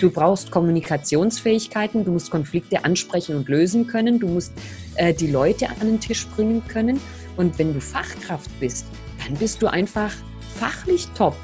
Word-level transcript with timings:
Du 0.00 0.10
brauchst 0.10 0.52
Kommunikationsfähigkeiten, 0.52 2.04
du 2.04 2.12
musst 2.12 2.30
Konflikte 2.30 2.84
ansprechen 2.84 3.34
und 3.34 3.48
lösen 3.48 3.88
können, 3.88 4.20
du 4.20 4.28
musst 4.28 4.52
äh, 4.94 5.12
die 5.12 5.26
Leute 5.26 5.68
an 5.68 5.80
den 5.80 6.00
Tisch 6.00 6.24
bringen 6.28 6.62
können. 6.68 7.00
Und 7.36 7.58
wenn 7.58 7.74
du 7.74 7.80
Fachkraft 7.80 8.50
bist, 8.60 8.86
dann 9.24 9.36
bist 9.36 9.60
du 9.60 9.66
einfach 9.66 10.12
fachlich 10.56 11.08
top. 11.16 11.34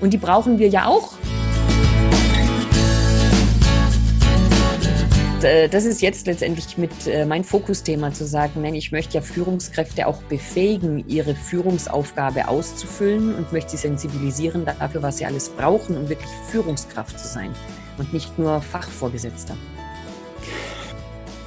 Und 0.00 0.12
die 0.12 0.18
brauchen 0.18 0.58
wir 0.58 0.68
ja 0.68 0.86
auch. 0.86 1.14
Das 5.70 5.84
ist 5.84 6.02
jetzt 6.02 6.26
letztendlich 6.26 6.76
mit 6.76 7.06
äh, 7.06 7.24
mein 7.24 7.44
Fokusthema 7.44 8.12
zu 8.12 8.26
sagen, 8.26 8.62
nein, 8.62 8.74
ich 8.74 8.90
möchte 8.90 9.14
ja 9.14 9.20
Führungskräfte 9.20 10.06
auch 10.06 10.22
befähigen, 10.24 11.04
ihre 11.08 11.34
Führungsaufgabe 11.34 12.48
auszufüllen 12.48 13.34
und 13.34 13.52
möchte 13.52 13.72
sie 13.72 13.76
sensibilisieren 13.76 14.64
dafür, 14.64 15.02
was 15.02 15.18
sie 15.18 15.26
alles 15.26 15.50
brauchen, 15.50 15.96
um 15.96 16.08
wirklich 16.08 16.30
Führungskraft 16.50 17.18
zu 17.20 17.28
sein 17.28 17.54
und 17.98 18.12
nicht 18.12 18.38
nur 18.38 18.60
Fachvorgesetzter. 18.60 19.56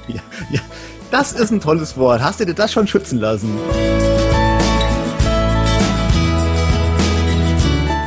Ja, 0.08 0.20
ja, 0.50 0.60
das 1.10 1.32
ist 1.32 1.50
ein 1.50 1.60
tolles 1.60 1.96
Wort. 1.96 2.22
Hast 2.22 2.40
du 2.40 2.46
dir 2.46 2.54
das 2.54 2.72
schon 2.72 2.86
schützen 2.86 3.18
lassen? 3.18 3.56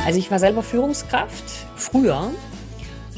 Also 0.06 0.18
ich 0.18 0.30
war 0.30 0.38
selber 0.38 0.62
Führungskraft 0.62 1.44
früher 1.76 2.30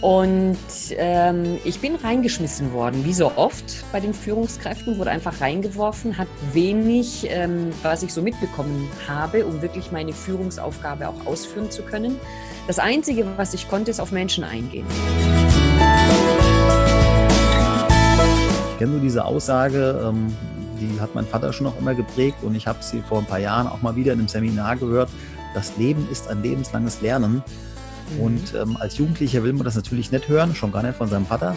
und 0.02 0.57
ähm, 0.91 1.59
ich 1.65 1.80
bin 1.80 1.97
reingeschmissen 1.97 2.73
worden, 2.73 3.05
wie 3.05 3.15
so 3.15 3.33
oft 3.37 3.85
bei 3.93 3.99
den 3.99 4.13
Führungskräften, 4.13 4.99
wurde 4.99 5.11
einfach 5.11 5.41
reingeworfen, 5.41 6.19
hat 6.19 6.29
wenig, 6.52 7.27
ähm, 7.30 7.71
was 7.83 8.02
ich 8.02 8.13
so 8.13 8.23
mitbekommen 8.23 8.88
habe, 9.09 9.47
um 9.47 9.63
wirklich 9.63 9.91
meine 9.91 10.13
Führungsaufgabe 10.13 11.09
auch 11.09 11.27
ausführen 11.27 11.71
zu 11.71 11.83
können. 11.83 12.21
Das 12.66 12.80
Einzige, 12.80 13.25
was 13.37 13.55
ich 13.55 13.69
konnte, 13.69 13.93
ist 13.93 14.01
auf 14.01 14.11
Menschen 14.11 14.43
eingehen. 14.43 14.87
Ich 18.73 18.79
kenne 18.79 18.93
nur 18.93 19.01
diese 19.01 19.24
Aussage, 19.24 20.04
ähm, 20.04 20.35
die 20.80 21.01
hat 21.01 21.15
mein 21.15 21.26
Vater 21.26 21.52
schon 21.52 21.65
noch 21.65 21.79
immer 21.79 21.95
geprägt 21.95 22.38
und 22.43 22.57
ich 22.57 22.66
habe 22.66 22.79
sie 22.82 23.02
vor 23.02 23.18
ein 23.18 23.24
paar 23.24 23.38
Jahren 23.38 23.68
auch 23.68 23.82
mal 23.82 23.95
wieder 23.95 24.13
in 24.13 24.18
einem 24.18 24.29
Seminar 24.29 24.76
gehört. 24.76 25.09
Das 25.54 25.76
Leben 25.76 26.09
ist 26.10 26.29
ein 26.29 26.43
lebenslanges 26.43 27.01
Lernen. 27.01 27.43
Mhm. 28.16 28.21
Und 28.21 28.54
ähm, 28.54 28.76
als 28.79 28.98
Jugendlicher 28.98 29.45
will 29.45 29.52
man 29.52 29.65
das 29.65 29.76
natürlich 29.76 30.10
nicht 30.10 30.29
hören, 30.29 30.54
schon 30.54 30.73
gar 30.73 30.82
nicht 30.82 30.96
von 30.96 31.09
seinem 31.09 31.26
Vater. 31.26 31.57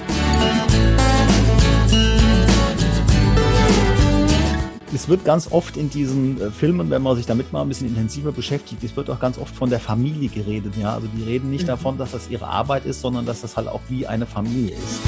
Es 4.91 5.07
wird 5.07 5.23
ganz 5.23 5.51
oft 5.51 5.77
in 5.77 5.91
diesen 5.91 6.41
äh, 6.41 6.49
Filmen, 6.49 6.89
wenn 6.89 7.03
man 7.03 7.15
sich 7.15 7.27
damit 7.27 7.53
mal 7.53 7.61
ein 7.61 7.67
bisschen 7.67 7.87
intensiver 7.87 8.31
beschäftigt, 8.31 8.83
es 8.83 8.95
wird 8.95 9.09
auch 9.11 9.19
ganz 9.19 9.37
oft 9.37 9.55
von 9.55 9.69
der 9.69 9.79
Familie 9.79 10.29
geredet. 10.29 10.73
Ja? 10.77 10.95
Also 10.95 11.07
die 11.15 11.23
reden 11.23 11.51
nicht 11.51 11.63
mhm. 11.63 11.67
davon, 11.67 11.97
dass 11.99 12.11
das 12.11 12.27
ihre 12.29 12.47
Arbeit 12.47 12.85
ist, 12.85 13.01
sondern 13.01 13.25
dass 13.27 13.41
das 13.41 13.55
halt 13.55 13.67
auch 13.67 13.81
wie 13.87 14.07
eine 14.07 14.25
Familie 14.25 14.75
ist. 14.75 14.99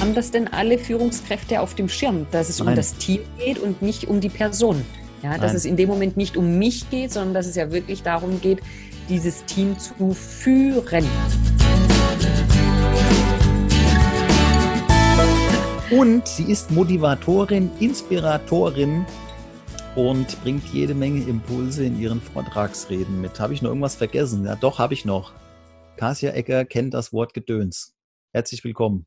Haben 0.00 0.14
das 0.14 0.30
denn 0.30 0.46
alle 0.46 0.78
Führungskräfte 0.78 1.60
auf 1.60 1.74
dem 1.74 1.88
Schirm, 1.88 2.26
dass 2.30 2.48
es 2.48 2.60
Nein. 2.60 2.68
um 2.68 2.76
das 2.76 2.94
Team 2.94 3.22
geht 3.44 3.58
und 3.58 3.82
nicht 3.82 4.06
um 4.06 4.20
die 4.20 4.28
Person? 4.28 4.84
Ja, 5.24 5.32
dass 5.32 5.48
Nein. 5.48 5.56
es 5.56 5.64
in 5.64 5.76
dem 5.76 5.88
Moment 5.88 6.16
nicht 6.16 6.36
um 6.36 6.58
mich 6.58 6.88
geht, 6.88 7.12
sondern 7.12 7.34
dass 7.34 7.46
es 7.46 7.56
ja 7.56 7.72
wirklich 7.72 8.04
darum 8.04 8.40
geht, 8.40 8.60
dieses 9.08 9.44
Team 9.46 9.76
zu 9.76 10.14
führen. 10.14 11.04
Und 15.90 16.28
sie 16.28 16.42
ist 16.42 16.70
Motivatorin, 16.70 17.70
Inspiratorin 17.80 19.06
und 19.96 20.38
bringt 20.42 20.66
jede 20.66 20.94
Menge 20.94 21.22
Impulse 21.22 21.82
in 21.82 21.98
ihren 21.98 22.20
Vortragsreden 22.20 23.22
mit. 23.22 23.40
Habe 23.40 23.54
ich 23.54 23.62
noch 23.62 23.70
irgendwas 23.70 23.94
vergessen? 23.94 24.44
Ja, 24.44 24.54
doch, 24.54 24.78
habe 24.78 24.92
ich 24.92 25.06
noch. 25.06 25.32
Kasia 25.96 26.32
Ecker 26.32 26.66
kennt 26.66 26.92
das 26.92 27.14
Wort 27.14 27.32
Gedöns. 27.32 27.94
Herzlich 28.34 28.62
willkommen. 28.64 29.06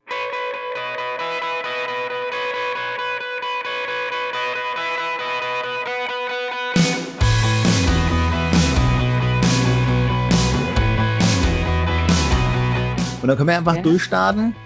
Und 13.22 13.28
dann 13.28 13.36
können 13.36 13.48
wir 13.48 13.56
einfach 13.56 13.76
ja. 13.76 13.82
durchstarten. 13.82 14.56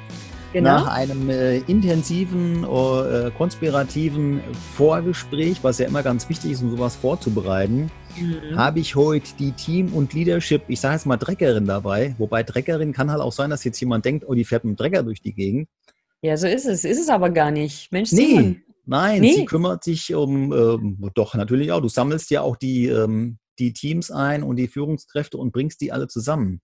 Genau. 0.56 0.70
Nach 0.70 0.86
einem 0.86 1.28
äh, 1.28 1.58
intensiven, 1.58 2.64
äh, 2.64 3.30
konspirativen 3.36 4.40
Vorgespräch, 4.74 5.58
was 5.60 5.78
ja 5.80 5.86
immer 5.86 6.02
ganz 6.02 6.30
wichtig 6.30 6.52
ist, 6.52 6.62
um 6.62 6.70
sowas 6.70 6.96
vorzubereiten, 6.96 7.90
mhm. 8.18 8.56
habe 8.56 8.80
ich 8.80 8.96
heute 8.96 9.28
die 9.38 9.52
Team- 9.52 9.92
und 9.92 10.14
Leadership, 10.14 10.62
ich 10.68 10.80
sage 10.80 10.94
jetzt 10.94 11.04
mal 11.04 11.18
Dreckerin 11.18 11.66
dabei. 11.66 12.14
Wobei 12.16 12.42
Dreckerin 12.42 12.94
kann 12.94 13.10
halt 13.10 13.20
auch 13.20 13.32
sein, 13.32 13.50
dass 13.50 13.64
jetzt 13.64 13.78
jemand 13.80 14.06
denkt, 14.06 14.24
oh, 14.26 14.32
die 14.32 14.46
fährt 14.46 14.64
mit 14.64 14.78
dem 14.78 14.82
Drecker 14.82 15.02
durch 15.02 15.20
die 15.20 15.34
Gegend. 15.34 15.68
Ja, 16.22 16.38
so 16.38 16.46
ist 16.46 16.64
es. 16.64 16.86
Ist 16.86 17.00
es 17.00 17.10
aber 17.10 17.28
gar 17.28 17.50
nicht. 17.50 17.92
Mensch, 17.92 18.12
nee, 18.12 18.28
Simon. 18.28 18.62
nein, 18.86 19.20
nee. 19.20 19.34
sie 19.34 19.44
kümmert 19.44 19.84
sich 19.84 20.14
um, 20.14 20.54
ähm, 20.54 21.10
doch 21.14 21.34
natürlich 21.34 21.70
auch, 21.70 21.82
du 21.82 21.90
sammelst 21.90 22.30
ja 22.30 22.40
auch 22.40 22.56
die, 22.56 22.86
ähm, 22.86 23.36
die 23.58 23.74
Teams 23.74 24.10
ein 24.10 24.42
und 24.42 24.56
die 24.56 24.68
Führungskräfte 24.68 25.36
und 25.36 25.52
bringst 25.52 25.82
die 25.82 25.92
alle 25.92 26.08
zusammen. 26.08 26.62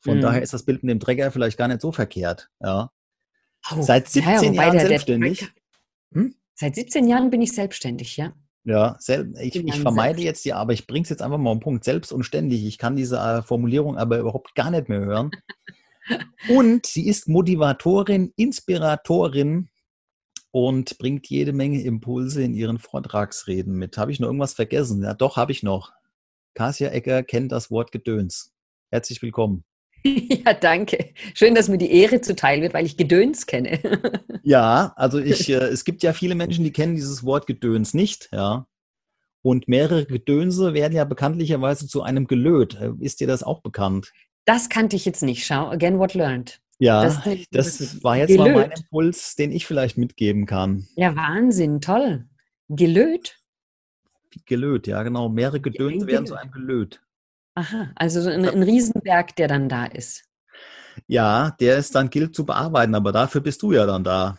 Von 0.00 0.16
mhm. 0.16 0.22
daher 0.22 0.42
ist 0.42 0.54
das 0.54 0.64
Bild 0.64 0.82
mit 0.82 0.90
dem 0.90 0.98
Träger 0.98 1.30
vielleicht 1.30 1.56
gar 1.56 1.68
nicht 1.68 1.82
so 1.82 1.92
verkehrt. 1.92 2.48
Ja. 2.60 2.90
Oh, 3.74 3.82
Seit 3.82 4.08
17 4.08 4.54
ja, 4.54 4.62
Jahren 4.62 4.78
selbstständig. 4.78 5.48
Hm? 6.12 6.34
Seit 6.54 6.74
17 6.74 7.06
Jahren 7.06 7.30
bin 7.30 7.42
ich 7.42 7.52
selbstständig, 7.52 8.16
ja. 8.16 8.32
Ja, 8.64 8.98
ich, 9.40 9.56
ich 9.56 9.80
vermeide 9.80 10.20
jetzt 10.20 10.44
die, 10.44 10.52
aber 10.52 10.74
ich 10.74 10.86
bringe 10.86 11.04
es 11.04 11.08
jetzt 11.08 11.22
einfach 11.22 11.38
mal 11.38 11.50
auf 11.50 11.58
den 11.58 11.62
Punkt, 11.62 11.84
selbst 11.84 12.12
und 12.12 12.24
ständig. 12.24 12.66
Ich 12.66 12.76
kann 12.76 12.96
diese 12.96 13.16
äh, 13.16 13.42
Formulierung 13.42 13.96
aber 13.96 14.18
überhaupt 14.18 14.54
gar 14.54 14.70
nicht 14.70 14.88
mehr 14.88 15.00
hören. 15.00 15.30
und 16.50 16.84
sie 16.84 17.06
ist 17.06 17.28
Motivatorin, 17.28 18.32
Inspiratorin 18.36 19.70
und 20.50 20.98
bringt 20.98 21.28
jede 21.28 21.52
Menge 21.52 21.80
Impulse 21.82 22.42
in 22.42 22.54
ihren 22.54 22.78
Vortragsreden 22.78 23.74
mit. 23.74 23.96
Habe 23.96 24.12
ich 24.12 24.20
noch 24.20 24.28
irgendwas 24.28 24.54
vergessen? 24.54 25.02
Ja, 25.02 25.14
doch, 25.14 25.36
habe 25.36 25.52
ich 25.52 25.62
noch. 25.62 25.92
Kasia 26.54 26.90
Ecker 26.90 27.22
kennt 27.22 27.52
das 27.52 27.70
Wort 27.70 27.92
Gedöns. 27.92 28.52
Herzlich 28.90 29.22
willkommen. 29.22 29.64
Ja, 30.44 30.54
danke. 30.54 31.12
Schön, 31.34 31.54
dass 31.54 31.68
mir 31.68 31.78
die 31.78 31.92
Ehre 31.92 32.20
zuteil 32.20 32.62
wird, 32.62 32.74
weil 32.74 32.86
ich 32.86 32.96
Gedöns 32.96 33.46
kenne. 33.46 33.80
Ja, 34.44 34.94
also 34.96 35.18
ich, 35.18 35.50
äh, 35.50 35.56
es 35.56 35.84
gibt 35.84 36.02
ja 36.02 36.14
viele 36.14 36.34
Menschen, 36.34 36.64
die 36.64 36.72
kennen 36.72 36.94
dieses 36.94 37.22
Wort 37.22 37.46
Gedöns 37.46 37.92
nicht, 37.92 38.30
ja. 38.32 38.66
Und 39.42 39.68
mehrere 39.68 40.06
Gedönse 40.06 40.72
werden 40.72 40.94
ja 40.94 41.04
bekanntlicherweise 41.04 41.86
zu 41.86 42.02
einem 42.02 42.26
Gelöt. 42.26 42.74
Äh, 42.80 42.92
ist 43.00 43.20
dir 43.20 43.26
das 43.26 43.42
auch 43.42 43.60
bekannt? 43.60 44.10
Das 44.46 44.70
kannte 44.70 44.96
ich 44.96 45.04
jetzt 45.04 45.22
nicht. 45.22 45.44
Schau, 45.44 45.68
again 45.68 45.98
what 45.98 46.14
learned. 46.14 46.62
Ja, 46.78 47.02
das, 47.02 47.20
das 47.50 48.02
war 48.02 48.16
jetzt 48.16 48.28
Gelöt. 48.28 48.54
mal 48.54 48.68
mein 48.68 48.70
Impuls, 48.70 49.34
den 49.34 49.50
ich 49.50 49.66
vielleicht 49.66 49.98
mitgeben 49.98 50.46
kann. 50.46 50.86
Ja, 50.96 51.14
Wahnsinn, 51.14 51.82
toll. 51.82 52.24
Gelöt? 52.68 53.36
Gelöt, 54.46 54.86
ja, 54.86 55.02
genau. 55.02 55.28
Mehrere 55.28 55.60
Gedönse 55.60 56.06
werden 56.06 56.26
zu 56.26 56.36
einem 56.36 56.52
Gelöt. 56.52 57.02
Aha, 57.58 57.90
also 57.96 58.20
so 58.20 58.30
ein, 58.30 58.44
ein 58.44 58.62
Riesenberg, 58.62 59.34
der 59.34 59.48
dann 59.48 59.68
da 59.68 59.86
ist. 59.86 60.24
Ja, 61.08 61.50
der 61.58 61.76
ist 61.76 61.92
dann 61.92 62.08
gilt 62.08 62.32
zu 62.32 62.46
bearbeiten, 62.46 62.94
aber 62.94 63.10
dafür 63.10 63.40
bist 63.40 63.62
du 63.62 63.72
ja 63.72 63.84
dann 63.84 64.04
da. 64.04 64.38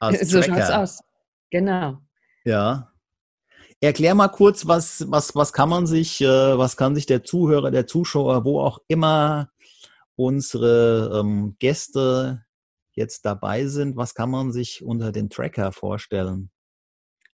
so 0.22 0.40
schaut 0.40 0.56
es 0.56 0.70
aus. 0.70 1.00
Genau. 1.50 1.98
Ja. 2.44 2.90
Erklär 3.82 4.14
mal 4.14 4.28
kurz, 4.28 4.66
was, 4.66 5.04
was, 5.10 5.34
was 5.34 5.52
kann 5.52 5.68
man 5.68 5.86
sich, 5.86 6.22
äh, 6.22 6.56
was 6.56 6.78
kann 6.78 6.94
sich 6.94 7.04
der 7.04 7.22
Zuhörer, 7.22 7.70
der 7.70 7.86
Zuschauer, 7.86 8.46
wo 8.46 8.60
auch 8.60 8.78
immer 8.88 9.50
unsere 10.14 11.20
ähm, 11.20 11.56
Gäste 11.58 12.46
jetzt 12.92 13.26
dabei 13.26 13.66
sind, 13.66 13.98
was 13.98 14.14
kann 14.14 14.30
man 14.30 14.52
sich 14.52 14.82
unter 14.82 15.12
den 15.12 15.28
Tracker 15.28 15.70
vorstellen? 15.70 16.50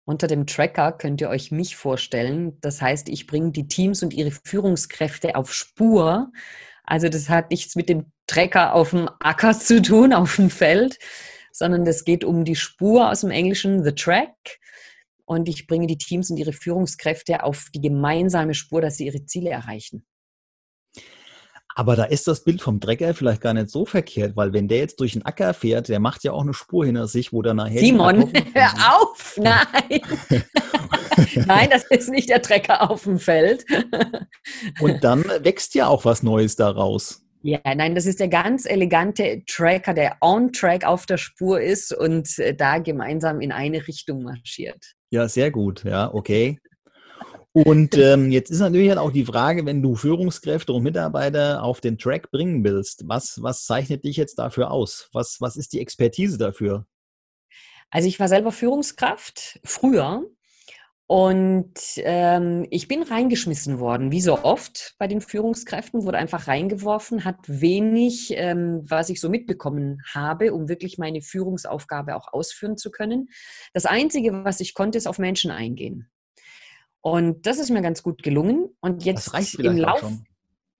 Unter 0.10 0.26
dem 0.26 0.48
Tracker 0.48 0.92
könnt 0.92 1.22
ihr 1.22 1.30
euch 1.30 1.52
mich 1.52 1.76
vorstellen. 1.76 2.58
Das 2.62 2.82
heißt, 2.82 3.10
ich 3.10 3.28
bringe 3.28 3.52
die 3.52 3.68
Teams 3.68 4.02
und 4.02 4.12
ihre 4.12 4.32
Führungskräfte 4.32 5.36
auf 5.36 5.54
Spur. 5.54 6.32
Also 6.84 7.10
das 7.10 7.30
hat 7.30 7.52
nichts 7.52 7.76
mit 7.76 7.90
dem 7.90 8.12
Tracker 8.26 8.74
auf 8.74 8.90
dem 8.90 9.08
Acker 9.20 9.54
zu 9.54 9.84
tun, 9.84 10.12
auf 10.12 10.38
dem 10.38 10.50
Feld, 10.50 10.98
sondern 11.52 11.86
das 11.86 12.06
geht 12.06 12.24
um 12.24 12.44
die 12.44 12.56
Spur 12.56 13.12
aus 13.12 13.22
dem 13.22 13.30
Englischen, 13.30 13.84
the 13.84 13.92
track. 13.92 14.34
Und 15.26 15.48
ich 15.48 15.68
bringe 15.68 15.86
die 15.86 16.00
Teams 16.00 16.32
und 16.32 16.38
ihre 16.38 16.54
Führungskräfte 16.54 17.44
auf 17.44 17.68
die 17.76 17.82
gemeinsame 17.82 18.56
Spur, 18.56 18.82
dass 18.82 18.98
sie 18.98 19.06
ihre 19.06 19.26
Ziele 19.26 19.52
erreichen. 19.52 20.08
Aber 21.80 21.96
da 21.96 22.04
ist 22.04 22.28
das 22.28 22.44
Bild 22.44 22.62
vom 22.62 22.82
Trecker 22.82 23.14
vielleicht 23.14 23.40
gar 23.40 23.54
nicht 23.54 23.70
so 23.70 23.86
verkehrt, 23.86 24.36
weil 24.36 24.52
wenn 24.52 24.68
der 24.68 24.80
jetzt 24.80 25.00
durch 25.00 25.14
den 25.14 25.26
Acker 25.26 25.54
fährt, 25.54 25.88
der 25.88 26.02
macht 26.02 26.26
ja 26.26 26.34
auch 26.34 26.42
eine 26.42 26.54
Spur 26.54 26.86
hinter 26.86 27.08
sich, 27.08 27.32
wo 27.32 27.42
dann 27.42 27.56
nachher. 27.56 27.80
Simon, 27.80 28.34
hör 28.54 28.74
auf! 28.92 29.38
Nein! 29.42 30.02
nein, 31.48 31.70
das 31.72 31.86
ist 31.86 32.10
nicht 32.10 32.28
der 32.28 32.42
Trecker 32.42 32.92
auf 32.92 33.04
dem 33.04 33.18
Feld. 33.18 33.64
Und 34.82 35.06
dann 35.06 35.24
wächst 35.24 35.74
ja 35.74 35.88
auch 35.88 36.04
was 36.04 36.22
Neues 36.22 36.58
daraus. 36.58 37.22
Ja, 37.44 37.60
nein, 37.64 37.96
das 37.96 38.06
ist 38.06 38.20
der 38.20 38.28
ganz 38.28 38.66
elegante 38.66 39.44
Tracker, 39.48 39.94
der 39.94 40.18
on-track 40.20 40.86
auf 40.86 41.06
der 41.06 41.18
Spur 41.18 41.62
ist 41.62 41.94
und 41.94 42.38
äh, 42.40 42.54
da 42.54 42.80
gemeinsam 42.80 43.40
in 43.40 43.54
eine 43.54 43.88
Richtung 43.88 44.24
marschiert. 44.24 44.96
Ja, 45.12 45.30
sehr 45.30 45.50
gut. 45.50 45.86
Ja, 45.86 46.14
okay. 46.14 46.60
Und 47.52 47.98
ähm, 47.98 48.30
jetzt 48.30 48.52
ist 48.52 48.60
natürlich 48.60 48.90
halt 48.90 49.00
auch 49.00 49.12
die 49.12 49.26
Frage, 49.26 49.66
wenn 49.66 49.82
du 49.82 49.96
Führungskräfte 49.96 50.72
und 50.72 50.84
Mitarbeiter 50.84 51.64
auf 51.64 51.82
den 51.82 51.98
Track 51.98 52.30
bringen 52.30 52.64
willst, 52.64 53.08
was, 53.08 53.42
was 53.42 53.66
zeichnet 53.66 54.04
dich 54.06 54.18
jetzt 54.18 54.38
dafür 54.38 54.70
aus? 54.72 55.10
Was, 55.14 55.38
was 55.40 55.56
ist 55.56 55.74
die 55.74 55.82
Expertise 55.82 56.38
dafür? 56.38 56.86
Also 57.90 58.08
ich 58.08 58.20
war 58.20 58.28
selber 58.28 58.52
Führungskraft 58.52 59.60
früher 59.64 60.24
und 61.08 61.74
ähm, 61.98 62.68
ich 62.70 62.88
bin 62.88 63.02
reingeschmissen 63.02 63.80
worden, 63.80 64.12
wie 64.12 64.22
so 64.22 64.44
oft 64.44 64.94
bei 65.00 65.08
den 65.08 65.22
Führungskräften, 65.22 66.06
wurde 66.06 66.20
einfach 66.20 66.48
reingeworfen, 66.48 67.26
hat 67.26 67.38
wenig, 67.48 68.32
ähm, 68.36 68.82
was 68.84 69.10
ich 69.10 69.20
so 69.20 69.28
mitbekommen 69.28 70.04
habe, 70.14 70.54
um 70.54 70.70
wirklich 70.70 71.00
meine 71.00 71.24
Führungsaufgabe 71.24 72.16
auch 72.16 72.32
ausführen 72.32 72.78
zu 72.78 72.92
können. 72.92 73.30
Das 73.74 73.88
Einzige, 73.88 74.44
was 74.44 74.60
ich 74.60 74.76
konnte, 74.76 75.00
ist 75.00 75.08
auf 75.08 75.18
Menschen 75.18 75.50
eingehen. 75.50 76.12
Und 77.02 77.46
das 77.46 77.60
ist 77.60 77.70
mir 77.70 77.82
ganz 77.82 78.04
gut 78.04 78.24
gelungen. 78.24 78.70
Und 78.82 79.06
jetzt 79.06 79.34
im 79.58 79.78
Lauf, 79.78 80.04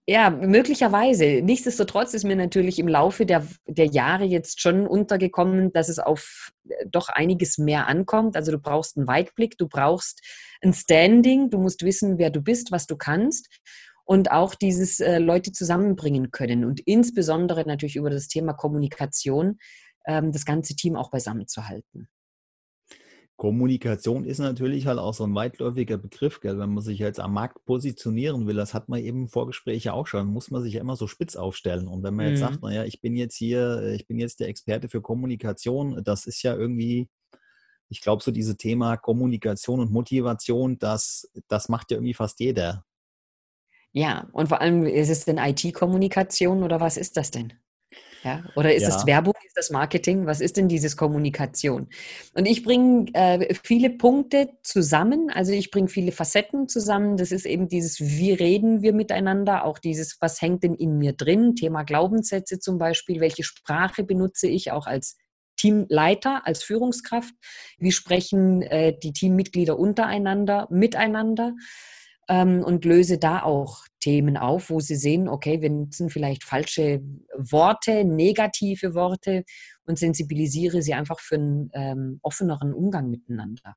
ja, 0.10 0.32
möglicherweise. 0.32 1.42
Nichtsdestotrotz 1.44 2.16
ist 2.16 2.24
mir 2.24 2.36
natürlich 2.36 2.80
im 2.80 2.88
Laufe 2.88 3.28
der, 3.28 3.46
der 3.68 3.86
Jahre 3.86 4.24
jetzt 4.24 4.60
schon 4.60 4.88
untergekommen, 4.88 5.72
dass 5.72 5.88
es 5.88 6.00
auf 6.00 6.50
äh, 6.68 6.88
doch 6.88 7.10
einiges 7.10 7.60
mehr 7.60 7.88
ankommt. 7.88 8.36
Also 8.36 8.52
du 8.52 8.58
brauchst 8.58 8.98
einen 8.98 9.08
Weitblick, 9.08 9.58
du 9.60 9.68
brauchst 9.68 10.22
ein 10.64 10.74
Standing, 10.74 11.52
du 11.52 11.60
musst 11.60 11.84
wissen, 11.84 12.18
wer 12.18 12.32
du 12.32 12.42
bist, 12.42 12.72
was 12.72 12.88
du 12.88 12.98
kannst 12.98 13.50
und 14.04 14.32
auch 14.32 14.56
dieses 14.56 15.00
äh, 15.00 15.20
Leute 15.20 15.52
zusammenbringen 15.52 16.32
können 16.32 16.66
und 16.66 16.80
insbesondere 16.80 17.64
natürlich 17.68 17.96
über 17.96 18.10
das 18.10 18.28
Thema 18.28 18.54
Kommunikation 18.54 19.60
ähm, 20.08 20.32
das 20.32 20.44
ganze 20.44 20.76
Team 20.76 20.96
auch 20.96 21.12
beisammen 21.12 21.48
zu 21.48 21.68
halten. 21.68 22.10
Kommunikation 23.40 24.26
ist 24.26 24.40
natürlich 24.40 24.86
halt 24.86 25.00
auch 25.00 25.14
so 25.14 25.24
ein 25.24 25.34
weitläufiger 25.34 25.98
Begriff, 25.98 26.42
gell? 26.42 26.60
wenn 26.60 26.74
man 26.74 26.84
sich 26.84 27.00
jetzt 27.00 27.22
am 27.22 27.34
Markt 27.34 27.64
positionieren 27.64 28.48
will. 28.48 28.58
Das 28.58 28.74
hat 28.74 28.90
man 28.90 29.00
eben 29.00 29.22
im 29.22 29.28
Vorgespräch 29.30 29.86
ja 29.86 29.94
auch 29.94 30.08
schon. 30.08 30.28
Muss 30.28 30.52
man 30.52 30.62
sich 30.62 30.74
ja 30.74 30.82
immer 30.82 30.98
so 30.98 31.08
spitz 31.08 31.38
aufstellen. 31.38 31.88
Und 31.88 32.04
wenn 32.04 32.16
man 32.16 32.28
jetzt 32.28 32.42
sagt, 32.42 32.62
mhm. 32.62 32.68
naja, 32.68 32.84
ich 32.84 33.00
bin 33.00 33.16
jetzt 33.16 33.38
hier, 33.38 33.82
äh, 33.82 33.96
ich 33.96 34.08
bin 34.08 34.20
jetzt 34.20 34.42
der 34.42 34.50
Experte 34.50 34.90
für 34.90 35.02
Kommunikation, 35.02 36.04
das 36.04 36.28
ist 36.28 36.44
ja 36.44 36.54
irgendwie, 36.54 37.08
ich 37.88 38.02
glaube, 38.02 38.22
so 38.22 38.32
dieses 38.32 38.58
Thema 38.58 38.98
Kommunikation 38.98 39.80
und 39.80 39.90
Motivation, 39.90 40.78
das, 40.78 41.32
das 41.48 41.70
macht 41.70 41.92
ja 41.92 41.98
irgendwie 41.98 42.16
fast 42.16 42.42
jeder. 42.42 42.84
Ja, 43.94 44.28
und 44.34 44.50
vor 44.50 44.60
allem, 44.60 44.86
ist 44.86 45.10
es 45.10 45.24
denn 45.24 45.38
IT-Kommunikation 45.38 46.62
oder 46.62 46.82
was 46.82 46.98
ist 46.98 47.16
das 47.16 47.32
denn? 47.32 47.54
Ja? 48.24 48.44
Oder 48.56 48.74
ist 48.74 48.84
ja. 48.84 48.90
es 48.90 49.06
Werbung, 49.06 49.34
ist 49.46 49.56
das 49.56 49.70
Marketing? 49.70 50.26
Was 50.26 50.42
ist 50.42 50.58
denn 50.58 50.68
dieses 50.68 50.98
Kommunikation? 50.98 51.88
Und 52.34 52.46
ich 52.46 52.64
bringe 52.64 53.06
äh, 53.14 53.54
viele 53.64 53.90
Punkte 53.90 54.50
zusammen, 54.64 55.30
also 55.30 55.52
ich 55.52 55.72
bringe 55.72 55.88
viele 55.88 56.12
Facetten 56.12 56.68
zusammen. 56.68 57.18
Das 57.18 57.32
ist 57.32 57.46
eben 57.46 57.70
dieses, 57.70 58.00
wie 58.00 58.34
reden 58.34 58.82
wir 58.82 58.94
miteinander, 58.94 59.64
auch 59.66 59.80
dieses, 59.80 60.18
was 60.20 60.42
hängt 60.42 60.64
denn 60.64 60.76
in 60.76 60.98
mir 60.98 61.14
drin? 61.14 61.56
Thema 61.56 61.84
Glaubenssätze 61.84 62.60
zum 62.60 62.78
Beispiel, 62.78 63.20
welche 63.22 63.44
Sprache 63.44 64.04
benutze 64.04 64.48
ich 64.48 64.72
auch 64.72 64.88
als 64.88 65.18
Teamleiter, 65.58 66.46
als 66.46 66.64
Führungskraft? 66.64 67.34
Wie 67.78 67.92
sprechen 67.92 68.62
äh, 68.64 68.98
die 68.98 69.14
Teammitglieder 69.14 69.78
untereinander, 69.78 70.68
miteinander? 70.70 71.54
Ähm, 72.30 72.64
und 72.64 72.86
löse 72.86 73.18
da 73.18 73.44
auch 73.44 73.80
Themen 74.00 74.38
auf, 74.38 74.70
wo 74.70 74.80
sie 74.80 74.96
sehen, 74.96 75.28
okay, 75.28 75.62
wir 75.62 75.72
nutzen 75.72 76.10
vielleicht 76.10 76.44
falsche 76.44 77.02
Worte, 77.36 78.06
negative 78.06 78.94
Worte 78.94 79.44
und 79.86 80.00
sensibilisiere 80.00 80.82
sie 80.82 80.94
einfach 80.94 81.20
für 81.20 81.36
einen 81.36 81.72
ähm, 81.74 82.20
offeneren 82.22 82.74
Umgang 82.74 83.10
miteinander. 83.10 83.76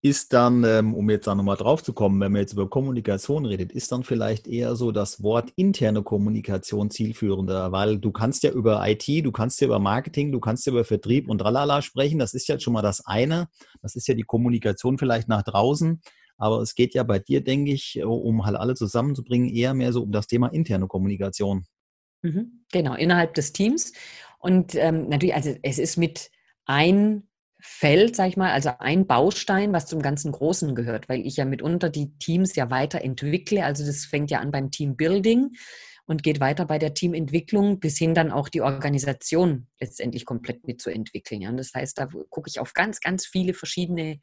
Ist 0.00 0.34
dann, 0.34 0.64
ähm, 0.64 0.92
um 0.94 1.08
jetzt 1.08 1.26
da 1.26 1.34
nochmal 1.34 1.56
drauf 1.56 1.82
zu 1.82 1.94
kommen, 1.94 2.20
wenn 2.20 2.32
man 2.32 2.40
jetzt 2.42 2.52
über 2.52 2.68
Kommunikation 2.68 3.46
redet, 3.46 3.72
ist 3.72 3.90
dann 3.90 4.04
vielleicht 4.04 4.46
eher 4.46 4.76
so 4.76 4.92
das 4.92 5.22
Wort 5.22 5.50
interne 5.56 6.02
Kommunikation 6.02 6.90
zielführender, 6.90 7.72
weil 7.72 7.98
du 7.98 8.10
kannst 8.10 8.42
ja 8.42 8.50
über 8.50 8.86
IT, 8.86 9.06
du 9.06 9.32
kannst 9.32 9.62
ja 9.62 9.66
über 9.66 9.78
Marketing, 9.78 10.30
du 10.30 10.40
kannst 10.40 10.66
ja 10.66 10.72
über 10.72 10.84
Vertrieb 10.84 11.28
und 11.28 11.38
tralala 11.38 11.80
sprechen. 11.80 12.18
Das 12.18 12.34
ist 12.34 12.48
ja 12.48 12.58
schon 12.60 12.74
mal 12.74 12.82
das 12.82 13.06
eine. 13.06 13.48
Das 13.80 13.96
ist 13.96 14.06
ja 14.06 14.14
die 14.14 14.24
Kommunikation 14.24 14.98
vielleicht 14.98 15.28
nach 15.28 15.42
draußen. 15.42 16.02
Aber 16.36 16.60
es 16.60 16.74
geht 16.74 16.94
ja 16.94 17.02
bei 17.02 17.18
dir, 17.18 17.42
denke 17.42 17.72
ich, 17.72 18.02
um 18.04 18.44
halt 18.44 18.56
alle 18.56 18.74
zusammenzubringen, 18.74 19.48
eher 19.48 19.74
mehr 19.74 19.92
so 19.92 20.02
um 20.02 20.12
das 20.12 20.26
Thema 20.26 20.48
interne 20.48 20.86
Kommunikation. 20.86 21.64
Mhm, 22.22 22.64
genau, 22.72 22.94
innerhalb 22.94 23.34
des 23.34 23.52
Teams. 23.52 23.92
Und 24.38 24.74
ähm, 24.74 25.08
natürlich, 25.08 25.34
also 25.34 25.54
es 25.62 25.78
ist 25.78 25.96
mit 25.96 26.30
ein 26.66 27.28
Feld, 27.60 28.14
sag 28.14 28.28
ich 28.28 28.36
mal, 28.36 28.52
also 28.52 28.72
ein 28.78 29.06
Baustein, 29.06 29.72
was 29.72 29.86
zum 29.86 30.02
ganzen 30.02 30.32
Großen 30.32 30.74
gehört, 30.74 31.08
weil 31.08 31.26
ich 31.26 31.36
ja 31.36 31.46
mitunter 31.46 31.88
die 31.88 32.16
Teams 32.18 32.54
ja 32.56 32.70
weiterentwickle. 32.70 33.64
Also 33.64 33.86
das 33.86 34.04
fängt 34.04 34.30
ja 34.30 34.40
an 34.40 34.50
beim 34.50 34.70
Teambuilding 34.70 35.52
und 36.06 36.22
geht 36.22 36.40
weiter 36.40 36.66
bei 36.66 36.78
der 36.78 36.94
Teamentwicklung 36.94 37.80
bis 37.80 37.96
hin 37.96 38.14
dann 38.14 38.30
auch 38.30 38.48
die 38.48 38.60
Organisation 38.60 39.66
letztendlich 39.80 40.26
komplett 40.26 40.66
mitzuentwickeln. 40.66 41.40
Ja. 41.40 41.48
Und 41.48 41.56
das 41.56 41.72
heißt, 41.74 41.98
da 41.98 42.08
gucke 42.28 42.48
ich 42.48 42.60
auf 42.60 42.74
ganz, 42.74 43.00
ganz 43.00 43.26
viele 43.26 43.54
verschiedene 43.54 44.20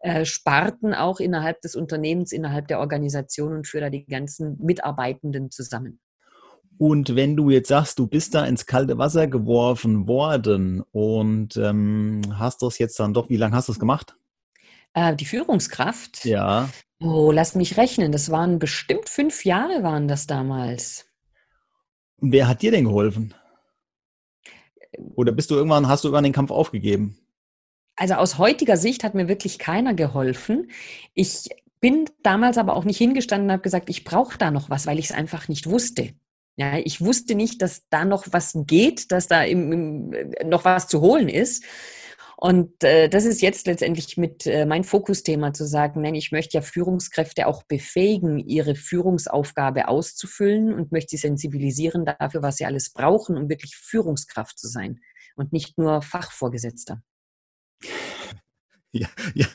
äh, 0.00 0.24
Sparten 0.24 0.94
auch 0.94 1.20
innerhalb 1.20 1.60
des 1.62 1.74
Unternehmens, 1.74 2.32
innerhalb 2.32 2.68
der 2.68 2.80
Organisation 2.80 3.54
und 3.54 3.66
führe 3.66 3.84
da 3.84 3.90
die 3.90 4.04
ganzen 4.04 4.58
Mitarbeitenden 4.60 5.50
zusammen. 5.50 6.00
Und 6.78 7.14
wenn 7.14 7.36
du 7.36 7.50
jetzt 7.50 7.68
sagst, 7.68 7.98
du 7.98 8.06
bist 8.06 8.34
da 8.34 8.44
ins 8.44 8.66
kalte 8.66 8.98
Wasser 8.98 9.26
geworfen 9.28 10.08
worden 10.08 10.82
und 10.90 11.56
ähm, 11.56 12.22
hast 12.38 12.62
das 12.62 12.78
jetzt 12.78 12.98
dann 12.98 13.14
doch, 13.14 13.28
wie 13.28 13.36
lange 13.36 13.54
hast 13.54 13.68
du 13.68 13.72
das 13.72 13.78
gemacht? 13.78 14.16
Äh, 14.94 15.14
die 15.14 15.24
Führungskraft? 15.24 16.24
Ja. 16.24 16.68
Oh, 17.00 17.30
lass 17.32 17.54
mich 17.54 17.76
rechnen. 17.76 18.12
Das 18.12 18.30
waren 18.30 18.58
bestimmt 18.58 19.08
fünf 19.08 19.44
Jahre, 19.44 19.82
waren 19.82 20.08
das 20.08 20.26
damals. 20.26 21.06
Und 22.22 22.30
wer 22.30 22.46
hat 22.46 22.62
dir 22.62 22.70
denn 22.70 22.84
geholfen? 22.84 23.34
Oder 25.16 25.32
bist 25.32 25.50
du 25.50 25.56
irgendwann, 25.56 25.88
hast 25.88 26.04
du 26.04 26.08
irgendwann 26.08 26.24
den 26.24 26.32
Kampf 26.32 26.52
aufgegeben? 26.52 27.18
Also 27.96 28.14
aus 28.14 28.38
heutiger 28.38 28.76
Sicht 28.76 29.02
hat 29.02 29.14
mir 29.14 29.26
wirklich 29.26 29.58
keiner 29.58 29.92
geholfen. 29.92 30.70
Ich 31.14 31.48
bin 31.80 32.08
damals 32.22 32.58
aber 32.58 32.76
auch 32.76 32.84
nicht 32.84 32.98
hingestanden 32.98 33.48
und 33.48 33.52
habe 33.52 33.62
gesagt, 33.62 33.90
ich 33.90 34.04
brauche 34.04 34.38
da 34.38 34.52
noch 34.52 34.70
was, 34.70 34.86
weil 34.86 35.00
ich 35.00 35.06
es 35.06 35.12
einfach 35.12 35.48
nicht 35.48 35.68
wusste. 35.68 36.14
Ja, 36.54 36.78
ich 36.78 37.00
wusste 37.00 37.34
nicht, 37.34 37.60
dass 37.60 37.88
da 37.88 38.04
noch 38.04 38.26
was 38.30 38.52
geht, 38.66 39.10
dass 39.10 39.26
da 39.26 39.42
im, 39.42 39.72
im, 39.72 40.12
äh, 40.12 40.44
noch 40.44 40.64
was 40.64 40.86
zu 40.86 41.00
holen 41.00 41.28
ist. 41.28 41.64
Und 42.44 42.82
äh, 42.82 43.08
das 43.08 43.24
ist 43.24 43.40
jetzt 43.40 43.68
letztendlich 43.68 44.16
mit 44.16 44.48
äh, 44.48 44.66
mein 44.66 44.82
Fokusthema 44.82 45.52
zu 45.52 45.64
sagen, 45.64 46.00
nein, 46.02 46.16
ich 46.16 46.32
möchte 46.32 46.58
ja 46.58 46.60
Führungskräfte 46.60 47.46
auch 47.46 47.62
befähigen, 47.62 48.40
ihre 48.40 48.74
Führungsaufgabe 48.74 49.86
auszufüllen 49.86 50.74
und 50.74 50.90
möchte 50.90 51.10
sie 51.10 51.18
sensibilisieren 51.18 52.04
dafür, 52.04 52.42
was 52.42 52.56
sie 52.56 52.66
alles 52.66 52.92
brauchen, 52.92 53.36
um 53.36 53.48
wirklich 53.48 53.76
Führungskraft 53.76 54.58
zu 54.58 54.66
sein 54.66 54.98
und 55.36 55.52
nicht 55.52 55.78
nur 55.78 56.02
Fachvorgesetzter. 56.02 57.00
Ja, 58.94 59.08
ja, 59.34 59.46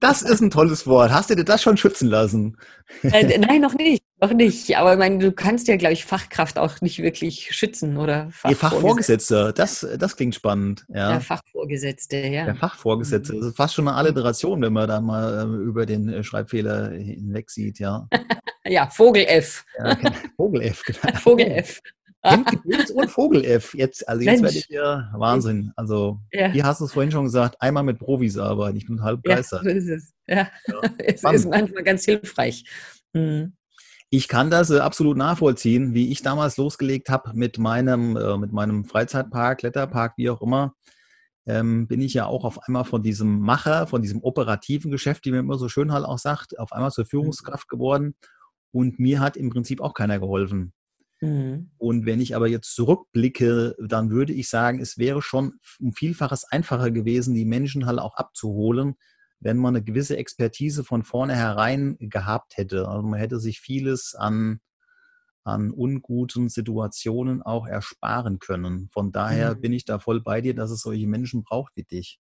das 0.00 0.22
ist 0.22 0.40
ein 0.40 0.50
tolles 0.50 0.86
Wort. 0.86 1.12
Hast 1.12 1.28
du 1.28 1.34
dir 1.34 1.44
das 1.44 1.62
schon 1.62 1.76
schützen 1.76 2.08
lassen? 2.08 2.56
Äh, 3.02 3.36
nein, 3.46 3.60
noch 3.60 3.74
nicht, 3.74 4.02
noch 4.22 4.32
nicht. 4.32 4.74
Aber 4.78 4.94
ich 4.94 4.98
meine, 4.98 5.18
du 5.18 5.32
kannst 5.32 5.68
ja, 5.68 5.76
glaube 5.76 5.92
ich, 5.92 6.06
Fachkraft 6.06 6.58
auch 6.58 6.80
nicht 6.80 7.02
wirklich 7.02 7.54
schützen, 7.54 7.98
oder? 7.98 8.30
Fachvorgesetzter, 8.30 8.56
Fachvorgesetzter, 8.70 9.52
das, 9.52 9.86
das 9.98 10.16
klingt 10.16 10.34
spannend. 10.34 10.86
Ja. 10.88 11.10
Der 11.10 11.20
Fachvorgesetzte, 11.20 12.16
ja. 12.16 12.46
Der 12.46 12.56
Fachvorgesetzte, 12.56 13.34
mhm. 13.34 13.40
das 13.40 13.48
ist 13.48 13.56
fast 13.58 13.74
schon 13.74 13.86
eine 13.86 13.98
Alliteration, 13.98 14.62
wenn 14.62 14.72
man 14.72 14.88
da 14.88 15.02
mal 15.02 15.40
äh, 15.40 15.64
über 15.64 15.84
den 15.84 16.08
äh, 16.08 16.24
Schreibfehler 16.24 16.92
hinweg 16.92 17.50
sieht, 17.50 17.78
ja. 17.78 18.08
ja, 18.66 18.88
Vogel 18.88 19.26
F. 19.26 19.66
Ja, 19.78 19.98
Vogel 20.36 20.62
F, 20.62 20.82
genau. 20.84 21.18
Vogel 21.18 21.50
F. 21.50 21.82
Endgebirgs- 22.26 22.92
und 22.92 23.10
Vogel-F. 23.10 23.74
Jetzt, 23.74 24.08
also 24.08 24.22
jetzt 24.22 24.42
werde 24.42 24.58
ich 24.58 24.68
ja 24.68 25.10
Wahnsinn. 25.14 25.72
Also, 25.76 26.20
ja. 26.32 26.52
wie 26.52 26.62
hast 26.62 26.80
du 26.80 26.84
es 26.84 26.92
vorhin 26.92 27.10
schon 27.10 27.24
gesagt, 27.24 27.60
einmal 27.60 27.82
mit 27.82 27.98
Profis 27.98 28.38
arbeiten. 28.38 28.76
Ich 28.76 28.86
bin 28.86 29.02
halb 29.02 29.22
begeistert. 29.22 29.64
Ja, 29.64 29.70
so 29.70 29.76
ist 29.76 29.88
es. 29.88 30.14
Ja, 30.26 30.48
ja. 30.66 30.80
es 30.98 31.22
ist 31.22 31.48
manchmal 31.48 31.84
ganz 31.84 32.04
hilfreich. 32.04 32.64
Mhm. 33.12 33.54
Ich 34.10 34.28
kann 34.28 34.50
das 34.50 34.70
äh, 34.70 34.78
absolut 34.78 35.16
nachvollziehen, 35.16 35.92
wie 35.94 36.12
ich 36.12 36.22
damals 36.22 36.56
losgelegt 36.56 37.08
habe 37.08 37.32
mit 37.34 37.58
meinem, 37.58 38.16
äh, 38.16 38.38
mit 38.38 38.52
meinem 38.52 38.84
Freizeitpark, 38.84 39.58
Kletterpark, 39.58 40.14
wie 40.16 40.30
auch 40.30 40.40
immer. 40.42 40.74
Ähm, 41.44 41.86
bin 41.86 42.00
ich 42.00 42.14
ja 42.14 42.26
auch 42.26 42.44
auf 42.44 42.60
einmal 42.66 42.84
von 42.84 43.02
diesem 43.02 43.40
Macher, 43.40 43.86
von 43.86 44.02
diesem 44.02 44.22
operativen 44.22 44.90
Geschäft, 44.90 45.24
wie 45.26 45.30
man 45.30 45.40
immer 45.40 45.58
so 45.58 45.68
schön 45.68 45.92
halt 45.92 46.04
auch 46.04 46.18
sagt, 46.18 46.58
auf 46.58 46.72
einmal 46.72 46.90
zur 46.90 47.04
mhm. 47.04 47.08
Führungskraft 47.08 47.68
geworden. 47.68 48.14
Und 48.72 48.98
mir 48.98 49.20
hat 49.20 49.36
im 49.36 49.50
Prinzip 49.50 49.80
auch 49.80 49.94
keiner 49.94 50.18
geholfen. 50.18 50.72
Mhm. 51.20 51.70
Und 51.78 52.06
wenn 52.06 52.20
ich 52.20 52.36
aber 52.36 52.48
jetzt 52.48 52.74
zurückblicke, 52.74 53.74
dann 53.78 54.10
würde 54.10 54.32
ich 54.32 54.48
sagen, 54.48 54.80
es 54.80 54.98
wäre 54.98 55.22
schon 55.22 55.58
ein 55.80 55.92
Vielfaches 55.92 56.44
einfacher 56.44 56.90
gewesen, 56.90 57.34
die 57.34 57.44
Menschen 57.44 57.86
halt 57.86 57.98
auch 57.98 58.14
abzuholen, 58.16 58.96
wenn 59.40 59.56
man 59.56 59.76
eine 59.76 59.84
gewisse 59.84 60.16
Expertise 60.16 60.84
von 60.84 61.02
vornherein 61.02 61.96
gehabt 61.98 62.56
hätte. 62.56 62.88
Also 62.88 63.06
man 63.06 63.18
hätte 63.18 63.40
sich 63.40 63.60
vieles 63.60 64.14
an, 64.14 64.60
an 65.44 65.70
unguten 65.70 66.48
Situationen 66.48 67.42
auch 67.42 67.66
ersparen 67.66 68.38
können. 68.38 68.88
Von 68.92 69.12
daher 69.12 69.54
mhm. 69.54 69.60
bin 69.60 69.72
ich 69.72 69.84
da 69.84 69.98
voll 69.98 70.20
bei 70.20 70.40
dir, 70.40 70.54
dass 70.54 70.70
es 70.70 70.80
solche 70.80 71.06
Menschen 71.06 71.44
braucht 71.44 71.72
wie 71.76 71.84
dich. 71.84 72.20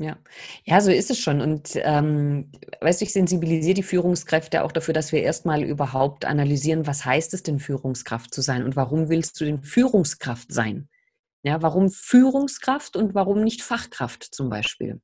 Ja, 0.00 0.16
ja, 0.64 0.80
so 0.80 0.92
ist 0.92 1.10
es 1.10 1.18
schon. 1.18 1.40
Und 1.40 1.70
ähm, 1.74 2.52
weißt 2.80 3.00
du, 3.00 3.04
ich 3.04 3.12
sensibilisiere 3.12 3.74
die 3.74 3.82
Führungskräfte 3.82 4.62
auch 4.62 4.70
dafür, 4.70 4.94
dass 4.94 5.10
wir 5.10 5.22
erstmal 5.22 5.64
überhaupt 5.64 6.24
analysieren, 6.24 6.86
was 6.86 7.04
heißt 7.04 7.34
es 7.34 7.42
denn, 7.42 7.58
Führungskraft 7.58 8.32
zu 8.32 8.40
sein 8.40 8.62
und 8.62 8.76
warum 8.76 9.08
willst 9.08 9.40
du 9.40 9.44
denn 9.44 9.64
Führungskraft 9.64 10.52
sein? 10.52 10.88
Ja, 11.42 11.62
warum 11.62 11.90
Führungskraft 11.90 12.96
und 12.96 13.14
warum 13.14 13.42
nicht 13.42 13.62
Fachkraft 13.62 14.22
zum 14.22 14.50
Beispiel? 14.50 15.00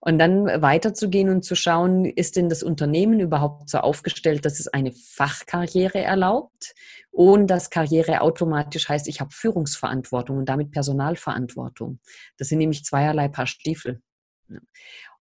Und 0.00 0.18
dann 0.18 0.46
weiterzugehen 0.46 1.28
und 1.28 1.44
zu 1.44 1.54
schauen, 1.56 2.04
ist 2.04 2.36
denn 2.36 2.48
das 2.48 2.62
Unternehmen 2.62 3.20
überhaupt 3.20 3.70
so 3.70 3.78
aufgestellt, 3.78 4.44
dass 4.44 4.60
es 4.60 4.68
eine 4.68 4.92
Fachkarriere 4.92 6.00
erlaubt, 6.00 6.74
ohne 7.12 7.46
dass 7.46 7.70
Karriere 7.70 8.20
automatisch 8.20 8.88
heißt, 8.88 9.08
ich 9.08 9.20
habe 9.20 9.30
Führungsverantwortung 9.32 10.38
und 10.38 10.48
damit 10.48 10.72
Personalverantwortung. 10.72 12.00
Das 12.36 12.48
sind 12.48 12.58
nämlich 12.58 12.84
zweierlei 12.84 13.28
Paar 13.28 13.46
Stiefel. 13.46 14.00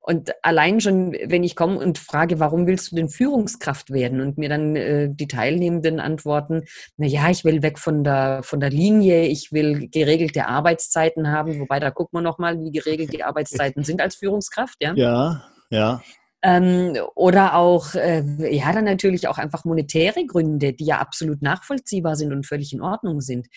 Und 0.03 0.31
allein 0.41 0.81
schon, 0.81 1.11
wenn 1.11 1.43
ich 1.43 1.55
komme 1.55 1.77
und 1.77 1.99
frage, 1.99 2.39
warum 2.39 2.65
willst 2.65 2.91
du 2.91 2.95
denn 2.95 3.07
Führungskraft 3.07 3.91
werden? 3.91 4.19
Und 4.19 4.35
mir 4.39 4.49
dann 4.49 4.75
äh, 4.75 5.09
die 5.11 5.27
Teilnehmenden 5.27 5.99
antworten, 5.99 6.63
na 6.97 7.05
ja, 7.05 7.29
ich 7.29 7.45
will 7.45 7.61
weg 7.61 7.77
von 7.77 8.03
der, 8.03 8.41
von 8.41 8.59
der 8.59 8.71
Linie, 8.71 9.27
ich 9.27 9.51
will 9.51 9.89
geregelte 9.89 10.47
Arbeitszeiten 10.47 11.29
haben, 11.29 11.59
wobei 11.59 11.79
da 11.79 11.91
gucken 11.91 12.17
wir 12.17 12.23
nochmal, 12.23 12.59
wie 12.59 12.71
geregelt 12.71 13.13
die 13.13 13.23
Arbeitszeiten 13.23 13.83
sind 13.83 14.01
als 14.01 14.15
Führungskraft, 14.15 14.77
ja? 14.81 14.93
Ja, 14.95 15.45
ja. 15.69 16.01
Ähm, 16.41 16.97
oder 17.13 17.53
auch, 17.53 17.93
äh, 17.93 18.23
ja, 18.51 18.73
dann 18.73 18.85
natürlich 18.85 19.27
auch 19.27 19.37
einfach 19.37 19.65
monetäre 19.65 20.25
Gründe, 20.25 20.73
die 20.73 20.85
ja 20.85 20.97
absolut 20.97 21.43
nachvollziehbar 21.43 22.15
sind 22.15 22.33
und 22.33 22.47
völlig 22.47 22.73
in 22.73 22.81
Ordnung 22.81 23.21
sind. 23.21 23.47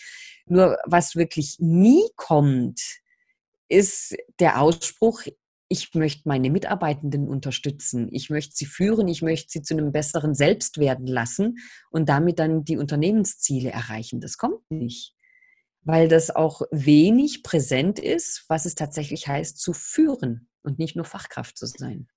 Nur 0.44 0.76
was 0.84 1.16
wirklich 1.16 1.56
nie 1.58 2.02
kommt, 2.16 2.82
ist 3.68 4.14
der 4.38 4.60
Ausspruch, 4.60 5.22
ich 5.68 5.94
möchte 5.94 6.22
meine 6.28 6.50
Mitarbeitenden 6.50 7.28
unterstützen, 7.28 8.08
ich 8.12 8.30
möchte 8.30 8.54
sie 8.54 8.66
führen, 8.66 9.08
ich 9.08 9.22
möchte 9.22 9.50
sie 9.50 9.62
zu 9.62 9.74
einem 9.74 9.92
besseren 9.92 10.34
Selbst 10.34 10.78
werden 10.78 11.06
lassen 11.06 11.56
und 11.90 12.08
damit 12.08 12.38
dann 12.38 12.64
die 12.64 12.76
Unternehmensziele 12.76 13.70
erreichen. 13.70 14.20
Das 14.20 14.36
kommt 14.36 14.70
nicht, 14.70 15.14
weil 15.82 16.08
das 16.08 16.30
auch 16.30 16.62
wenig 16.70 17.42
präsent 17.42 17.98
ist, 17.98 18.44
was 18.48 18.66
es 18.66 18.74
tatsächlich 18.74 19.26
heißt, 19.26 19.58
zu 19.58 19.72
führen 19.72 20.48
und 20.62 20.78
nicht 20.78 20.96
nur 20.96 21.04
Fachkraft 21.04 21.56
zu 21.56 21.66
sein. 21.66 22.08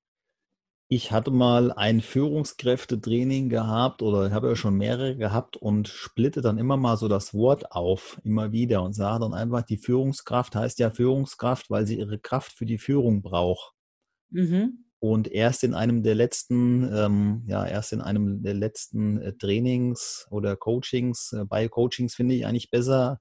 Ich 0.89 1.11
hatte 1.11 1.31
mal 1.31 1.73
ein 1.73 1.99
Führungskräftetraining 1.99 3.49
gehabt 3.49 4.01
oder 4.01 4.31
habe 4.31 4.47
ja 4.47 4.55
schon 4.55 4.77
mehrere 4.77 5.17
gehabt 5.17 5.57
und 5.57 5.89
splitte 5.89 6.41
dann 6.41 6.57
immer 6.57 6.77
mal 6.77 6.95
so 6.95 7.09
das 7.09 7.33
Wort 7.33 7.73
auf, 7.73 8.21
immer 8.23 8.53
wieder 8.53 8.81
und 8.83 8.93
sage 8.93 9.19
dann 9.19 9.33
einfach, 9.33 9.63
die 9.63 9.77
Führungskraft 9.77 10.55
heißt 10.55 10.79
ja 10.79 10.89
Führungskraft, 10.89 11.69
weil 11.69 11.85
sie 11.85 11.99
ihre 11.99 12.19
Kraft 12.19 12.53
für 12.53 12.65
die 12.65 12.77
Führung 12.77 13.21
braucht. 13.21 13.73
Mhm. 14.29 14.85
Und 14.99 15.27
erst 15.27 15.63
in 15.65 15.73
einem 15.73 16.03
der 16.03 16.15
letzten, 16.15 16.89
ähm, 16.91 17.43
ja, 17.47 17.65
erst 17.65 17.91
in 17.91 18.01
einem 18.01 18.41
der 18.41 18.53
letzten 18.53 19.21
äh, 19.21 19.33
Trainings 19.33 20.25
oder 20.31 20.55
Coachings, 20.55 21.33
äh, 21.33 21.43
bei 21.45 21.67
Coachings 21.67 22.15
finde 22.15 22.33
ich 22.35 22.45
eigentlich 22.47 22.71
besser, 22.71 23.19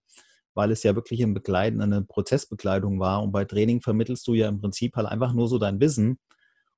weil 0.55 0.71
es 0.71 0.85
ja 0.85 0.95
wirklich 0.95 1.23
ein 1.23 1.35
Begleiten, 1.35 1.83
eine 1.83 2.03
Prozessbegleitung 2.03 3.01
war. 3.01 3.23
Und 3.23 3.33
bei 3.33 3.45
Training 3.45 3.83
vermittelst 3.83 4.27
du 4.29 4.35
ja 4.35 4.49
im 4.49 4.61
Prinzip 4.61 4.97
halt 4.97 5.07
einfach 5.07 5.35
nur 5.35 5.49
so 5.49 5.59
dein 5.59 5.81
Wissen. 5.81 6.19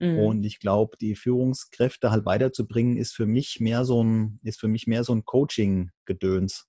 Mhm. 0.01 0.19
Und 0.21 0.45
ich 0.45 0.61
glaube, 0.61 0.97
die 1.01 1.17
Führungskräfte 1.17 2.11
halt 2.11 2.25
weiterzubringen, 2.25 2.97
ist 2.97 3.15
für 3.15 3.27
mich 3.27 3.59
mehr 3.61 3.85
so 3.85 4.03
ein, 4.03 4.41
ist 4.43 4.61
für 4.61 4.69
mich 4.69 4.87
mehr 4.87 5.05
so 5.05 5.15
ein 5.15 5.25
Coaching-Gedöns. 5.25 6.67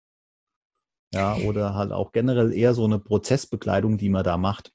Ja, 1.14 1.36
oder 1.38 1.74
halt 1.76 1.92
auch 1.92 2.12
generell 2.12 2.54
eher 2.54 2.74
so 2.74 2.86
eine 2.86 3.00
Prozessbekleidung, 3.00 3.98
die 3.98 4.10
man 4.10 4.24
da 4.24 4.38
macht. 4.38 4.72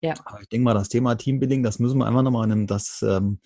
Ja. 0.00 0.14
Aber 0.24 0.40
ich 0.40 0.48
denke 0.48 0.64
mal, 0.64 0.74
das 0.74 0.88
Thema 0.88 1.14
Teambuilding, 1.14 1.62
das 1.62 1.78
müssen 1.78 1.98
wir 1.98 2.06
einfach 2.06 2.22
nochmal 2.22 2.48
nehmen, 2.48 2.66
das, 2.66 3.02
ähm, 3.02 3.40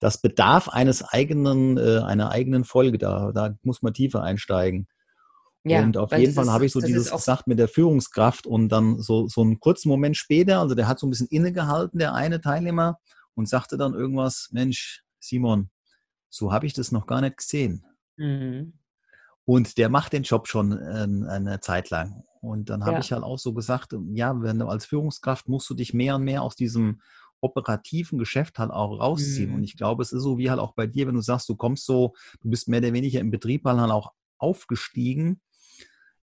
das 0.00 0.20
bedarf 0.20 0.68
eines 0.68 1.02
eigenen, 1.02 1.76
äh, 1.76 1.98
einer 1.98 2.30
eigenen 2.30 2.64
Folge. 2.64 2.98
Da, 2.98 3.32
da 3.32 3.56
muss 3.62 3.82
man 3.82 3.92
tiefer 3.92 4.22
einsteigen. 4.22 4.88
Ja, 5.64 5.82
und 5.82 5.96
auf 5.96 6.12
jeden 6.12 6.32
Fall 6.32 6.50
habe 6.50 6.64
ich 6.64 6.72
so 6.72 6.80
dieses 6.80 7.10
gesagt 7.10 7.46
mit 7.46 7.58
der 7.58 7.68
Führungskraft 7.68 8.46
und 8.46 8.68
dann 8.70 9.00
so, 9.00 9.26
so 9.26 9.42
einen 9.42 9.60
kurzen 9.60 9.88
Moment 9.88 10.16
später, 10.16 10.60
also 10.60 10.74
der 10.74 10.88
hat 10.88 10.98
so 10.98 11.06
ein 11.06 11.10
bisschen 11.10 11.26
innegehalten, 11.28 11.98
der 11.98 12.14
eine 12.14 12.40
Teilnehmer, 12.40 12.98
und 13.38 13.48
sagte 13.48 13.76
dann 13.76 13.94
irgendwas, 13.94 14.48
Mensch, 14.50 15.04
Simon, 15.20 15.70
so 16.28 16.52
habe 16.52 16.66
ich 16.66 16.72
das 16.72 16.90
noch 16.90 17.06
gar 17.06 17.20
nicht 17.20 17.36
gesehen. 17.36 17.86
Mhm. 18.16 18.72
Und 19.44 19.78
der 19.78 19.88
macht 19.88 20.12
den 20.12 20.24
Job 20.24 20.48
schon 20.48 20.72
äh, 20.72 21.06
eine 21.30 21.60
Zeit 21.60 21.88
lang. 21.90 22.24
Und 22.40 22.68
dann 22.68 22.82
habe 22.82 22.94
ja. 22.94 22.98
ich 22.98 23.12
halt 23.12 23.22
auch 23.22 23.38
so 23.38 23.54
gesagt, 23.54 23.94
ja, 24.12 24.42
wenn 24.42 24.58
du 24.58 24.66
als 24.66 24.86
Führungskraft 24.86 25.48
musst 25.48 25.70
du 25.70 25.74
dich 25.74 25.94
mehr 25.94 26.16
und 26.16 26.24
mehr 26.24 26.42
aus 26.42 26.56
diesem 26.56 27.00
operativen 27.40 28.18
Geschäft 28.18 28.58
halt 28.58 28.72
auch 28.72 28.98
rausziehen. 28.98 29.50
Mhm. 29.50 29.54
Und 29.54 29.62
ich 29.62 29.76
glaube, 29.76 30.02
es 30.02 30.10
ist 30.10 30.24
so 30.24 30.36
wie 30.36 30.50
halt 30.50 30.58
auch 30.58 30.74
bei 30.74 30.88
dir, 30.88 31.06
wenn 31.06 31.14
du 31.14 31.20
sagst, 31.20 31.48
du 31.48 31.54
kommst 31.54 31.86
so, 31.86 32.14
du 32.40 32.50
bist 32.50 32.66
mehr 32.66 32.80
oder 32.80 32.92
weniger 32.92 33.20
im 33.20 33.30
Betrieb 33.30 33.64
halt 33.64 33.78
auch 33.78 34.14
aufgestiegen, 34.38 35.40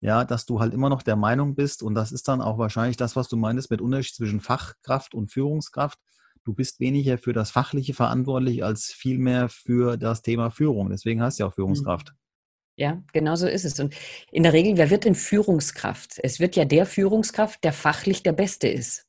ja, 0.00 0.24
dass 0.24 0.46
du 0.46 0.60
halt 0.60 0.72
immer 0.72 0.88
noch 0.88 1.02
der 1.02 1.16
Meinung 1.16 1.54
bist, 1.54 1.82
und 1.82 1.94
das 1.94 2.10
ist 2.10 2.26
dann 2.26 2.40
auch 2.40 2.56
wahrscheinlich 2.56 2.96
das, 2.96 3.16
was 3.16 3.28
du 3.28 3.36
meinst 3.36 3.70
mit 3.70 3.82
Unterschied 3.82 4.16
zwischen 4.16 4.40
Fachkraft 4.40 5.14
und 5.14 5.30
Führungskraft, 5.30 5.98
du 6.44 6.54
bist 6.54 6.80
weniger 6.80 7.18
für 7.18 7.32
das 7.32 7.50
Fachliche 7.50 7.94
verantwortlich 7.94 8.64
als 8.64 8.86
vielmehr 8.86 9.48
für 9.48 9.96
das 9.96 10.22
Thema 10.22 10.50
Führung. 10.50 10.90
Deswegen 10.90 11.22
hast 11.22 11.38
du 11.38 11.44
ja 11.44 11.48
auch 11.48 11.54
Führungskraft. 11.54 12.10
Mhm. 12.10 12.16
Ja, 12.76 13.02
genau 13.12 13.36
so 13.36 13.46
ist 13.46 13.64
es. 13.64 13.78
Und 13.78 13.94
in 14.30 14.42
der 14.42 14.52
Regel, 14.52 14.76
wer 14.76 14.90
wird 14.90 15.04
denn 15.04 15.14
Führungskraft? 15.14 16.18
Es 16.22 16.40
wird 16.40 16.56
ja 16.56 16.64
der 16.64 16.86
Führungskraft, 16.86 17.62
der 17.64 17.72
fachlich 17.72 18.22
der 18.22 18.32
Beste 18.32 18.68
ist. 18.68 19.06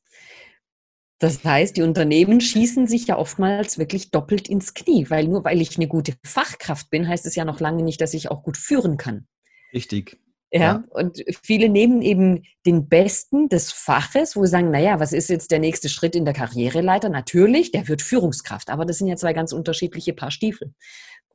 Das 1.19 1.43
heißt, 1.43 1.77
die 1.77 1.83
Unternehmen 1.83 2.41
schießen 2.41 2.87
sich 2.87 3.07
ja 3.07 3.17
oftmals 3.17 3.77
wirklich 3.77 4.11
doppelt 4.11 4.49
ins 4.49 4.73
Knie, 4.73 5.09
weil 5.09 5.27
nur 5.27 5.45
weil 5.45 5.61
ich 5.61 5.77
eine 5.77 5.87
gute 5.87 6.15
Fachkraft 6.25 6.89
bin, 6.89 7.07
heißt 7.07 7.25
es 7.25 7.35
ja 7.35 7.45
noch 7.45 7.61
lange 7.61 7.83
nicht, 7.83 8.01
dass 8.01 8.13
ich 8.13 8.29
auch 8.29 8.43
gut 8.43 8.57
führen 8.57 8.97
kann. 8.97 9.25
Richtig. 9.73 10.19
Ja, 10.55 10.62
ja, 10.62 10.83
und 10.89 11.24
viele 11.43 11.67
nehmen 11.67 12.03
eben 12.03 12.43
den 12.63 12.88
Besten 12.88 13.50
des 13.50 13.72
Faches, 13.72 14.36
wo 14.36 14.45
sie 14.45 14.51
sagen, 14.51 14.69
naja, 14.69 15.00
was 15.00 15.12
ist 15.12 15.29
jetzt 15.29 15.50
der 15.50 15.57
nächste 15.57 15.89
Schritt 15.89 16.15
in 16.15 16.25
der 16.25 16.36
Karriereleiter? 16.36 17.10
Natürlich, 17.10 17.72
der 17.72 17.88
wird 17.88 18.03
Führungskraft, 18.03 18.69
aber 18.69 18.86
das 18.86 19.00
sind 19.00 19.07
ja 19.07 19.15
zwei 19.15 19.33
ganz 19.33 19.51
unterschiedliche 19.51 20.13
Paar 20.13 20.29
Stiefel. 20.29 20.72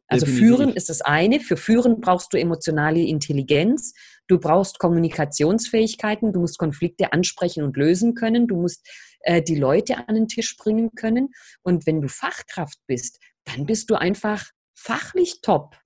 Also 0.06 0.25
Definitiv. 0.25 0.56
Führen 0.56 0.72
ist 0.72 0.88
das 0.88 1.00
eine. 1.00 1.40
Für 1.40 1.56
Führen 1.56 2.00
brauchst 2.00 2.32
du 2.32 2.38
emotionale 2.38 3.00
Intelligenz. 3.00 3.92
Du 4.28 4.38
brauchst 4.38 4.78
Kommunikationsfähigkeiten. 4.78 6.32
Du 6.32 6.38
musst 6.40 6.58
Konflikte 6.58 7.12
ansprechen 7.12 7.64
und 7.64 7.76
lösen 7.76 8.14
können. 8.14 8.46
Du 8.46 8.56
musst 8.56 8.88
äh, 9.22 9.42
die 9.42 9.56
Leute 9.56 10.08
an 10.08 10.14
den 10.14 10.28
Tisch 10.28 10.56
bringen 10.56 10.92
können. 10.94 11.30
Und 11.62 11.87
wenn 11.87 12.00
du 12.00 12.08
Fachkraft 12.08 12.78
bist, 12.87 13.18
dann 13.44 13.66
bist 13.66 13.90
du 13.90 13.96
einfach 13.96 14.46
fachlich 14.75 15.40
top. 15.42 15.76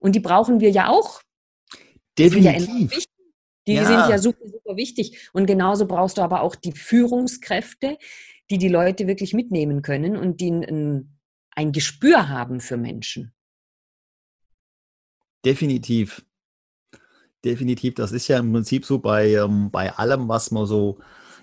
Und 0.00 0.16
die 0.16 0.20
brauchen 0.20 0.58
wir 0.58 0.70
ja 0.70 0.88
auch 0.88 1.22
Definitiv. 2.24 2.90
Die, 2.90 3.04
die 3.66 3.74
ja. 3.74 3.84
sind 3.84 4.10
ja 4.10 4.18
super, 4.18 4.46
super 4.46 4.76
wichtig. 4.76 5.30
Und 5.32 5.46
genauso 5.46 5.86
brauchst 5.86 6.18
du 6.18 6.22
aber 6.22 6.42
auch 6.42 6.54
die 6.54 6.72
Führungskräfte, 6.72 7.98
die 8.50 8.58
die 8.58 8.68
Leute 8.68 9.06
wirklich 9.06 9.32
mitnehmen 9.32 9.82
können 9.82 10.16
und 10.16 10.40
die 10.40 10.50
ein, 10.50 11.18
ein 11.54 11.72
Gespür 11.72 12.28
haben 12.28 12.60
für 12.60 12.76
Menschen. 12.76 13.32
Definitiv. 15.44 16.24
Definitiv. 17.44 17.94
Das 17.94 18.12
ist 18.12 18.28
ja 18.28 18.38
im 18.38 18.52
Prinzip 18.52 18.84
so 18.84 18.98
bei, 18.98 19.32
ähm, 19.34 19.70
bei 19.70 19.92
allem, 19.92 20.28
was 20.28 20.50
man 20.50 20.66
so, 20.66 20.98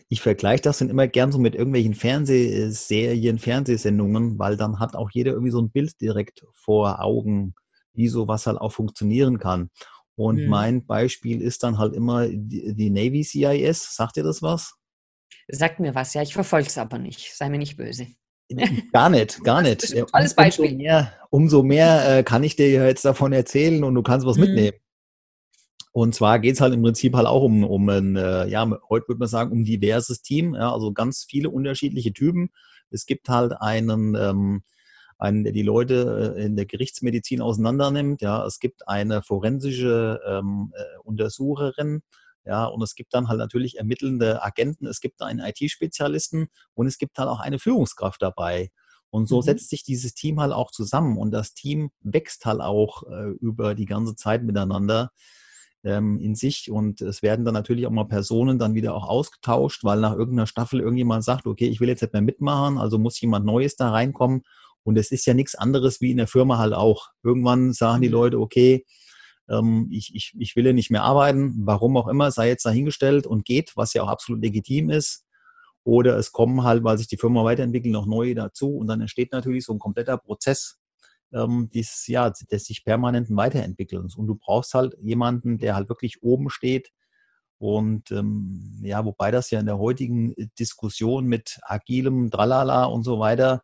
ich 0.10 0.22
vergleiche 0.22 0.62
das 0.62 0.78
dann 0.78 0.90
immer 0.90 1.08
gern 1.08 1.32
so 1.32 1.40
mit 1.40 1.56
irgendwelchen 1.56 1.96
Fernsehserien, 1.96 3.40
Fernsehsendungen, 3.40 4.38
weil 4.38 4.58
dann 4.58 4.80
hat 4.80 4.96
auch 4.96 5.10
jeder 5.12 5.32
irgendwie 5.32 5.52
so 5.52 5.62
ein 5.62 5.72
Bild 5.72 6.00
direkt 6.00 6.46
vor 6.54 7.02
Augen, 7.02 7.56
wie 7.94 8.08
sowas 8.08 8.46
halt 8.46 8.58
auch 8.60 8.72
funktionieren 8.72 9.40
kann. 9.40 9.70
Und 10.18 10.42
mhm. 10.42 10.48
mein 10.50 10.86
Beispiel 10.86 11.42
ist 11.42 11.62
dann 11.62 11.78
halt 11.78 11.94
immer 11.94 12.28
die, 12.28 12.74
die, 12.74 12.90
Navy 12.90 13.24
CIS. 13.24 13.96
Sagt 13.96 14.18
ihr 14.18 14.24
das 14.24 14.42
was? 14.42 14.74
Sagt 15.48 15.80
mir 15.80 15.94
was, 15.94 16.16
ja. 16.16 16.24
Ich 16.24 16.34
verfolge 16.34 16.68
es 16.68 16.78
aber 16.80 16.98
nicht. 16.98 17.36
Sei 17.36 17.50
mir 17.50 17.60
nicht 17.60 17.78
böse. 17.78 18.08
Gar 18.94 19.10
nicht, 19.12 19.44
gar 19.44 19.62
nicht. 19.62 19.96
Alles 20.14 20.34
Beispiel. 20.34 20.66
Umso 20.66 20.78
mehr, 20.78 21.14
umso 21.30 21.64
mehr 21.64 22.18
äh, 22.18 22.24
kann 22.24 22.44
ich 22.44 22.56
dir 22.56 22.70
jetzt 22.70 23.06
davon 23.06 23.32
erzählen 23.32 23.84
und 23.84 23.94
du 23.94 24.02
kannst 24.02 24.26
was 24.26 24.38
mhm. 24.38 24.46
mitnehmen. 24.46 24.78
Und 25.92 26.16
zwar 26.16 26.40
geht 26.40 26.56
es 26.56 26.62
halt 26.62 26.74
im 26.74 26.82
Prinzip 26.82 27.16
halt 27.16 27.28
auch 27.28 27.44
um, 27.44 27.64
um 27.64 27.88
ein, 27.90 28.16
äh, 28.16 28.48
ja, 28.48 28.68
heute 28.90 29.08
würde 29.08 29.20
man 29.20 29.28
sagen, 29.28 29.52
um 29.52 29.66
diverses 29.66 30.22
Team, 30.22 30.56
ja, 30.56 30.72
also 30.74 30.94
ganz 30.94 31.26
viele 31.30 31.50
unterschiedliche 31.50 32.14
Typen. 32.14 32.50
Es 32.90 33.06
gibt 33.06 33.30
halt 33.30 33.54
einen, 33.60 34.16
ähm, 34.16 34.64
einen, 35.18 35.44
der 35.44 35.54
die 35.54 35.64
Leute 35.64 36.36
äh, 36.38 36.46
in 36.46 36.56
der 36.56 36.66
Gerichtsmedizin 36.66 37.42
auseinandernimmt. 37.42 38.22
Ja, 38.22 38.46
es 38.46 38.60
gibt 38.60 38.88
eine 38.88 39.22
forensische 39.22 40.20
ähm, 40.26 40.74
äh, 40.76 41.00
Untersucherin. 41.04 42.02
Ja, 42.46 42.66
und 42.66 42.82
es 42.82 42.96
gibt 42.96 43.14
dann 43.14 43.28
halt 43.28 43.40
natürlich 43.40 43.78
ermittelnde 43.78 44.42
Agenten, 44.42 44.86
es 44.86 45.02
gibt 45.02 45.22
einen 45.22 45.40
IT-Spezialisten 45.40 46.48
und 46.76 46.88
es 46.88 46.98
gibt 46.98 47.18
halt 47.20 47.28
auch 47.28 47.42
eine 47.42 47.60
Führungskraft 47.60 48.22
dabei. 48.22 48.70
Und 49.10 49.28
so 49.28 49.38
mhm. 49.38 49.42
setzt 49.42 49.70
sich 49.70 49.84
dieses 49.84 50.14
Team 50.14 50.40
halt 50.40 50.54
auch 50.54 50.72
zusammen 50.72 51.18
und 51.18 51.32
das 51.32 51.54
Team 51.54 51.92
wächst 52.00 52.46
halt 52.46 52.62
auch 52.62 53.04
äh, 53.04 53.32
über 53.42 53.76
die 53.76 53.86
ganze 53.86 54.16
Zeit 54.16 54.44
miteinander. 54.44 55.12
ähm, 55.84 56.20
in 56.20 56.36
sich 56.36 56.72
und 56.72 57.02
es 57.02 57.22
werden 57.22 57.46
dann 57.46 57.54
natürlich 57.54 57.86
auch 57.86 57.92
mal 57.92 58.06
Personen 58.06 58.60
dann 58.60 58.74
wieder 58.76 58.96
auch 58.96 59.08
ausgetauscht, 59.08 59.84
weil 59.84 60.00
nach 60.00 60.14
irgendeiner 60.14 60.48
Staffel 60.48 60.80
irgendjemand 60.80 61.24
sagt, 61.24 61.48
okay, 61.48 61.68
ich 61.68 61.80
will 61.80 61.90
jetzt 61.90 62.02
nicht 62.02 62.14
mehr 62.14 62.22
mitmachen, 62.22 62.78
also 62.78 62.98
muss 62.98 63.20
jemand 63.22 63.46
Neues 63.46 63.76
da 63.76 63.92
reinkommen 63.92 64.44
und 64.88 64.98
es 64.98 65.12
ist 65.12 65.26
ja 65.26 65.34
nichts 65.34 65.54
anderes 65.54 66.00
wie 66.00 66.12
in 66.12 66.18
der 66.18 66.28
Firma 66.28 66.60
halt 66.60 66.74
auch. 66.74 67.10
Irgendwann 67.22 67.74
sagen 67.74 68.02
die 68.02 68.08
mhm. 68.08 68.14
Leute, 68.14 68.40
okay, 68.40 68.86
ähm, 69.50 69.90
ich, 69.92 70.16
ich, 70.16 70.34
ich 70.40 70.56
will 70.56 70.66
ja 70.66 70.72
nicht 70.72 70.92
mehr 70.92 71.04
arbeiten, 71.04 71.54
warum 71.66 71.98
auch 71.98 72.08
immer, 72.08 72.32
sei 72.32 72.48
jetzt 72.48 72.66
dahingestellt 72.66 73.28
und 73.28 73.44
geht, 73.44 73.74
was 73.76 73.94
ja 73.94 74.04
auch 74.04 74.08
absolut 74.08 74.42
legitim 74.42 74.90
ist. 74.90 75.26
Oder 75.84 76.18
es 76.18 76.32
kommen 76.32 76.64
halt, 76.64 76.86
weil 76.86 76.98
sich 76.98 77.08
die 77.08 77.18
Firma 77.18 77.44
weiterentwickelt, 77.44 77.92
noch 77.92 78.06
neue 78.06 78.34
dazu 78.34 78.78
und 78.78 78.88
dann 78.88 79.02
entsteht 79.02 79.34
natürlich 79.34 79.66
so 79.66 79.74
ein 79.74 79.80
kompletter 79.80 80.18
Prozess, 80.18 80.78
ähm, 81.34 81.70
dieses, 81.74 82.08
ja, 82.08 82.30
des 82.30 82.64
sich 82.64 82.86
permanenten 82.86 83.36
Weiterentwickelns. 83.36 84.16
Und 84.16 84.28
du 84.28 84.36
brauchst 84.36 84.74
halt 84.74 84.96
jemanden, 85.02 85.58
der 85.58 85.76
halt 85.76 85.90
wirklich 85.90 86.24
oben 86.24 86.50
steht. 86.50 86.92
Und 87.58 88.10
ähm, 88.12 88.80
ja, 88.84 89.04
wobei 89.04 89.32
das 89.32 89.52
ja 89.52 89.60
in 89.60 89.66
der 89.66 89.80
heutigen 89.80 90.34
Diskussion 90.58 91.26
mit 91.26 91.60
agilem 91.64 92.30
Dralala 92.30 92.86
und 92.86 93.04
so 93.04 93.20
weiter 93.20 93.64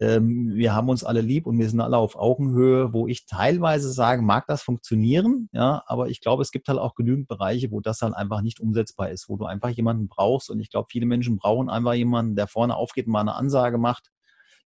ähm, 0.00 0.54
wir 0.54 0.74
haben 0.74 0.88
uns 0.88 1.04
alle 1.04 1.20
lieb 1.20 1.46
und 1.46 1.58
wir 1.58 1.68
sind 1.68 1.80
alle 1.80 1.98
auf 1.98 2.16
Augenhöhe, 2.16 2.94
wo 2.94 3.06
ich 3.06 3.26
teilweise 3.26 3.92
sage, 3.92 4.22
mag 4.22 4.46
das 4.46 4.62
funktionieren, 4.62 5.50
ja, 5.52 5.82
aber 5.86 6.08
ich 6.08 6.22
glaube, 6.22 6.42
es 6.42 6.50
gibt 6.50 6.68
halt 6.68 6.78
auch 6.78 6.94
genügend 6.94 7.28
Bereiche, 7.28 7.70
wo 7.70 7.80
das 7.80 8.00
halt 8.00 8.14
einfach 8.14 8.40
nicht 8.40 8.60
umsetzbar 8.60 9.10
ist, 9.10 9.28
wo 9.28 9.36
du 9.36 9.44
einfach 9.44 9.68
jemanden 9.68 10.08
brauchst 10.08 10.48
und 10.48 10.58
ich 10.58 10.70
glaube, 10.70 10.88
viele 10.90 11.04
Menschen 11.04 11.36
brauchen 11.36 11.68
einfach 11.68 11.92
jemanden, 11.92 12.34
der 12.34 12.46
vorne 12.46 12.76
aufgeht 12.76 13.06
und 13.06 13.12
mal 13.12 13.20
eine 13.20 13.34
Ansage 13.34 13.76
macht. 13.76 14.10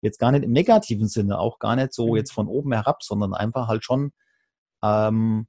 Jetzt 0.01 0.19
gar 0.19 0.31
nicht 0.31 0.43
im 0.43 0.51
negativen 0.51 1.07
Sinne, 1.07 1.39
auch 1.39 1.57
gar 1.57 1.75
nicht 1.75 1.93
so 1.93 2.09
mhm. 2.09 2.15
jetzt 2.17 2.31
von 2.31 2.47
oben 2.47 2.71
herab, 2.73 3.01
sondern 3.01 3.33
einfach 3.33 3.67
halt 3.67 3.83
schon 3.83 4.11
ähm, 4.83 5.47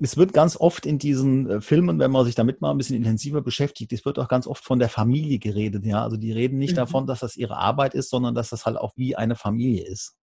es 0.00 0.16
wird 0.16 0.32
ganz 0.32 0.56
oft 0.56 0.86
in 0.86 0.98
diesen 0.98 1.48
äh, 1.48 1.60
Filmen, 1.60 1.98
wenn 1.98 2.10
man 2.10 2.24
sich 2.24 2.34
damit 2.34 2.60
mal 2.60 2.70
ein 2.70 2.78
bisschen 2.78 2.96
intensiver 2.96 3.42
beschäftigt, 3.42 3.92
es 3.92 4.04
wird 4.04 4.18
auch 4.18 4.28
ganz 4.28 4.46
oft 4.46 4.64
von 4.64 4.78
der 4.78 4.88
Familie 4.88 5.38
geredet. 5.38 5.84
Ja, 5.84 6.02
also 6.02 6.16
die 6.16 6.32
reden 6.32 6.58
nicht 6.58 6.72
mhm. 6.72 6.76
davon, 6.76 7.06
dass 7.06 7.20
das 7.20 7.36
ihre 7.36 7.56
Arbeit 7.56 7.94
ist, 7.94 8.10
sondern 8.10 8.34
dass 8.34 8.50
das 8.50 8.66
halt 8.66 8.76
auch 8.76 8.92
wie 8.96 9.16
eine 9.16 9.36
Familie 9.36 9.86
ist. 9.86 10.16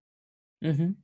Mhm. 0.62 1.04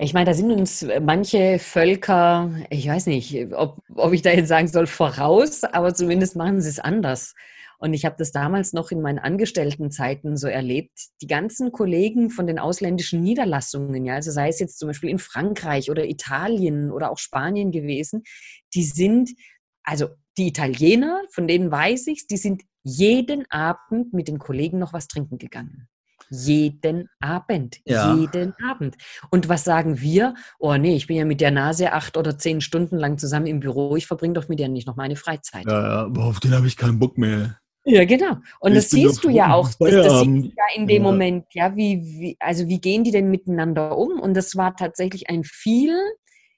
Ich 0.00 0.14
meine, 0.14 0.26
da 0.26 0.34
sind 0.34 0.52
uns 0.52 0.86
manche 1.02 1.58
Völker, 1.58 2.52
ich 2.70 2.86
weiß 2.86 3.06
nicht, 3.06 3.52
ob, 3.52 3.82
ob 3.96 4.12
ich 4.12 4.22
da 4.22 4.30
jetzt 4.30 4.48
sagen 4.48 4.68
soll, 4.68 4.86
voraus, 4.86 5.64
aber 5.64 5.92
zumindest 5.92 6.36
machen 6.36 6.60
sie 6.60 6.68
es 6.68 6.78
anders. 6.78 7.34
Und 7.78 7.94
ich 7.94 8.04
habe 8.04 8.16
das 8.18 8.32
damals 8.32 8.72
noch 8.72 8.90
in 8.90 9.00
meinen 9.00 9.20
Angestelltenzeiten 9.20 10.36
so 10.36 10.48
erlebt. 10.48 10.98
Die 11.22 11.28
ganzen 11.28 11.70
Kollegen 11.70 12.30
von 12.30 12.46
den 12.46 12.58
ausländischen 12.58 13.22
Niederlassungen, 13.22 14.04
ja, 14.04 14.14
also 14.14 14.32
sei 14.32 14.48
es 14.48 14.58
jetzt 14.58 14.78
zum 14.78 14.88
Beispiel 14.88 15.10
in 15.10 15.20
Frankreich 15.20 15.90
oder 15.90 16.04
Italien 16.06 16.90
oder 16.90 17.10
auch 17.10 17.18
Spanien 17.18 17.70
gewesen, 17.70 18.24
die 18.74 18.82
sind, 18.84 19.30
also 19.84 20.08
die 20.36 20.48
Italiener, 20.48 21.22
von 21.32 21.46
denen 21.46 21.70
weiß 21.70 22.08
ich 22.08 22.26
die 22.26 22.36
sind 22.36 22.62
jeden 22.82 23.50
Abend 23.50 24.12
mit 24.12 24.28
den 24.28 24.38
Kollegen 24.38 24.78
noch 24.78 24.92
was 24.92 25.08
trinken 25.08 25.38
gegangen. 25.38 25.88
Jeden 26.30 27.08
Abend. 27.20 27.78
Ja. 27.84 28.14
Jeden 28.14 28.54
Abend. 28.62 28.96
Und 29.30 29.48
was 29.48 29.64
sagen 29.64 30.00
wir? 30.00 30.34
Oh 30.58 30.76
nee, 30.76 30.96
ich 30.96 31.06
bin 31.06 31.16
ja 31.16 31.24
mit 31.24 31.40
der 31.40 31.50
Nase 31.50 31.92
acht 31.92 32.16
oder 32.16 32.36
zehn 32.38 32.60
Stunden 32.60 32.96
lang 32.96 33.18
zusammen 33.18 33.46
im 33.46 33.60
Büro. 33.60 33.96
Ich 33.96 34.06
verbringe 34.06 34.34
doch 34.34 34.48
mit 34.48 34.58
der 34.58 34.68
nicht 34.68 34.86
noch 34.86 34.96
meine 34.96 35.16
Freizeit. 35.16 35.64
Ja, 35.66 35.80
ja, 35.80 36.04
aber 36.04 36.24
auf 36.24 36.40
den 36.40 36.52
habe 36.52 36.66
ich 36.66 36.76
keinen 36.76 36.98
Bock 36.98 37.16
mehr. 37.18 37.58
Ja, 37.90 38.04
genau. 38.04 38.36
Und 38.60 38.72
ich 38.72 38.78
das 38.78 38.90
siehst 38.90 39.24
du 39.24 39.30
ja 39.30 39.54
auch. 39.54 39.68
Das, 39.78 39.78
das 39.78 40.20
siehst 40.20 40.26
du 40.26 40.52
ja 40.56 40.64
in 40.76 40.86
dem 40.86 41.02
ja. 41.02 41.02
Moment, 41.02 41.46
ja, 41.52 41.74
wie, 41.74 42.02
wie, 42.02 42.36
also 42.38 42.68
wie 42.68 42.80
gehen 42.80 43.02
die 43.02 43.10
denn 43.10 43.30
miteinander 43.30 43.96
um? 43.96 44.20
Und 44.20 44.34
das 44.34 44.56
war 44.56 44.76
tatsächlich 44.76 45.30
ein 45.30 45.42
viel, 45.42 45.96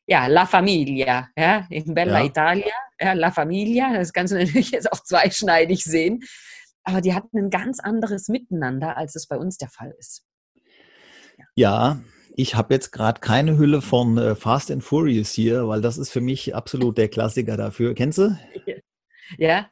ja, 0.06 0.26
La 0.26 0.44
Familia, 0.44 1.28
ja, 1.38 1.68
in 1.70 1.94
Bella 1.94 2.18
ja. 2.18 2.25
Italia, 2.25 2.75
ja, 3.00 3.12
La 3.12 3.30
Familia, 3.30 3.92
das 3.94 4.12
kannst 4.12 4.32
du 4.32 4.38
natürlich 4.40 4.72
jetzt 4.72 4.92
auch 4.92 5.04
zweischneidig 5.04 5.84
sehen. 5.84 6.20
Aber 6.82 7.00
die 7.00 7.14
hatten 7.14 7.38
ein 7.38 7.50
ganz 7.50 7.78
anderes 7.78 8.28
Miteinander, 8.28 8.96
als 8.96 9.14
es 9.14 9.28
bei 9.28 9.37
uns 9.37 9.56
der 9.56 9.68
Fall 9.68 9.94
ist. 9.99 10.25
Ja, 11.37 11.44
ja 11.54 12.00
ich 12.34 12.56
habe 12.56 12.75
jetzt 12.75 12.90
gerade 12.90 13.20
keine 13.20 13.56
Hülle 13.56 13.82
von 13.82 14.18
äh, 14.18 14.34
Fast 14.34 14.72
and 14.72 14.82
Furious 14.82 15.31
hier, 15.31 15.68
weil 15.68 15.81
das 15.81 15.96
ist 15.96 16.11
für 16.11 16.20
mich 16.20 16.57
absolut 16.57 16.98
der 16.98 17.09
Klassiker 17.09 17.57
dafür. 17.57 17.94
Kennst 17.94 18.18
du? 18.18 18.37
Ja, 19.38 19.70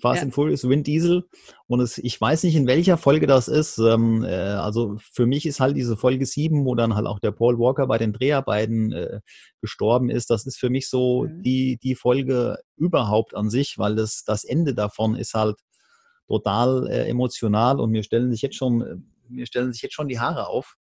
Fast 0.00 0.18
ja. 0.18 0.22
and 0.24 0.34
Furious, 0.34 0.68
Wind 0.68 0.86
Diesel. 0.86 1.24
Und 1.66 1.80
es, 1.80 1.98
ich 1.98 2.20
weiß 2.20 2.44
nicht, 2.44 2.56
in 2.56 2.66
welcher 2.66 2.96
Folge 2.96 3.26
das 3.26 3.48
ist. 3.48 3.78
Ähm, 3.78 4.24
äh, 4.24 4.34
also 4.34 4.96
für 4.98 5.26
mich 5.26 5.46
ist 5.46 5.60
halt 5.60 5.76
diese 5.76 5.96
Folge 5.96 6.26
7, 6.26 6.64
wo 6.64 6.74
dann 6.74 6.94
halt 6.94 7.06
auch 7.06 7.20
der 7.20 7.30
Paul 7.30 7.58
Walker 7.58 7.86
bei 7.86 7.98
den 7.98 8.12
Dreharbeiten 8.12 8.92
äh, 8.92 9.20
gestorben 9.60 10.10
ist. 10.10 10.30
Das 10.30 10.46
ist 10.46 10.58
für 10.58 10.70
mich 10.70 10.88
so 10.88 11.24
mhm. 11.24 11.42
die, 11.42 11.78
die 11.82 11.94
Folge 11.94 12.58
überhaupt 12.76 13.34
an 13.34 13.50
sich, 13.50 13.78
weil 13.78 13.94
das, 13.94 14.24
das 14.24 14.44
Ende 14.44 14.74
davon 14.74 15.14
ist 15.14 15.34
halt 15.34 15.56
total 16.26 16.88
äh, 16.88 17.08
emotional 17.08 17.80
und 17.80 17.90
mir 17.90 18.02
stellen 18.02 18.30
sich 18.30 18.42
jetzt 18.42 18.56
schon, 18.56 19.06
mir 19.28 19.46
stellen 19.46 19.72
sich 19.72 19.82
jetzt 19.82 19.94
schon 19.94 20.08
die 20.08 20.20
Haare 20.20 20.48
auf. 20.48 20.76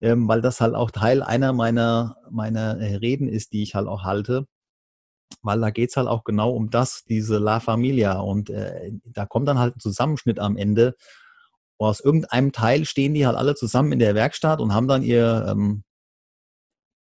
Ähm, 0.00 0.26
weil 0.26 0.40
das 0.40 0.60
halt 0.60 0.74
auch 0.74 0.90
Teil 0.90 1.22
einer 1.22 1.52
meiner, 1.52 2.16
meiner 2.28 2.76
Reden 2.80 3.28
ist, 3.28 3.52
die 3.52 3.62
ich 3.62 3.76
halt 3.76 3.86
auch 3.86 4.02
halte 4.02 4.48
weil 5.42 5.60
da 5.60 5.70
geht 5.70 5.90
es 5.90 5.96
halt 5.96 6.08
auch 6.08 6.24
genau 6.24 6.50
um 6.52 6.70
das, 6.70 7.04
diese 7.04 7.38
La 7.38 7.60
Familia. 7.60 8.20
Und 8.20 8.50
äh, 8.50 8.92
da 9.04 9.26
kommt 9.26 9.48
dann 9.48 9.58
halt 9.58 9.76
ein 9.76 9.80
Zusammenschnitt 9.80 10.38
am 10.38 10.56
Ende. 10.56 10.94
Und 11.76 11.88
aus 11.88 12.00
irgendeinem 12.00 12.52
Teil 12.52 12.84
stehen 12.84 13.14
die 13.14 13.26
halt 13.26 13.36
alle 13.36 13.54
zusammen 13.54 13.92
in 13.92 13.98
der 13.98 14.14
Werkstatt 14.14 14.60
und 14.60 14.74
haben 14.74 14.88
dann 14.88 15.02
ihr, 15.02 15.46
ähm, 15.48 15.84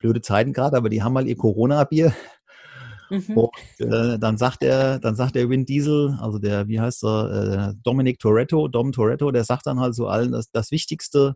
blöde 0.00 0.22
Zeiten 0.22 0.52
gerade, 0.52 0.76
aber 0.76 0.88
die 0.88 1.02
haben 1.02 1.12
mal 1.12 1.28
ihr 1.28 1.36
Corona-Bier. 1.36 2.12
Mhm. 3.10 3.36
Und 3.36 3.52
äh, 3.80 4.18
dann 4.18 4.38
sagt 4.38 4.62
er, 4.62 4.98
dann 4.98 5.14
sagt 5.14 5.34
der 5.34 5.50
Vin 5.50 5.66
Diesel, 5.66 6.16
also 6.20 6.38
der, 6.38 6.68
wie 6.68 6.80
heißt 6.80 7.04
er, 7.04 7.70
äh, 7.70 7.74
Dominic 7.82 8.18
Toretto, 8.18 8.68
Dom 8.68 8.92
Toretto, 8.92 9.30
der 9.30 9.44
sagt 9.44 9.66
dann 9.66 9.80
halt 9.80 9.94
so 9.94 10.08
allen, 10.08 10.32
dass 10.32 10.50
das 10.50 10.70
Wichtigste, 10.70 11.34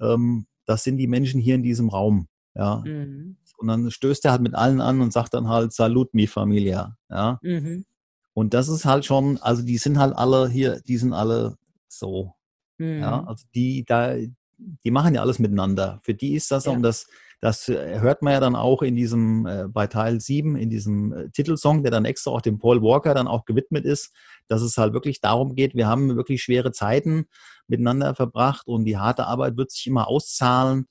ähm, 0.00 0.46
das 0.66 0.84
sind 0.84 0.98
die 0.98 1.06
Menschen 1.06 1.40
hier 1.40 1.54
in 1.54 1.62
diesem 1.62 1.88
Raum. 1.88 2.28
Ja. 2.54 2.82
Mhm. 2.84 3.37
Und 3.58 3.68
dann 3.68 3.90
stößt 3.90 4.24
er 4.24 4.30
halt 4.30 4.42
mit 4.42 4.54
allen 4.54 4.80
an 4.80 5.00
und 5.00 5.12
sagt 5.12 5.34
dann 5.34 5.48
halt, 5.48 5.72
Salut 5.72 6.14
mi 6.14 6.26
Familia. 6.26 6.96
Ja. 7.10 7.38
Mhm. 7.42 7.84
Und 8.32 8.54
das 8.54 8.68
ist 8.68 8.84
halt 8.84 9.04
schon, 9.04 9.38
also 9.38 9.62
die 9.62 9.78
sind 9.78 9.98
halt 9.98 10.14
alle 10.16 10.48
hier, 10.48 10.80
die 10.86 10.96
sind 10.96 11.12
alle 11.12 11.56
so. 11.88 12.34
Mhm. 12.78 13.00
Ja, 13.00 13.24
also 13.24 13.44
die, 13.54 13.84
da, 13.84 14.14
die 14.58 14.90
machen 14.92 15.14
ja 15.14 15.22
alles 15.22 15.40
miteinander. 15.40 16.00
Für 16.04 16.14
die 16.14 16.34
ist 16.34 16.52
das, 16.52 16.66
ja. 16.66 16.72
um 16.72 16.82
das, 16.82 17.08
das 17.40 17.66
hört 17.66 18.22
man 18.22 18.32
ja 18.32 18.40
dann 18.40 18.54
auch 18.54 18.82
in 18.82 18.94
diesem, 18.94 19.46
äh, 19.46 19.66
bei 19.68 19.88
Teil 19.88 20.20
7, 20.20 20.56
in 20.56 20.70
diesem 20.70 21.12
äh, 21.12 21.30
Titelsong, 21.30 21.82
der 21.82 21.90
dann 21.90 22.04
extra 22.04 22.30
auch 22.30 22.40
dem 22.40 22.58
Paul 22.58 22.80
Walker 22.80 23.12
dann 23.12 23.26
auch 23.26 23.44
gewidmet 23.44 23.84
ist, 23.84 24.12
dass 24.46 24.62
es 24.62 24.78
halt 24.78 24.92
wirklich 24.92 25.20
darum 25.20 25.56
geht, 25.56 25.74
wir 25.74 25.88
haben 25.88 26.16
wirklich 26.16 26.42
schwere 26.42 26.70
Zeiten 26.70 27.26
miteinander 27.66 28.14
verbracht 28.14 28.68
und 28.68 28.84
die 28.84 28.98
harte 28.98 29.26
Arbeit 29.26 29.56
wird 29.56 29.72
sich 29.72 29.86
immer 29.88 30.06
auszahlen 30.06 30.86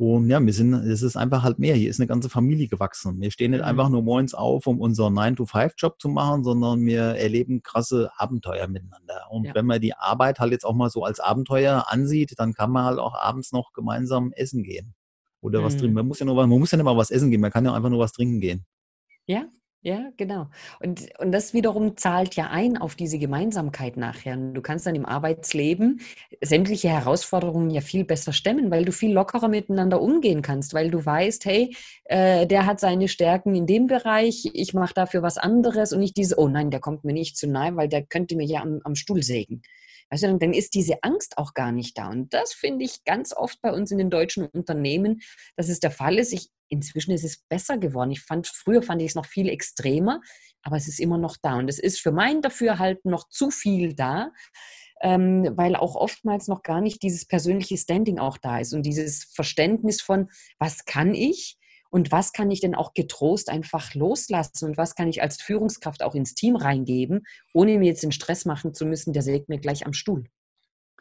und 0.00 0.30
ja, 0.30 0.42
wir 0.42 0.54
sind, 0.54 0.72
es 0.72 1.02
ist 1.02 1.18
einfach 1.18 1.42
halt 1.42 1.58
mehr. 1.58 1.74
Hier 1.74 1.90
ist 1.90 2.00
eine 2.00 2.06
ganze 2.06 2.30
Familie 2.30 2.68
gewachsen. 2.68 3.20
Wir 3.20 3.30
stehen 3.30 3.50
nicht 3.50 3.60
mhm. 3.60 3.66
einfach 3.66 3.90
nur 3.90 4.00
morgens 4.00 4.32
auf, 4.32 4.66
um 4.66 4.80
unseren 4.80 5.12
9-to-5-Job 5.12 6.00
zu 6.00 6.08
machen, 6.08 6.42
sondern 6.42 6.86
wir 6.86 7.02
erleben 7.02 7.62
krasse 7.62 8.10
Abenteuer 8.16 8.66
miteinander. 8.66 9.26
Und 9.28 9.44
ja. 9.44 9.54
wenn 9.54 9.66
man 9.66 9.78
die 9.78 9.92
Arbeit 9.92 10.40
halt 10.40 10.52
jetzt 10.52 10.64
auch 10.64 10.74
mal 10.74 10.88
so 10.88 11.04
als 11.04 11.20
Abenteuer 11.20 11.84
ansieht, 11.88 12.32
dann 12.38 12.54
kann 12.54 12.70
man 12.70 12.86
halt 12.86 12.98
auch 12.98 13.14
abends 13.14 13.52
noch 13.52 13.74
gemeinsam 13.74 14.32
essen 14.32 14.62
gehen. 14.62 14.94
Oder 15.42 15.60
mhm. 15.60 15.64
was 15.64 15.76
trinken. 15.76 15.92
Man 15.96 16.08
muss 16.08 16.18
ja 16.18 16.24
nur, 16.24 16.34
man 16.34 16.48
muss 16.48 16.70
ja 16.70 16.78
nicht 16.78 16.84
mal 16.86 16.96
was 16.96 17.10
essen 17.10 17.30
gehen, 17.30 17.42
man 17.42 17.50
kann 17.50 17.66
ja 17.66 17.74
einfach 17.74 17.90
nur 17.90 17.98
was 17.98 18.12
trinken 18.12 18.40
gehen. 18.40 18.64
Ja, 19.26 19.44
ja, 19.82 20.10
genau. 20.18 20.48
Und, 20.80 21.08
und 21.20 21.32
das 21.32 21.54
wiederum 21.54 21.96
zahlt 21.96 22.36
ja 22.36 22.48
ein 22.50 22.76
auf 22.76 22.96
diese 22.96 23.18
Gemeinsamkeit 23.18 23.96
nachher. 23.96 24.36
Du 24.36 24.60
kannst 24.60 24.86
dann 24.86 24.94
im 24.94 25.06
Arbeitsleben 25.06 26.02
sämtliche 26.42 26.90
Herausforderungen 26.90 27.70
ja 27.70 27.80
viel 27.80 28.04
besser 28.04 28.34
stemmen, 28.34 28.70
weil 28.70 28.84
du 28.84 28.92
viel 28.92 29.12
lockerer 29.12 29.48
miteinander 29.48 30.02
umgehen 30.02 30.42
kannst, 30.42 30.74
weil 30.74 30.90
du 30.90 31.04
weißt, 31.04 31.46
hey, 31.46 31.74
äh, 32.04 32.46
der 32.46 32.66
hat 32.66 32.78
seine 32.78 33.08
Stärken 33.08 33.54
in 33.54 33.66
dem 33.66 33.86
Bereich, 33.86 34.50
ich 34.52 34.74
mache 34.74 34.92
dafür 34.92 35.22
was 35.22 35.38
anderes 35.38 35.94
und 35.94 36.00
nicht 36.00 36.18
diese, 36.18 36.38
oh 36.38 36.48
nein, 36.48 36.70
der 36.70 36.80
kommt 36.80 37.04
mir 37.04 37.14
nicht 37.14 37.38
zu 37.38 37.48
nahe, 37.48 37.74
weil 37.74 37.88
der 37.88 38.04
könnte 38.04 38.36
mir 38.36 38.46
ja 38.46 38.60
am, 38.60 38.80
am 38.84 38.94
Stuhl 38.94 39.22
sägen. 39.22 39.62
Weißt 40.10 40.24
du, 40.24 40.38
dann 40.38 40.52
ist 40.52 40.74
diese 40.74 41.02
Angst 41.02 41.38
auch 41.38 41.54
gar 41.54 41.72
nicht 41.72 41.96
da. 41.96 42.08
Und 42.08 42.34
das 42.34 42.52
finde 42.52 42.84
ich 42.84 43.04
ganz 43.04 43.32
oft 43.32 43.60
bei 43.62 43.72
uns 43.72 43.90
in 43.90 43.98
den 43.98 44.10
deutschen 44.10 44.46
Unternehmen, 44.46 45.20
dass 45.56 45.68
es 45.68 45.80
der 45.80 45.92
Fall 45.92 46.18
ist. 46.18 46.32
Ich, 46.32 46.48
inzwischen 46.68 47.12
ist 47.12 47.24
es 47.24 47.44
besser 47.48 47.78
geworden. 47.78 48.10
Ich 48.10 48.20
fand, 48.20 48.48
früher 48.48 48.82
fand 48.82 49.00
ich 49.02 49.08
es 49.10 49.14
noch 49.14 49.26
viel 49.26 49.48
extremer, 49.48 50.20
aber 50.62 50.76
es 50.76 50.88
ist 50.88 50.98
immer 50.98 51.18
noch 51.18 51.36
da. 51.40 51.56
Und 51.56 51.68
es 51.68 51.78
ist 51.78 52.00
für 52.00 52.12
mein 52.12 52.42
Dafürhalten 52.42 53.10
noch 53.10 53.28
zu 53.28 53.50
viel 53.50 53.94
da, 53.94 54.32
ähm, 55.00 55.48
weil 55.54 55.76
auch 55.76 55.94
oftmals 55.94 56.48
noch 56.48 56.62
gar 56.62 56.80
nicht 56.80 57.02
dieses 57.02 57.26
persönliche 57.26 57.78
Standing 57.78 58.18
auch 58.18 58.36
da 58.36 58.58
ist 58.58 58.74
und 58.74 58.82
dieses 58.82 59.24
Verständnis 59.24 60.02
von, 60.02 60.28
was 60.58 60.84
kann 60.84 61.14
ich? 61.14 61.56
Und 61.90 62.12
was 62.12 62.32
kann 62.32 62.50
ich 62.50 62.60
denn 62.60 62.74
auch 62.74 62.94
getrost 62.94 63.48
einfach 63.48 63.94
loslassen? 63.94 64.70
Und 64.70 64.76
was 64.76 64.94
kann 64.94 65.08
ich 65.08 65.22
als 65.22 65.42
Führungskraft 65.42 66.02
auch 66.02 66.14
ins 66.14 66.34
Team 66.34 66.56
reingeben, 66.56 67.26
ohne 67.52 67.78
mir 67.78 67.86
jetzt 67.86 68.02
den 68.02 68.12
Stress 68.12 68.44
machen 68.44 68.74
zu 68.74 68.86
müssen, 68.86 69.12
der 69.12 69.22
sägt 69.22 69.48
mir 69.48 69.58
gleich 69.58 69.86
am 69.86 69.92
Stuhl? 69.92 70.24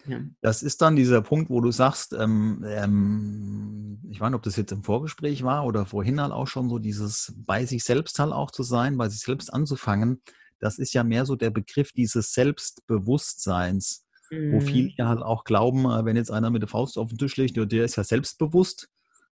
Ja. 0.07 0.21
Das 0.41 0.63
ist 0.63 0.81
dann 0.81 0.95
dieser 0.95 1.21
Punkt, 1.21 1.49
wo 1.49 1.61
du 1.61 1.71
sagst, 1.71 2.13
ähm, 2.13 2.63
ähm, 2.67 3.99
ich 4.09 4.19
weiß 4.19 4.29
nicht, 4.29 4.35
ob 4.35 4.43
das 4.43 4.55
jetzt 4.55 4.71
im 4.71 4.83
Vorgespräch 4.83 5.43
war 5.43 5.65
oder 5.65 5.85
vorhin 5.85 6.21
halt 6.21 6.31
auch 6.31 6.47
schon 6.47 6.69
so 6.69 6.79
dieses 6.79 7.33
bei 7.37 7.65
sich 7.65 7.83
selbst 7.83 8.17
halt 8.17 8.31
auch 8.31 8.49
zu 8.49 8.63
sein, 8.63 8.97
bei 8.97 9.09
sich 9.09 9.21
selbst 9.21 9.53
anzufangen. 9.53 10.21
Das 10.59 10.79
ist 10.79 10.93
ja 10.93 11.03
mehr 11.03 11.25
so 11.25 11.35
der 11.35 11.51
Begriff 11.51 11.91
dieses 11.91 12.33
Selbstbewusstseins, 12.33 14.05
mhm. 14.31 14.53
wo 14.53 14.59
viele 14.61 14.91
ja 14.97 15.07
halt 15.07 15.21
auch 15.21 15.43
glauben, 15.43 15.85
äh, 15.85 16.05
wenn 16.05 16.15
jetzt 16.15 16.31
einer 16.31 16.49
mit 16.49 16.61
der 16.61 16.69
Faust 16.69 16.97
auf 16.97 17.09
den 17.09 17.17
Tisch 17.17 17.37
legt, 17.37 17.57
der 17.57 17.85
ist 17.85 17.95
ja 17.95 18.03
selbstbewusst, 18.03 18.89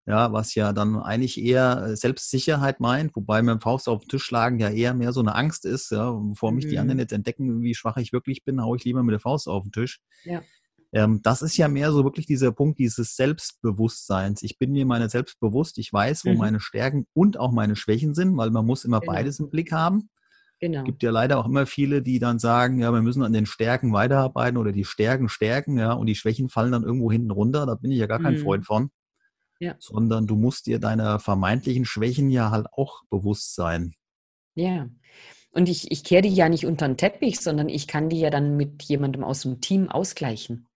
ja, 0.06 0.32
was 0.32 0.54
ja 0.54 0.72
dann 0.72 0.96
eigentlich 0.96 1.42
eher 1.42 1.88
äh, 1.88 1.96
Selbstsicherheit 1.96 2.78
meint, 2.78 3.14
wobei 3.16 3.42
mit 3.42 3.52
dem 3.52 3.60
Faust 3.60 3.88
auf 3.88 4.02
den 4.02 4.08
Tisch 4.08 4.22
schlagen 4.22 4.60
ja 4.60 4.70
eher 4.70 4.94
mehr 4.94 5.12
so 5.12 5.20
eine 5.20 5.34
Angst 5.34 5.64
ist, 5.64 5.90
ja, 5.90 6.12
bevor 6.12 6.52
mich 6.52 6.68
die 6.68 6.78
anderen 6.78 6.98
mhm. 6.98 7.02
jetzt 7.02 7.12
entdecken, 7.12 7.62
wie 7.62 7.74
schwach 7.74 7.96
ich 7.96 8.12
wirklich 8.12 8.44
bin, 8.44 8.62
haue 8.62 8.76
ich 8.76 8.84
lieber 8.84 9.02
mit 9.02 9.12
der 9.12 9.20
Faust 9.20 9.48
auf 9.48 9.64
den 9.64 9.72
Tisch. 9.72 10.00
Ja. 10.24 10.42
Ähm, 10.92 11.20
das 11.22 11.42
ist 11.42 11.56
ja 11.56 11.66
mehr 11.66 11.90
so 11.90 12.04
wirklich 12.04 12.26
dieser 12.26 12.52
Punkt 12.52 12.78
dieses 12.78 13.16
Selbstbewusstseins. 13.16 14.42
Ich 14.42 14.58
bin 14.58 14.70
mir 14.70 14.86
meiner 14.86 15.08
selbst 15.08 15.40
bewusst, 15.40 15.76
ich 15.78 15.92
weiß, 15.92 16.24
wo 16.24 16.30
mhm. 16.30 16.38
meine 16.38 16.60
Stärken 16.60 17.06
und 17.12 17.36
auch 17.38 17.50
meine 17.50 17.74
Schwächen 17.74 18.14
sind, 18.14 18.36
weil 18.36 18.50
man 18.50 18.64
muss 18.64 18.84
immer 18.84 19.00
genau. 19.00 19.12
beides 19.12 19.40
im 19.40 19.50
Blick 19.50 19.72
haben. 19.72 20.08
Genau. 20.60 20.78
Es 20.78 20.84
gibt 20.84 21.02
ja 21.02 21.10
leider 21.10 21.38
auch 21.38 21.46
immer 21.46 21.66
viele, 21.66 22.00
die 22.00 22.20
dann 22.20 22.38
sagen, 22.38 22.78
ja, 22.78 22.92
wir 22.92 23.02
müssen 23.02 23.24
an 23.24 23.32
den 23.32 23.44
Stärken 23.44 23.92
weiterarbeiten 23.92 24.56
oder 24.56 24.70
die 24.70 24.84
Stärken 24.84 25.28
stärken, 25.28 25.78
ja, 25.78 25.92
und 25.92 26.06
die 26.06 26.14
Schwächen 26.14 26.48
fallen 26.48 26.72
dann 26.72 26.84
irgendwo 26.84 27.10
hinten 27.10 27.32
runter. 27.32 27.66
Da 27.66 27.74
bin 27.74 27.90
ich 27.90 27.98
ja 27.98 28.06
gar 28.06 28.20
kein 28.20 28.34
mhm. 28.34 28.42
Freund 28.42 28.64
von 28.64 28.90
ja. 29.58 29.74
sondern 29.78 30.26
du 30.26 30.36
musst 30.36 30.66
dir 30.66 30.78
deiner 30.78 31.18
vermeintlichen 31.18 31.84
Schwächen 31.84 32.30
ja 32.30 32.50
halt 32.50 32.66
auch 32.72 33.02
bewusst 33.10 33.54
sein. 33.54 33.94
Ja. 34.54 34.88
Und 35.50 35.68
ich, 35.68 35.90
ich 35.90 36.04
kehre 36.04 36.22
die 36.22 36.34
ja 36.34 36.48
nicht 36.48 36.66
unter 36.66 36.86
den 36.86 36.96
Teppich, 36.96 37.40
sondern 37.40 37.68
ich 37.68 37.86
kann 37.88 38.08
die 38.08 38.20
ja 38.20 38.30
dann 38.30 38.56
mit 38.56 38.82
jemandem 38.82 39.24
aus 39.24 39.42
dem 39.42 39.60
Team 39.60 39.88
ausgleichen. 39.88 40.66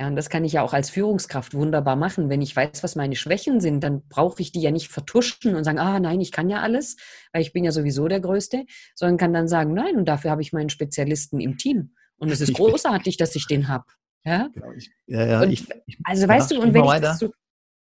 Ja, 0.00 0.06
und 0.06 0.16
das 0.16 0.30
kann 0.30 0.46
ich 0.46 0.54
ja 0.54 0.62
auch 0.62 0.72
als 0.72 0.88
Führungskraft 0.88 1.52
wunderbar 1.52 1.94
machen. 1.94 2.30
Wenn 2.30 2.40
ich 2.40 2.56
weiß, 2.56 2.82
was 2.82 2.96
meine 2.96 3.16
Schwächen 3.16 3.60
sind, 3.60 3.84
dann 3.84 4.08
brauche 4.08 4.40
ich 4.40 4.50
die 4.50 4.62
ja 4.62 4.70
nicht 4.70 4.88
vertuschen 4.88 5.54
und 5.54 5.62
sagen, 5.62 5.78
ah 5.78 6.00
nein, 6.00 6.22
ich 6.22 6.32
kann 6.32 6.48
ja 6.48 6.62
alles, 6.62 6.96
weil 7.34 7.42
ich 7.42 7.52
bin 7.52 7.64
ja 7.64 7.70
sowieso 7.70 8.08
der 8.08 8.20
Größte, 8.20 8.64
sondern 8.94 9.18
kann 9.18 9.34
dann 9.34 9.46
sagen, 9.46 9.74
nein, 9.74 9.96
und 9.96 10.06
dafür 10.06 10.30
habe 10.30 10.40
ich 10.40 10.54
meinen 10.54 10.70
Spezialisten 10.70 11.38
im 11.38 11.58
Team. 11.58 11.94
Und 12.16 12.30
es 12.30 12.40
ist 12.40 12.54
großartig, 12.54 13.18
dass 13.18 13.36
ich 13.36 13.46
den 13.46 13.68
habe. 13.68 13.84
Ja? 14.24 14.48
Genau, 14.54 14.72
ich, 14.72 14.90
ja, 15.06 15.26
ja, 15.26 15.42
und, 15.42 15.50
ich, 15.50 15.68
ich, 15.86 15.98
also 16.04 16.26
weißt 16.26 16.50
du, 16.50 16.62
und 16.62 16.72
wenn 16.72 16.84
ich 16.84 17.00
das 17.00 17.18
so, 17.18 17.30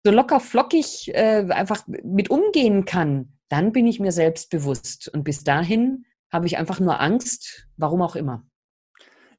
so 0.05 0.11
locker 0.11 0.41
flockig 0.41 1.11
äh, 1.15 1.47
einfach 1.51 1.87
mit 1.87 2.31
umgehen 2.31 2.85
kann, 2.85 3.33
dann 3.49 3.73
bin 3.73 3.87
ich 3.87 4.01
mir 4.01 4.13
selbst 4.13 4.51
bewusst. 4.51 5.09
Und 5.13 5.25
bis 5.25 5.45
dahin 5.45 6.05
habe 6.33 6.47
ich 6.47 6.57
einfach 6.57 6.81
nur 6.81 7.01
Angst, 7.01 7.67
warum 7.77 8.03
auch 8.03 8.17
immer. 8.17 8.45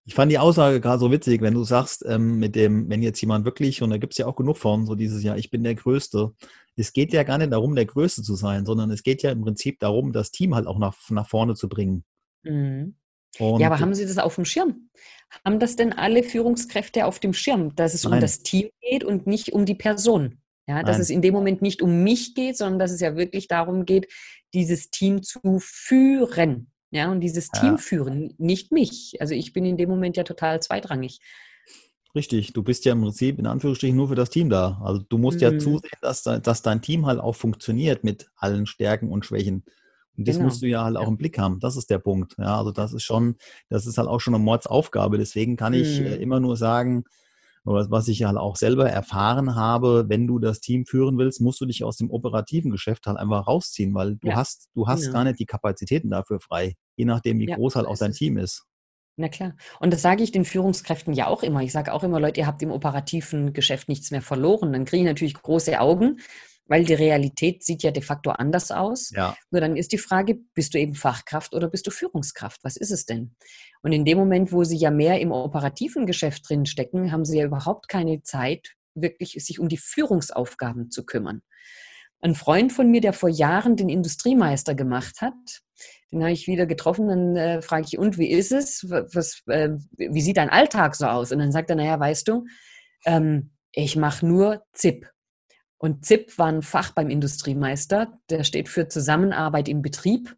Ich 0.04 0.16
fand 0.16 0.32
die 0.32 0.40
Aussage 0.40 0.82
gerade 0.82 1.00
so 1.00 1.12
witzig, 1.12 1.42
wenn 1.42 1.54
du 1.54 1.64
sagst, 1.64 2.04
ähm, 2.08 2.40
mit 2.40 2.56
dem, 2.56 2.90
wenn 2.90 3.04
jetzt 3.04 3.22
jemand 3.22 3.46
wirklich, 3.46 3.82
und 3.82 3.92
da 3.92 3.98
gibt 3.98 4.14
es 4.14 4.18
ja 4.18 4.26
auch 4.26 4.36
genug 4.36 4.58
von, 4.58 4.86
so 4.86 4.96
dieses 4.96 5.24
Jahr, 5.24 5.38
ich 5.38 5.52
bin 5.52 5.64
der 5.64 5.76
Größte. 5.76 6.34
Es 6.76 6.94
geht 6.94 7.14
ja 7.14 7.24
gar 7.24 7.38
nicht 7.38 7.52
darum, 7.52 7.76
der 7.76 7.86
Größte 7.86 8.24
zu 8.24 8.36
sein, 8.36 8.66
sondern 8.66 8.90
es 8.92 9.04
geht 9.04 9.22
ja 9.22 9.32
im 9.32 9.42
Prinzip 9.42 9.80
darum, 9.80 10.12
das 10.12 10.32
Team 10.32 10.56
halt 10.56 10.68
auch 10.68 10.80
nach, 10.80 10.96
nach 11.10 11.30
vorne 11.30 11.54
zu 11.54 11.70
bringen. 11.70 12.04
Mhm. 12.44 12.96
ja, 13.38 13.68
aber 13.68 13.80
haben 13.80 13.94
Sie 13.94 14.06
das 14.06 14.18
auf 14.18 14.36
dem 14.36 14.46
Schirm? 14.46 14.90
Haben 15.46 15.60
das 15.60 15.76
denn 15.76 15.94
alle 15.94 16.24
Führungskräfte 16.24 17.06
auf 17.06 17.20
dem 17.20 17.34
Schirm, 17.34 17.76
dass 17.76 17.94
es 17.94 18.04
Nein. 18.04 18.14
um 18.14 18.20
das 18.20 18.40
Team 18.40 18.70
geht 18.82 19.04
und 19.04 19.28
nicht 19.28 19.54
um 19.54 19.66
die 19.66 19.76
Person? 19.76 20.41
Ja, 20.72 20.84
dass 20.84 20.96
Nein. 20.96 21.02
es 21.02 21.10
in 21.10 21.22
dem 21.22 21.34
Moment 21.34 21.62
nicht 21.62 21.82
um 21.82 22.02
mich 22.02 22.34
geht, 22.34 22.56
sondern 22.56 22.80
dass 22.80 22.92
es 22.92 23.02
ja 23.02 23.18
wirklich 23.18 23.50
darum 23.50 23.84
geht, 23.84 24.08
dieses 24.54 24.90
Team 24.90 25.22
zu 25.22 25.60
führen. 25.60 26.72
Ja, 26.92 27.12
und 27.12 27.20
dieses 27.20 27.50
ja. 27.54 27.60
Team 27.60 27.78
führen, 27.78 28.34
nicht 28.38 28.72
mich. 28.72 29.18
Also 29.20 29.34
ich 29.34 29.52
bin 29.52 29.66
in 29.66 29.76
dem 29.76 29.90
Moment 29.90 30.16
ja 30.16 30.24
total 30.24 30.62
zweitrangig. 30.62 31.20
Richtig, 32.16 32.54
du 32.54 32.64
bist 32.64 32.86
ja 32.86 32.94
im 32.94 33.02
Prinzip 33.02 33.38
in 33.38 33.48
Anführungsstrichen 33.48 33.98
nur 33.98 34.08
für 34.08 34.16
das 34.16 34.30
Team 34.30 34.50
da. 34.50 34.82
Also 34.82 35.02
du 35.02 35.18
musst 35.18 35.42
mhm. 35.42 35.44
ja 35.44 35.60
zusehen, 35.60 35.92
dass, 36.02 36.24
dass 36.24 36.62
dein 36.62 36.82
Team 36.82 37.06
halt 37.06 37.20
auch 37.20 37.36
funktioniert 37.36 38.06
mit 38.06 38.30
allen 38.38 38.66
Stärken 38.66 39.10
und 39.10 39.26
Schwächen. 39.26 39.66
Und 40.18 40.26
das 40.26 40.38
genau. 40.38 40.46
musst 40.46 40.62
du 40.62 40.68
ja 40.68 40.86
halt 40.86 40.96
auch 40.96 41.08
im 41.08 41.18
Blick 41.18 41.38
haben. 41.38 41.60
Das 41.60 41.76
ist 41.76 41.90
der 41.90 42.00
Punkt. 42.00 42.36
Ja, 42.38 42.58
also 42.58 42.72
das 42.72 42.94
ist 42.94 43.04
schon, 43.04 43.36
das 43.70 43.88
ist 43.88 43.98
halt 43.98 44.08
auch 44.08 44.20
schon 44.22 44.36
eine 44.36 44.44
Mordsaufgabe. 44.44 45.18
Deswegen 45.18 45.58
kann 45.58 45.74
ich 45.74 46.00
äh, 46.00 46.16
mhm. 46.16 46.22
immer 46.22 46.40
nur 46.40 46.56
sagen, 46.56 47.04
was 47.64 48.08
ich 48.08 48.24
halt 48.24 48.38
auch 48.38 48.56
selber 48.56 48.90
erfahren 48.90 49.56
habe, 49.56 50.06
wenn 50.08 50.28
du 50.28 50.40
das 50.40 50.62
Team 50.62 50.86
führen 50.86 51.18
willst, 51.18 51.42
musst 51.42 51.62
du 51.62 51.66
dich 51.66 51.84
aus 51.84 51.98
dem 51.98 52.10
operativen 52.10 52.72
Geschäft 52.72 53.06
halt 53.06 53.18
einfach 53.18 53.48
rausziehen, 53.48 53.94
weil 53.94 54.16
du 54.16 54.30
ja. 54.30 54.36
hast, 54.36 54.70
du 54.74 54.88
hast 54.88 55.06
ja. 55.06 55.12
gar 55.12 55.24
nicht 55.24 55.40
die 55.40 55.46
Kapazitäten 55.46 56.10
dafür 56.10 56.40
frei, 56.40 56.76
je 56.96 57.06
nachdem, 57.06 57.40
wie 57.40 57.48
ja, 57.48 57.56
groß 57.56 57.76
halt 57.76 57.88
auch 57.88 57.98
dein 57.98 58.14
Team 58.14 58.38
ist. 58.38 58.66
Na 59.18 59.28
klar. 59.28 59.56
Und 59.80 59.94
das 59.94 60.02
sage 60.02 60.24
ich 60.24 60.32
den 60.32 60.46
Führungskräften 60.46 61.14
ja 61.14 61.28
auch 61.28 61.44
immer. 61.44 61.62
Ich 61.62 61.72
sage 61.72 61.94
auch 61.94 62.04
immer, 62.04 62.20
Leute, 62.20 62.40
ihr 62.40 62.48
habt 62.48 62.64
im 62.64 62.72
operativen 62.72 63.54
Geschäft 63.54 63.90
nichts 63.90 64.10
mehr 64.10 64.22
verloren. 64.22 64.74
Dann 64.74 64.86
kriege 64.86 65.04
ich 65.04 65.08
natürlich 65.08 65.36
große 65.36 65.80
Augen, 65.80 66.20
weil 66.72 66.86
die 66.86 66.94
Realität 66.94 67.66
sieht 67.66 67.84
ja 67.84 67.92
de 67.92 68.02
facto 68.02 68.30
anders 68.30 68.72
aus. 68.72 69.12
Ja. 69.14 69.36
Nur 69.50 69.60
dann 69.60 69.76
ist 69.76 69.92
die 69.92 69.98
Frage, 69.98 70.36
bist 70.54 70.74
du 70.74 70.80
eben 70.80 70.96
Fachkraft 70.96 71.54
oder 71.54 71.68
bist 71.68 71.86
du 71.86 71.92
Führungskraft? 71.92 72.64
Was 72.64 72.78
ist 72.78 72.92
es 72.92 73.06
denn? 73.06 73.36
Und 73.82 73.92
in 73.92 74.06
dem 74.06 74.18
Moment, 74.18 74.54
wo 74.54 74.64
sie 74.64 74.78
ja 74.78 74.90
mehr 74.90 75.20
im 75.20 75.34
operativen 75.34 76.06
Geschäft 76.06 76.48
drin 76.48 76.66
stecken, 76.66 77.12
haben 77.12 77.26
sie 77.26 77.40
ja 77.40 77.46
überhaupt 77.46 77.90
keine 77.90 78.24
Zeit, 78.24 78.70
wirklich 78.96 79.34
sich 79.34 79.60
um 79.60 79.68
die 79.68 79.78
Führungsaufgaben 79.78 80.92
zu 80.92 81.06
kümmern. 81.06 81.42
Ein 82.22 82.36
Freund 82.36 82.72
von 82.72 82.90
mir, 82.90 83.02
der 83.02 83.12
vor 83.12 83.30
Jahren 83.30 83.76
den 83.76 83.90
Industriemeister 83.90 84.74
gemacht 84.74 85.20
hat, 85.20 85.34
den 86.14 86.22
habe 86.22 86.32
ich 86.32 86.48
wieder 86.48 86.68
getroffen, 86.68 87.10
dann 87.10 87.36
äh, 87.36 87.62
frage 87.62 87.86
ich, 87.86 87.98
und 87.98 88.18
wie 88.18 88.32
ist 88.32 88.54
es? 88.54 88.90
Was, 88.90 89.42
äh, 89.48 89.72
wie 89.98 90.22
sieht 90.22 90.38
dein 90.38 90.50
Alltag 90.50 90.96
so 90.96 91.08
aus? 91.08 91.34
Und 91.34 91.40
dann 91.40 91.52
sagt 91.52 91.70
er, 91.70 91.76
naja, 91.76 92.00
weißt 92.00 92.30
du, 92.30 92.46
ähm, 93.06 93.52
ich 93.74 93.98
mache 93.98 94.26
nur 94.26 94.64
ZIP. 94.72 95.12
Und 95.82 96.06
ZIP 96.06 96.38
war 96.38 96.46
ein 96.46 96.62
Fach 96.62 96.92
beim 96.92 97.10
Industriemeister, 97.10 98.20
der 98.30 98.44
steht 98.44 98.70
für 98.70 98.88
Zusammenarbeit 98.88 99.68
im 99.68 99.82
Betrieb. 99.82 100.36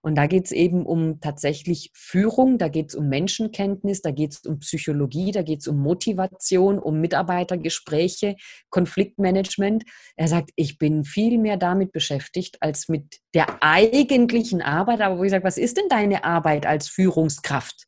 Und 0.00 0.14
da 0.14 0.26
geht 0.26 0.46
es 0.46 0.52
eben 0.52 0.86
um 0.86 1.20
tatsächlich 1.20 1.90
Führung, 1.92 2.56
da 2.56 2.68
geht 2.68 2.88
es 2.88 2.94
um 2.94 3.10
Menschenkenntnis, 3.10 4.00
da 4.00 4.10
geht 4.10 4.32
es 4.32 4.46
um 4.46 4.60
Psychologie, 4.60 5.32
da 5.32 5.42
geht 5.42 5.60
es 5.60 5.68
um 5.68 5.76
Motivation, 5.76 6.78
um 6.78 6.98
Mitarbeitergespräche, 6.98 8.36
Konfliktmanagement. 8.70 9.84
Er 10.16 10.28
sagt, 10.28 10.48
ich 10.56 10.78
bin 10.78 11.04
viel 11.04 11.36
mehr 11.36 11.58
damit 11.58 11.92
beschäftigt 11.92 12.56
als 12.62 12.88
mit 12.88 13.18
der 13.34 13.62
eigentlichen 13.62 14.62
Arbeit. 14.62 15.02
Aber 15.02 15.18
wo 15.18 15.24
ich 15.24 15.30
sage, 15.30 15.44
was 15.44 15.58
ist 15.58 15.76
denn 15.76 15.90
deine 15.90 16.24
Arbeit 16.24 16.64
als 16.64 16.88
Führungskraft? 16.88 17.84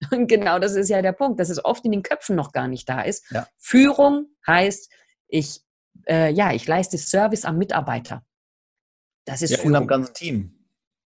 Und 0.12 0.28
genau 0.28 0.60
das 0.60 0.76
ist 0.76 0.90
ja 0.90 1.02
der 1.02 1.10
Punkt, 1.10 1.40
dass 1.40 1.50
es 1.50 1.64
oft 1.64 1.84
in 1.84 1.90
den 1.90 2.04
Köpfen 2.04 2.36
noch 2.36 2.52
gar 2.52 2.68
nicht 2.68 2.88
da 2.88 3.00
ist. 3.00 3.28
Ja. 3.32 3.48
Führung 3.58 4.26
heißt, 4.46 4.92
ich 5.26 5.62
äh, 6.06 6.32
ja, 6.32 6.52
ich 6.52 6.66
leiste 6.66 6.98
Service 6.98 7.44
am 7.44 7.58
Mitarbeiter. 7.58 8.22
Das 9.24 9.42
ist 9.42 9.50
ja, 9.50 9.62
und 9.62 9.74
am 9.74 9.86
ganzen 9.86 10.14
Team. 10.14 10.54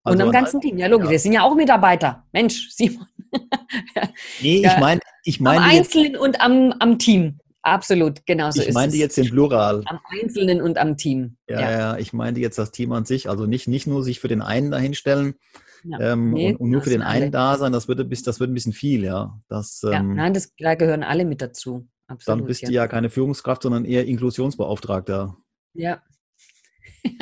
Also 0.03 0.17
und 0.17 0.25
am 0.27 0.31
ganzen 0.31 0.59
Team, 0.59 0.77
ja 0.77 0.87
logisch. 0.87 1.05
Ja. 1.05 1.11
Wir 1.11 1.19
sind 1.19 1.33
ja 1.33 1.43
auch 1.43 1.55
Mitarbeiter. 1.55 2.25
Mensch, 2.31 2.69
Simon. 2.75 3.07
nee, 4.41 4.65
ich 4.65 4.77
meine, 4.79 4.99
ich 5.23 5.39
meine. 5.39 5.63
Am 5.63 5.69
Einzelnen 5.69 6.17
und 6.17 6.41
am, 6.41 6.73
am 6.79 6.99
Team. 6.99 7.39
Absolut, 7.61 8.25
genau 8.25 8.51
so 8.51 8.59
ich 8.59 8.67
ist 8.67 8.69
Ich 8.69 8.73
meinte 8.73 8.97
jetzt 8.97 9.15
den 9.15 9.29
Plural. 9.29 9.83
Am 9.85 9.99
Einzelnen 10.21 10.61
und 10.61 10.77
am 10.77 10.97
Team. 10.97 11.37
Ja, 11.47 11.61
ja, 11.61 11.71
ja, 11.71 11.97
ich 11.97 12.11
meinte 12.11 12.41
jetzt 12.41 12.57
das 12.57 12.71
Team 12.71 12.91
an 12.91 13.05
sich. 13.05 13.29
Also 13.29 13.45
nicht, 13.45 13.69
nicht 13.69 13.87
nur 13.87 14.03
sich 14.03 14.19
für 14.19 14.27
den 14.27 14.41
einen 14.41 14.69
dahinstellen 14.69 15.35
ja. 15.83 15.99
ähm, 15.99 16.31
nee, 16.31 16.49
und, 16.49 16.57
und, 16.57 16.69
nur 16.69 16.81
für 16.81 16.89
den 16.89 17.01
einen 17.01 17.23
alle. 17.23 17.31
da 17.31 17.57
sein, 17.57 17.71
das 17.71 17.87
wird, 17.87 17.99
das 17.99 18.39
wird 18.39 18.49
ein 18.49 18.53
bisschen 18.53 18.73
viel, 18.73 19.03
ja. 19.03 19.39
Das, 19.47 19.81
ja, 19.83 19.99
ähm, 19.99 20.15
nein, 20.15 20.33
das, 20.33 20.53
da 20.57 20.75
gehören 20.75 21.03
alle 21.03 21.25
mit 21.25 21.41
dazu. 21.41 21.87
Absolut, 22.07 22.39
dann 22.39 22.47
bist 22.47 22.61
ja. 22.61 22.67
du 22.67 22.73
ja 22.73 22.87
keine 22.87 23.09
Führungskraft, 23.09 23.63
sondern 23.63 23.85
eher 23.85 24.05
Inklusionsbeauftragter. 24.05 25.37
Ja. 25.73 26.01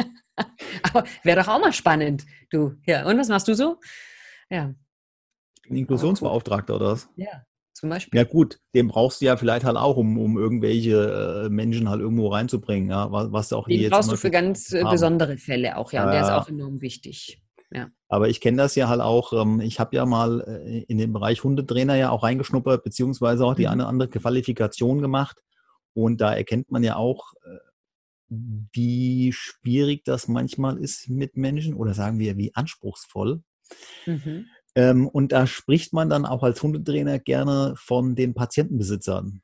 Aber 0.84 1.06
wäre 1.24 1.41
doch 1.41 1.48
auch 1.48 1.60
mal 1.60 1.74
spannend, 1.74 2.26
du. 2.50 2.76
Ja, 2.86 3.06
und 3.08 3.17
was 3.17 3.30
machst 3.30 3.48
du 3.48 3.56
so? 3.56 3.78
Ja. 4.50 4.74
Bin 5.63 5.78
Inklusionsbeauftragter 5.78 6.76
oder 6.76 6.91
was? 6.94 7.10
Ja, 7.15 7.46
zum 7.74 7.89
Beispiel. 7.89 8.17
Ja, 8.17 8.26
gut, 8.26 8.60
den 8.76 8.88
brauchst 8.88 9.22
du 9.22 9.26
ja 9.26 9.38
vielleicht 9.38 9.65
halt 9.65 9.78
auch, 9.78 9.98
um, 9.98 10.17
um 10.17 10.38
irgendwelche 10.38 11.46
äh, 11.46 11.50
Menschen 11.50 11.89
halt 11.89 12.02
irgendwo 12.02 12.28
reinzubringen, 12.28 12.89
ja, 12.89 13.12
was, 13.12 13.32
was 13.32 13.54
auch 13.54 13.67
Den 13.67 13.89
brauchst 13.89 14.12
du 14.12 14.17
für 14.17 14.32
ganz 14.32 14.74
äh, 14.74 14.84
besondere 14.84 15.38
Fälle 15.38 15.78
auch, 15.78 15.94
ja. 15.94 16.06
Und 16.06 16.12
der 16.12 16.22
ist 16.22 16.30
auch 16.30 16.50
enorm 16.50 16.82
wichtig. 16.82 17.40
Ja. 17.71 17.89
Aber 18.10 18.29
ich 18.29 18.41
kenne 18.41 18.57
das 18.57 18.75
ja 18.75 18.89
halt 18.89 19.01
auch. 19.01 19.34
Ähm, 19.34 19.62
ich 19.62 19.79
habe 19.79 19.95
ja 19.95 20.05
mal 20.05 20.41
äh, 20.41 20.84
in 20.84 20.97
den 20.97 21.13
Bereich 21.13 21.43
Hundetrainer 21.43 21.95
ja 21.95 22.10
auch 22.10 22.23
reingeschnuppert, 22.23 22.84
beziehungsweise 22.84 23.45
auch 23.45 23.55
die 23.55 23.63
mhm. 23.63 23.71
eine 23.71 23.88
andere 23.88 24.10
Qualifikation 24.10 25.01
gemacht. 25.01 25.41
Und 25.93 26.21
da 26.21 26.34
erkennt 26.34 26.71
man 26.71 26.84
ja 26.84 26.95
auch, 26.95 27.34
äh, 27.43 27.57
wie 28.27 29.34
schwierig 29.34 30.03
das 30.05 30.27
manchmal 30.27 30.77
ist 30.77 31.10
mit 31.10 31.36
Menschen 31.36 31.73
oder 31.73 31.93
sagen 31.93 32.19
wir, 32.19 32.38
wie 32.38 32.55
anspruchsvoll. 32.55 33.43
Mhm. 34.05 34.45
Ähm, 34.75 35.07
und 35.07 35.31
da 35.31 35.47
spricht 35.47 35.93
man 35.93 36.10
dann 36.10 36.25
auch 36.25 36.43
als 36.43 36.63
Hundetrainer 36.63 37.19
gerne 37.19 37.73
von 37.77 38.15
den 38.15 38.34
Patientenbesitzern. 38.34 39.41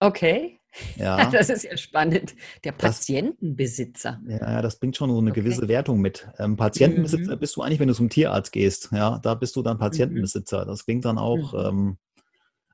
Okay. 0.00 0.58
Ja. 0.96 1.30
Das 1.32 1.48
ist 1.48 1.64
ja 1.64 1.76
spannend. 1.76 2.34
Der 2.64 2.72
Patientenbesitzer. 2.72 4.20
Das, 4.24 4.40
ja, 4.40 4.62
das 4.62 4.78
bringt 4.78 4.96
schon 4.96 5.10
so 5.10 5.18
eine 5.18 5.30
okay. 5.30 5.40
gewisse 5.40 5.68
Wertung 5.68 6.00
mit. 6.00 6.28
Ähm, 6.38 6.56
Patientenbesitzer 6.56 7.36
mhm. 7.36 7.40
bist 7.40 7.56
du 7.56 7.62
eigentlich, 7.62 7.80
wenn 7.80 7.88
du 7.88 7.94
zum 7.94 8.08
Tierarzt 8.08 8.52
gehst. 8.52 8.90
Ja, 8.92 9.18
da 9.18 9.34
bist 9.34 9.56
du 9.56 9.62
dann 9.62 9.76
mhm. 9.76 9.80
Patientenbesitzer. 9.80 10.64
Das 10.64 10.84
klingt 10.84 11.04
dann 11.04 11.18
auch, 11.18 11.52
mhm. 11.52 11.58
ähm, 11.58 11.98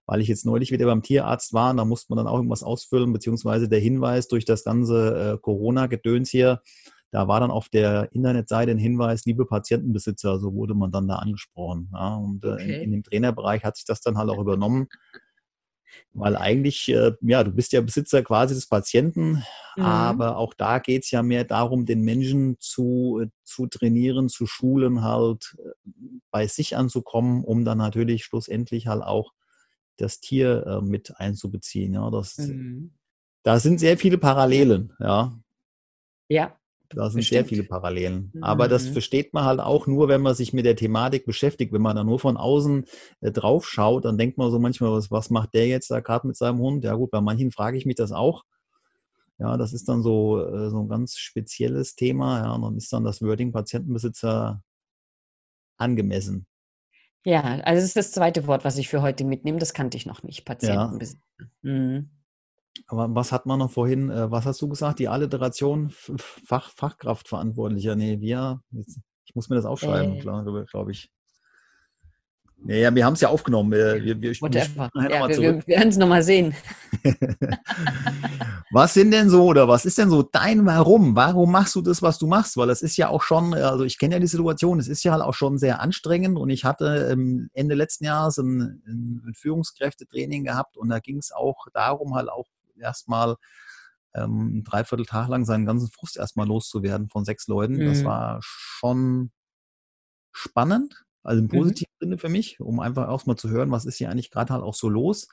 weil 0.06 0.20
ich 0.20 0.28
jetzt 0.28 0.46
neulich 0.46 0.70
wieder 0.72 0.86
beim 0.86 1.02
Tierarzt 1.02 1.52
war, 1.52 1.74
da 1.74 1.84
musste 1.84 2.12
man 2.12 2.18
dann 2.18 2.26
auch 2.26 2.36
irgendwas 2.36 2.62
ausfüllen, 2.62 3.12
beziehungsweise 3.12 3.68
der 3.68 3.80
Hinweis 3.80 4.28
durch 4.28 4.44
das 4.44 4.64
ganze 4.64 5.34
äh, 5.34 5.38
Corona-Gedöns 5.38 6.30
hier, 6.30 6.62
da 7.10 7.26
war 7.26 7.40
dann 7.40 7.50
auf 7.50 7.68
der 7.68 8.12
Internetseite 8.12 8.70
ein 8.70 8.78
Hinweis, 8.78 9.24
liebe 9.24 9.46
Patientenbesitzer, 9.46 10.38
so 10.38 10.52
wurde 10.52 10.74
man 10.74 10.90
dann 10.90 11.08
da 11.08 11.16
angesprochen. 11.16 11.90
Ja, 11.92 12.16
und 12.16 12.44
äh, 12.44 12.48
okay. 12.48 12.76
in, 12.76 12.82
in, 12.82 12.90
dem 12.92 13.02
Trainerbereich 13.02 13.64
hat 13.64 13.76
sich 13.76 13.86
das 13.86 14.00
dann 14.02 14.18
halt 14.18 14.28
auch 14.28 14.38
übernommen. 14.38 14.88
Weil 16.12 16.36
eigentlich, 16.36 16.88
äh, 16.88 17.12
ja, 17.20 17.44
du 17.44 17.52
bist 17.52 17.72
ja 17.72 17.80
Besitzer 17.80 18.22
quasi 18.22 18.54
des 18.54 18.66
Patienten, 18.66 19.44
mhm. 19.76 19.82
aber 19.82 20.36
auch 20.36 20.54
da 20.54 20.78
geht 20.78 21.04
es 21.04 21.10
ja 21.10 21.22
mehr 21.22 21.44
darum, 21.44 21.86
den 21.86 22.02
Menschen 22.02 22.56
zu, 22.60 23.20
äh, 23.22 23.28
zu 23.44 23.66
trainieren, 23.66 24.28
zu 24.28 24.46
schulen, 24.46 25.02
halt 25.02 25.56
äh, 25.58 25.90
bei 26.30 26.46
sich 26.46 26.76
anzukommen, 26.76 27.44
um 27.44 27.64
dann 27.64 27.78
natürlich 27.78 28.24
schlussendlich 28.24 28.86
halt 28.86 29.02
auch 29.02 29.32
das 29.96 30.20
Tier 30.20 30.66
äh, 30.66 30.80
mit 30.80 31.18
einzubeziehen. 31.18 31.94
Ja, 31.94 32.10
das, 32.10 32.38
mhm. 32.38 32.94
Da 33.42 33.58
sind 33.60 33.78
sehr 33.78 33.96
viele 33.96 34.18
Parallelen, 34.18 34.92
ja. 34.98 35.38
Ja. 36.28 36.57
Da 36.90 37.10
sind 37.10 37.18
bestimmt. 37.18 37.28
sehr 37.28 37.44
viele 37.44 37.64
Parallelen. 37.64 38.30
Mhm. 38.32 38.42
Aber 38.42 38.66
das 38.66 38.88
mhm. 38.88 38.92
versteht 38.92 39.34
man 39.34 39.44
halt 39.44 39.60
auch 39.60 39.86
nur, 39.86 40.08
wenn 40.08 40.22
man 40.22 40.34
sich 40.34 40.52
mit 40.52 40.64
der 40.64 40.76
Thematik 40.76 41.26
beschäftigt. 41.26 41.72
Wenn 41.72 41.82
man 41.82 41.96
da 41.96 42.04
nur 42.04 42.18
von 42.18 42.36
außen 42.36 42.86
äh, 43.20 43.30
drauf 43.30 43.68
schaut, 43.68 44.04
dann 44.04 44.16
denkt 44.16 44.38
man 44.38 44.50
so 44.50 44.58
manchmal, 44.58 44.92
was, 44.92 45.10
was 45.10 45.28
macht 45.30 45.54
der 45.54 45.66
jetzt 45.66 45.90
da 45.90 46.00
gerade 46.00 46.26
mit 46.26 46.36
seinem 46.36 46.58
Hund? 46.58 46.84
Ja 46.84 46.94
gut, 46.94 47.10
bei 47.10 47.20
manchen 47.20 47.52
frage 47.52 47.76
ich 47.76 47.84
mich 47.84 47.96
das 47.96 48.12
auch. 48.12 48.44
Ja, 49.38 49.56
das 49.56 49.72
ist 49.72 49.88
dann 49.88 50.02
so, 50.02 50.42
äh, 50.42 50.70
so 50.70 50.80
ein 50.80 50.88
ganz 50.88 51.16
spezielles 51.16 51.94
Thema. 51.94 52.42
Ja, 52.42 52.52
und 52.54 52.62
dann 52.62 52.76
ist 52.76 52.92
dann 52.92 53.04
das 53.04 53.20
Wording 53.22 53.52
Patientenbesitzer 53.52 54.62
angemessen. 55.76 56.46
Ja, 57.24 57.42
also 57.42 57.80
das 57.80 57.84
ist 57.84 57.96
das 57.96 58.12
zweite 58.12 58.46
Wort, 58.46 58.64
was 58.64 58.78
ich 58.78 58.88
für 58.88 59.02
heute 59.02 59.24
mitnehme. 59.24 59.58
Das 59.58 59.74
kannte 59.74 59.96
ich 59.96 60.06
noch 60.06 60.22
nicht, 60.22 60.44
Patientenbesitzer. 60.44 61.20
Ja. 61.38 61.70
Mhm. 61.70 62.10
Aber 62.86 63.14
was 63.14 63.32
hat 63.32 63.46
man 63.46 63.58
noch 63.58 63.70
vorhin, 63.70 64.10
äh, 64.10 64.30
was 64.30 64.46
hast 64.46 64.62
du 64.62 64.68
gesagt? 64.68 64.98
Die 64.98 65.08
Alliteration 65.08 65.90
Fach, 65.90 66.70
Fachkraftverantwortlicher. 66.70 67.96
Nee, 67.96 68.20
wir, 68.20 68.60
ich 69.24 69.34
muss 69.34 69.48
mir 69.48 69.56
das 69.56 69.64
aufschreiben, 69.64 70.16
äh. 70.16 70.20
glaube 70.20 70.64
glaub 70.70 70.88
ich. 70.88 71.10
Nee, 72.60 72.82
ja, 72.82 72.92
wir 72.92 73.04
haben 73.04 73.14
es 73.14 73.20
ja 73.20 73.28
aufgenommen. 73.28 73.70
Wir, 73.70 74.02
wir, 74.02 74.20
wir, 74.20 74.32
Whatever. 74.40 74.90
Wir, 74.92 75.10
ja, 75.10 75.28
wir, 75.28 75.38
wir 75.38 75.66
werden 75.66 75.88
es 75.90 75.96
nochmal 75.96 76.24
sehen. 76.24 76.54
was 78.72 78.94
sind 78.94 79.12
denn 79.12 79.30
so, 79.30 79.44
oder 79.44 79.68
was 79.68 79.84
ist 79.84 79.96
denn 79.96 80.10
so 80.10 80.22
dein 80.22 80.66
Warum? 80.66 81.14
Warum 81.14 81.52
machst 81.52 81.76
du 81.76 81.82
das, 81.82 82.02
was 82.02 82.18
du 82.18 82.26
machst? 82.26 82.56
Weil 82.56 82.66
das 82.66 82.82
ist 82.82 82.96
ja 82.96 83.10
auch 83.10 83.22
schon, 83.22 83.54
also 83.54 83.84
ich 83.84 83.96
kenne 83.98 84.16
ja 84.16 84.20
die 84.20 84.26
Situation, 84.26 84.80
es 84.80 84.88
ist 84.88 85.04
ja 85.04 85.12
halt 85.12 85.22
auch 85.22 85.34
schon 85.34 85.56
sehr 85.56 85.80
anstrengend 85.80 86.36
und 86.36 86.50
ich 86.50 86.64
hatte 86.64 87.16
Ende 87.54 87.74
letzten 87.76 88.06
Jahres 88.06 88.38
ein, 88.38 88.82
ein 88.86 89.34
Führungskräftetraining 89.34 90.44
gehabt 90.44 90.76
und 90.76 90.88
da 90.88 90.98
ging 90.98 91.18
es 91.18 91.30
auch 91.32 91.66
darum, 91.72 92.16
halt 92.16 92.28
auch 92.28 92.48
erstmal 92.80 93.36
ähm, 94.14 94.64
dreiviertel 94.64 95.06
Tag 95.06 95.28
lang 95.28 95.44
seinen 95.44 95.66
ganzen 95.66 95.90
Frust 95.90 96.16
erstmal 96.16 96.46
loszuwerden 96.46 97.08
von 97.08 97.24
sechs 97.24 97.46
Leuten. 97.46 97.74
Mhm. 97.74 97.86
Das 97.86 98.04
war 98.04 98.40
schon 98.42 99.30
spannend, 100.32 101.04
also 101.22 101.40
im 101.40 101.46
mhm. 101.46 101.50
positiven 101.50 101.92
mhm. 102.00 102.04
Sinne 102.04 102.18
für 102.18 102.28
mich, 102.28 102.60
um 102.60 102.80
einfach 102.80 103.08
erstmal 103.08 103.36
zu 103.36 103.48
hören, 103.50 103.70
was 103.70 103.84
ist 103.84 103.96
hier 103.98 104.10
eigentlich 104.10 104.30
gerade 104.30 104.52
halt 104.52 104.62
auch 104.62 104.74
so 104.74 104.88
los. 104.88 105.28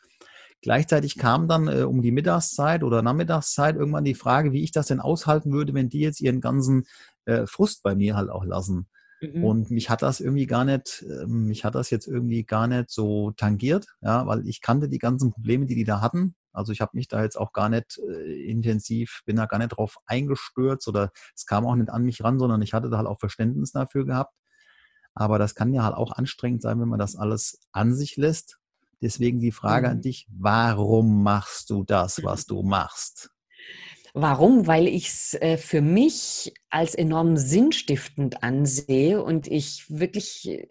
Gleichzeitig 0.61 1.17
kam 1.17 1.47
dann 1.47 1.67
äh, 1.67 1.83
um 1.83 2.01
die 2.01 2.11
Mittagszeit 2.11 2.83
oder 2.83 3.01
Nachmittagszeit 3.01 3.75
irgendwann 3.75 4.05
die 4.05 4.15
Frage, 4.15 4.51
wie 4.51 4.63
ich 4.63 4.71
das 4.71 4.87
denn 4.87 4.99
aushalten 4.99 5.51
würde, 5.51 5.73
wenn 5.73 5.89
die 5.89 5.99
jetzt 5.99 6.21
ihren 6.21 6.41
ganzen 6.41 6.85
äh, 7.25 7.45
Frust 7.45 7.83
bei 7.83 7.93
mir 7.95 8.15
halt 8.15 8.29
auch 8.29 8.45
lassen. 8.45 8.87
Mhm. 9.21 9.43
Und 9.43 9.71
mich 9.71 9.89
hat 9.89 10.01
das 10.01 10.19
irgendwie 10.19 10.45
gar 10.45 10.65
nicht, 10.65 11.05
äh, 11.09 11.25
mich 11.25 11.63
hat 11.63 11.75
das 11.75 11.89
jetzt 11.89 12.07
irgendwie 12.07 12.43
gar 12.43 12.67
nicht 12.67 12.89
so 12.89 13.31
tangiert, 13.31 13.87
ja, 14.01 14.25
weil 14.27 14.47
ich 14.47 14.61
kannte 14.61 14.89
die 14.89 14.97
ganzen 14.97 15.31
Probleme, 15.31 15.65
die 15.65 15.75
die 15.75 15.83
da 15.83 16.01
hatten. 16.01 16.35
Also 16.51 16.71
ich 16.71 16.81
habe 16.81 16.91
mich 16.93 17.07
da 17.07 17.21
jetzt 17.21 17.37
auch 17.37 17.51
gar 17.51 17.69
nicht 17.69 17.99
äh, 18.09 18.49
intensiv, 18.49 19.21
bin 19.25 19.35
da 19.35 19.45
gar 19.45 19.57
nicht 19.57 19.69
drauf 19.69 19.97
eingestürzt 20.05 20.87
oder 20.87 21.11
es 21.35 21.45
kam 21.45 21.65
auch 21.65 21.75
nicht 21.75 21.89
an 21.89 22.03
mich 22.03 22.23
ran, 22.23 22.39
sondern 22.39 22.61
ich 22.61 22.73
hatte 22.73 22.89
da 22.89 22.97
halt 22.97 23.07
auch 23.07 23.19
Verständnis 23.19 23.71
dafür 23.71 24.05
gehabt. 24.05 24.33
Aber 25.13 25.39
das 25.39 25.55
kann 25.55 25.73
ja 25.73 25.83
halt 25.83 25.95
auch 25.95 26.11
anstrengend 26.11 26.61
sein, 26.61 26.79
wenn 26.79 26.89
man 26.89 26.99
das 26.99 27.15
alles 27.15 27.59
an 27.71 27.93
sich 27.93 28.17
lässt. 28.17 28.59
Deswegen 29.01 29.39
die 29.39 29.51
Frage 29.51 29.87
mhm. 29.87 29.93
an 29.93 30.01
dich, 30.01 30.27
warum 30.29 31.23
machst 31.23 31.69
du 31.69 31.83
das, 31.83 32.23
was 32.23 32.45
du 32.45 32.63
machst? 32.63 33.34
Warum? 34.17 34.65
Weil 34.65 34.87
ich 34.87 35.09
es 35.09 35.33
äh, 35.33 35.57
für 35.57 35.81
mich 35.81 36.53
als 36.69 36.95
enorm 36.95 37.35
sinnstiftend 37.35 38.43
ansehe 38.43 39.21
und 39.21 39.47
ich 39.47 39.89
wirklich 39.89 40.47
äh, 40.47 40.65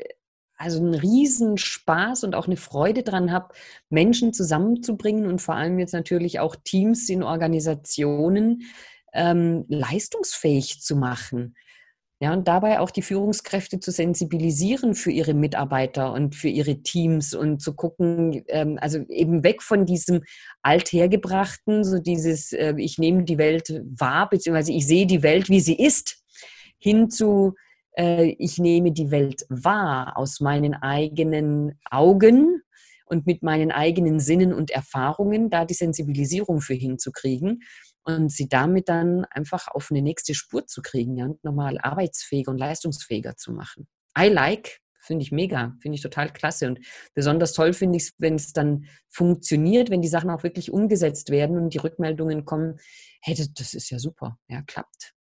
also 0.57 0.79
einen 0.79 0.95
Riesenspaß 0.95 2.25
und 2.25 2.35
auch 2.35 2.47
eine 2.47 2.57
Freude 2.57 3.03
dran 3.03 3.33
habe, 3.33 3.55
Menschen 3.91 4.33
zusammenzubringen 4.33 5.27
und 5.27 5.43
vor 5.43 5.57
allem 5.57 5.79
jetzt 5.79 5.93
natürlich 5.93 6.41
auch 6.41 6.57
Teams 6.57 7.11
in 7.11 7.23
Organisationen 7.23 8.63
ähm, 9.13 9.67
leistungsfähig 9.69 10.81
zu 10.81 10.97
machen. 10.97 11.55
Ja, 12.25 12.33
und 12.33 12.49
dabei 12.49 12.81
auch 12.81 12.91
die 12.91 13.03
Führungskräfte 13.03 13.81
zu 13.81 13.91
sensibilisieren 13.91 14.95
für 14.95 15.11
ihre 15.11 15.35
Mitarbeiter 15.35 16.11
und 16.15 16.35
für 16.35 16.49
ihre 16.49 16.83
Teams 16.83 17.35
und 17.35 17.61
zu 17.61 17.75
gucken, 17.75 18.43
ähm, 18.49 18.79
also 18.81 19.01
eben 19.11 19.45
weg 19.45 19.63
von 19.63 19.85
diesem 19.85 20.23
althergebrachten, 20.63 21.85
so 21.85 21.99
dieses, 21.99 22.55
äh, 22.55 22.73
ich 22.79 22.97
nehme 22.97 23.25
die 23.25 23.37
Welt 23.37 23.83
wahr, 23.85 24.31
beziehungsweise 24.31 24.73
ich 24.73 24.87
sehe 24.87 25.07
die 25.07 25.23
Welt, 25.23 25.51
wie 25.51 25.61
sie 25.61 25.75
ist, 25.75 26.23
hin 26.79 27.11
zu, 27.11 27.57
äh, 27.95 28.35
ich 28.39 28.57
nehme 28.57 28.93
die 28.93 29.11
Welt 29.11 29.45
wahr 29.51 30.17
aus 30.17 30.41
meinen 30.41 30.73
eigenen 30.73 31.79
Augen 31.91 32.63
und 33.05 33.27
mit 33.27 33.43
meinen 33.43 33.71
eigenen 33.71 34.19
Sinnen 34.19 34.55
und 34.55 34.71
Erfahrungen, 34.71 35.51
da 35.51 35.67
die 35.67 35.75
Sensibilisierung 35.75 36.63
für 36.63 36.73
hinzukriegen 36.73 37.61
und 38.05 38.31
sie 38.31 38.49
damit 38.49 38.89
dann 38.89 39.25
einfach 39.27 39.69
auf 39.69 39.91
eine 39.91 40.03
nächste 40.03 40.35
Spur 40.35 40.67
zu 40.67 40.83
kriegen 40.83 41.17
ja, 41.17 41.25
und 41.25 41.43
nochmal 41.45 41.79
arbeitsfähiger 41.79 42.51
und 42.51 42.59
leistungsfähiger 42.59 43.37
zu 43.37 43.53
machen. 43.53 43.87
I 44.19 44.29
like, 44.29 44.81
finde 45.05 45.23
ich 45.23 45.33
mega, 45.33 45.75
finde 45.81 45.97
ich 45.97 46.03
total 46.03 46.33
klasse 46.33 46.67
und 46.67 46.81
besonders 47.15 47.53
toll 47.53 47.73
finde 47.73 47.97
ich 47.97 48.05
es, 48.05 48.15
wenn 48.19 48.35
es 48.35 48.53
dann 48.53 48.87
funktioniert, 49.09 49.91
wenn 49.91 50.03
die 50.03 50.09
Sachen 50.09 50.31
auch 50.31 50.43
wirklich 50.43 50.73
umgesetzt 50.73 51.31
werden 51.31 51.59
und 51.59 51.75
die 51.75 51.79
Rückmeldungen 51.79 52.45
kommen, 52.45 52.79
hey, 53.21 53.35
das, 53.35 53.53
das 53.53 53.75
ist 53.75 53.91
ja 53.91 53.99
super, 53.99 54.39
ja, 54.49 54.63
klappt. 54.63 55.15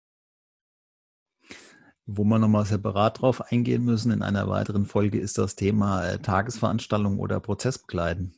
Wo 2.05 2.25
wir 2.25 2.37
nochmal 2.37 2.65
separat 2.65 3.21
drauf 3.21 3.41
eingehen 3.41 3.85
müssen 3.85 4.11
in 4.11 4.23
einer 4.23 4.49
weiteren 4.49 4.85
Folge 4.85 5.19
ist 5.19 5.37
das 5.37 5.55
Thema 5.55 6.05
äh, 6.05 6.19
Tagesveranstaltung 6.19 7.17
oder 7.17 7.39
Prozessbegleiten. 7.39 8.35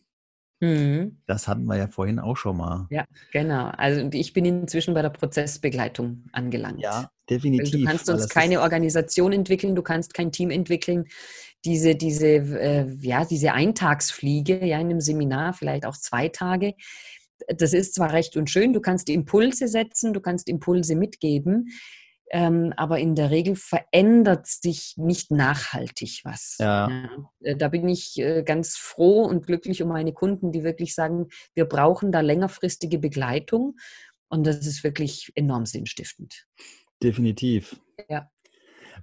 Mhm. 0.65 1.17
Das 1.27 1.47
hatten 1.47 1.65
wir 1.65 1.77
ja 1.77 1.87
vorhin 1.87 2.19
auch 2.19 2.37
schon 2.37 2.57
mal. 2.57 2.87
Ja, 2.89 3.05
genau. 3.31 3.67
Also 3.77 4.09
ich 4.11 4.33
bin 4.33 4.45
inzwischen 4.45 4.93
bei 4.93 5.01
der 5.01 5.09
Prozessbegleitung 5.09 6.23
angelangt. 6.31 6.79
Ja, 6.81 7.11
definitiv. 7.29 7.71
du 7.71 7.85
kannst 7.85 8.09
uns 8.09 8.29
keine 8.29 8.61
Organisation 8.61 9.31
entwickeln, 9.31 9.75
du 9.75 9.81
kannst 9.81 10.13
kein 10.13 10.31
Team 10.31 10.49
entwickeln. 10.49 11.05
Diese, 11.63 11.95
diese, 11.95 12.27
äh, 12.27 12.87
ja, 13.01 13.25
diese 13.25 13.53
Eintagsfliege, 13.53 14.65
ja, 14.65 14.79
in 14.79 14.89
einem 14.89 15.01
Seminar, 15.01 15.53
vielleicht 15.53 15.85
auch 15.85 15.97
zwei 15.97 16.29
Tage. 16.29 16.73
Das 17.47 17.73
ist 17.73 17.95
zwar 17.95 18.13
recht 18.13 18.37
und 18.37 18.49
schön, 18.49 18.73
du 18.73 18.81
kannst 18.81 19.09
Impulse 19.09 19.67
setzen, 19.67 20.13
du 20.13 20.21
kannst 20.21 20.47
Impulse 20.47 20.95
mitgeben 20.95 21.69
aber 22.31 22.99
in 22.99 23.15
der 23.15 23.29
Regel 23.29 23.55
verändert 23.55 24.47
sich 24.47 24.95
nicht 24.97 25.31
nachhaltig 25.31 26.21
was. 26.23 26.57
Ja. 26.59 26.89
Ja. 26.89 27.31
Äh, 27.41 27.55
da 27.55 27.67
bin 27.67 27.87
ich 27.87 28.17
äh, 28.17 28.43
ganz 28.43 28.75
froh 28.75 29.23
und 29.23 29.45
glücklich 29.45 29.81
um 29.81 29.89
meine 29.89 30.13
Kunden, 30.13 30.51
die 30.51 30.63
wirklich 30.63 30.95
sagen, 30.95 31.27
wir 31.53 31.65
brauchen 31.65 32.11
da 32.11 32.21
längerfristige 32.21 32.99
Begleitung 32.99 33.75
und 34.27 34.45
das 34.45 34.65
ist 34.65 34.83
wirklich 34.83 35.31
enorm 35.35 35.65
sinnstiftend. 35.65 36.45
Definitiv. 37.01 37.79
Ja. 38.09 38.29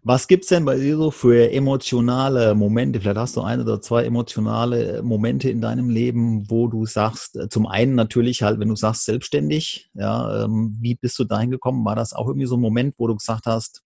Was 0.05 0.27
gibt 0.27 0.43
es 0.43 0.49
denn 0.49 0.65
bei 0.65 0.79
dir 0.79 0.97
so 0.97 1.12
für 1.12 1.53
emotionale 1.53 2.57
Momente? 2.57 3.01
Vielleicht 3.01 3.19
hast 3.19 3.37
du 3.37 3.43
ein 3.43 3.61
oder 3.61 3.81
zwei 3.81 4.05
emotionale 4.05 5.01
Momente 5.05 5.49
in 5.49 5.61
deinem 5.61 5.88
Leben, 5.91 6.51
wo 6.51 6.67
du 6.67 6.87
sagst, 6.87 7.37
äh, 7.37 7.49
zum 7.49 7.69
einen 7.69 7.95
natürlich 7.95 8.43
halt, 8.43 8.59
wenn 8.59 8.69
du 8.69 8.75
sagst 8.75 9.05
selbstständig, 9.05 9.91
ja, 9.95 10.45
ähm, 10.45 10.77
wie 10.81 10.97
bist 10.97 11.21
du 11.21 11.25
dahin 11.25 11.53
gekommen? 11.53 11.85
War 11.85 11.95
das 11.95 12.15
auch 12.15 12.27
irgendwie 12.27 12.49
so 12.49 12.57
ein 12.57 12.61
Moment, 12.61 12.97
wo 12.99 13.07
du 13.07 13.15
gesagt 13.15 13.47
hast, 13.47 13.83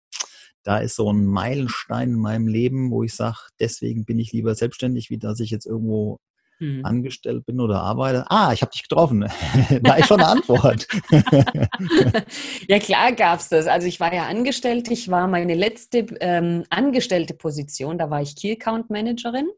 da 0.61 0.77
ist 0.77 0.95
so 0.95 1.11
ein 1.11 1.25
Meilenstein 1.25 2.09
in 2.11 2.19
meinem 2.19 2.47
Leben, 2.47 2.91
wo 2.91 3.03
ich 3.03 3.15
sage, 3.15 3.37
deswegen 3.59 4.05
bin 4.05 4.19
ich 4.19 4.31
lieber 4.33 4.53
selbstständig, 4.53 5.09
wie 5.09 5.17
dass 5.17 5.39
ich 5.39 5.49
jetzt 5.49 5.65
irgendwo 5.65 6.19
mhm. 6.63 6.85
angestellt 6.85 7.45
bin 7.45 7.59
oder 7.59 7.81
arbeite. 7.81 8.25
Ah, 8.29 8.53
ich 8.53 8.61
habe 8.61 8.71
dich 8.71 8.83
getroffen. 8.83 9.29
da 9.81 9.95
ist 9.95 10.07
schon 10.07 10.19
eine 10.19 10.29
Antwort. 10.29 10.87
ja, 12.67 12.79
klar 12.79 13.11
gab 13.11 13.39
es 13.39 13.49
das. 13.49 13.67
Also 13.67 13.87
ich 13.87 13.99
war 13.99 14.13
ja 14.13 14.25
angestellt. 14.27 14.89
Ich 14.89 15.09
war 15.09 15.27
meine 15.27 15.55
letzte 15.55 16.05
ähm, 16.19 16.63
angestellte 16.69 17.33
Position, 17.33 17.97
da 17.97 18.09
war 18.09 18.21
ich 18.21 18.35
Key 18.35 18.53
Account 18.53 18.89
Managerin 18.89 19.49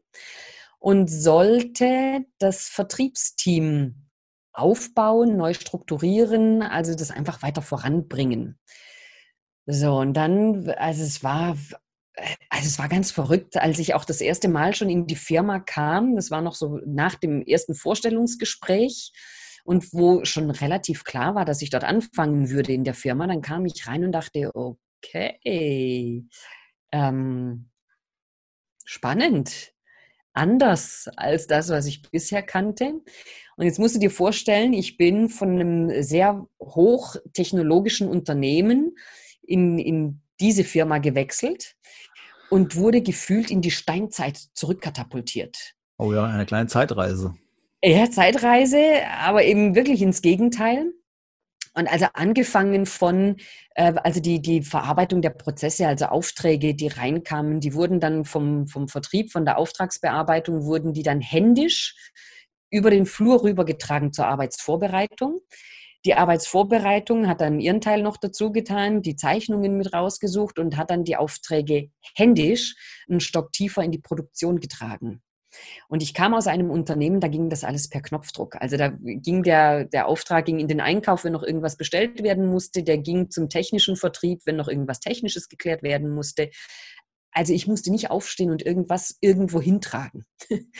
und 0.78 1.08
sollte 1.08 2.24
das 2.38 2.68
Vertriebsteam 2.68 4.06
aufbauen, 4.52 5.36
neu 5.36 5.52
strukturieren, 5.54 6.62
also 6.62 6.94
das 6.94 7.10
einfach 7.10 7.42
weiter 7.42 7.62
voranbringen. 7.62 8.58
So, 9.66 9.98
und 9.98 10.14
dann, 10.14 10.70
also 10.70 11.02
es 11.02 11.24
war 11.24 11.56
also 12.48 12.66
es 12.66 12.78
war 12.78 12.88
ganz 12.88 13.10
verrückt, 13.10 13.56
als 13.56 13.78
ich 13.78 13.94
auch 13.94 14.04
das 14.04 14.20
erste 14.20 14.48
Mal 14.48 14.74
schon 14.74 14.88
in 14.88 15.06
die 15.06 15.16
Firma 15.16 15.60
kam. 15.60 16.16
Das 16.16 16.30
war 16.30 16.40
noch 16.40 16.54
so 16.54 16.80
nach 16.86 17.14
dem 17.14 17.42
ersten 17.42 17.74
Vorstellungsgespräch 17.74 19.12
und 19.64 19.92
wo 19.92 20.24
schon 20.24 20.50
relativ 20.50 21.04
klar 21.04 21.34
war, 21.34 21.44
dass 21.44 21.60
ich 21.60 21.70
dort 21.70 21.84
anfangen 21.84 22.50
würde 22.50 22.72
in 22.72 22.84
der 22.84 22.94
Firma. 22.94 23.26
Dann 23.26 23.42
kam 23.42 23.66
ich 23.66 23.86
rein 23.86 24.04
und 24.04 24.12
dachte, 24.12 24.50
okay, 24.54 26.24
ähm, 26.92 27.70
spannend, 28.84 29.72
anders 30.32 31.08
als 31.16 31.46
das, 31.46 31.68
was 31.68 31.86
ich 31.86 32.02
bisher 32.02 32.42
kannte. 32.42 33.00
Und 33.56 33.64
jetzt 33.64 33.78
musst 33.78 33.96
du 33.96 33.98
dir 33.98 34.10
vorstellen, 34.10 34.72
ich 34.72 34.96
bin 34.96 35.28
von 35.28 35.50
einem 35.50 36.02
sehr 36.02 36.46
hochtechnologischen 36.60 38.08
Unternehmen 38.08 38.96
in, 39.42 39.78
in 39.78 40.22
diese 40.40 40.64
Firma 40.64 40.98
gewechselt 40.98 41.76
und 42.50 42.76
wurde 42.76 43.02
gefühlt 43.02 43.50
in 43.50 43.60
die 43.60 43.70
Steinzeit 43.70 44.38
zurückkatapultiert. 44.54 45.74
Oh 45.98 46.12
ja, 46.12 46.24
eine 46.24 46.46
kleine 46.46 46.68
Zeitreise. 46.68 47.34
Ja, 47.82 48.10
Zeitreise, 48.10 48.78
aber 49.20 49.44
eben 49.44 49.74
wirklich 49.74 50.02
ins 50.02 50.22
Gegenteil. 50.22 50.92
Und 51.74 51.88
also 51.88 52.06
angefangen 52.14 52.86
von, 52.86 53.36
äh, 53.74 53.92
also 54.02 54.20
die, 54.20 54.40
die 54.40 54.62
Verarbeitung 54.62 55.20
der 55.20 55.30
Prozesse, 55.30 55.86
also 55.86 56.06
Aufträge, 56.06 56.74
die 56.74 56.88
reinkamen, 56.88 57.60
die 57.60 57.74
wurden 57.74 58.00
dann 58.00 58.24
vom, 58.24 58.66
vom 58.66 58.88
Vertrieb, 58.88 59.30
von 59.30 59.44
der 59.44 59.58
Auftragsbearbeitung, 59.58 60.64
wurden 60.64 60.94
die 60.94 61.02
dann 61.02 61.20
händisch 61.20 61.94
über 62.70 62.90
den 62.90 63.04
Flur 63.04 63.42
rübergetragen 63.42 64.12
zur 64.12 64.26
Arbeitsvorbereitung. 64.26 65.42
Die 66.06 66.14
Arbeitsvorbereitung 66.14 67.26
hat 67.26 67.40
dann 67.40 67.58
ihren 67.58 67.80
Teil 67.80 68.00
noch 68.00 68.16
dazu 68.16 68.52
getan, 68.52 69.02
die 69.02 69.16
Zeichnungen 69.16 69.76
mit 69.76 69.92
rausgesucht 69.92 70.60
und 70.60 70.76
hat 70.76 70.90
dann 70.90 71.02
die 71.02 71.16
Aufträge 71.16 71.90
händisch 72.14 72.76
einen 73.10 73.18
Stock 73.18 73.50
tiefer 73.50 73.82
in 73.82 73.90
die 73.90 73.98
Produktion 73.98 74.60
getragen. 74.60 75.20
Und 75.88 76.04
ich 76.04 76.14
kam 76.14 76.32
aus 76.32 76.46
einem 76.46 76.70
Unternehmen, 76.70 77.18
da 77.18 77.26
ging 77.26 77.50
das 77.50 77.64
alles 77.64 77.88
per 77.88 78.02
Knopfdruck. 78.02 78.54
Also 78.60 78.76
da 78.76 78.92
ging 79.00 79.42
der, 79.42 79.86
der 79.86 80.06
Auftrag 80.06 80.44
ging 80.44 80.60
in 80.60 80.68
den 80.68 80.80
Einkauf, 80.80 81.24
wenn 81.24 81.32
noch 81.32 81.42
irgendwas 81.42 81.76
bestellt 81.76 82.22
werden 82.22 82.46
musste, 82.46 82.84
der 82.84 82.98
ging 82.98 83.28
zum 83.30 83.48
technischen 83.48 83.96
Vertrieb, 83.96 84.42
wenn 84.44 84.54
noch 84.54 84.68
irgendwas 84.68 85.00
Technisches 85.00 85.48
geklärt 85.48 85.82
werden 85.82 86.14
musste. 86.14 86.50
Also 87.32 87.52
ich 87.52 87.66
musste 87.66 87.90
nicht 87.90 88.10
aufstehen 88.12 88.52
und 88.52 88.64
irgendwas 88.64 89.16
irgendwo 89.20 89.60
hintragen. 89.60 90.24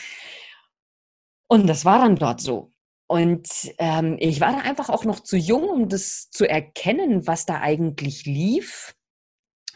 Und 1.49 1.69
das 1.69 1.85
war 1.85 2.01
dann 2.01 2.17
dort 2.17 2.41
so. 2.41 2.73
Und 3.09 3.49
ähm, 3.79 4.16
ich 4.19 4.40
war 4.40 4.53
da 4.53 4.59
einfach 4.59 4.88
auch 4.88 5.05
noch 5.05 5.21
zu 5.21 5.37
jung, 5.37 5.69
um 5.69 5.88
das 5.88 6.29
zu 6.31 6.49
erkennen, 6.49 7.27
was 7.27 7.47
da 7.47 7.61
eigentlich 7.61 8.27
lief. 8.27 8.95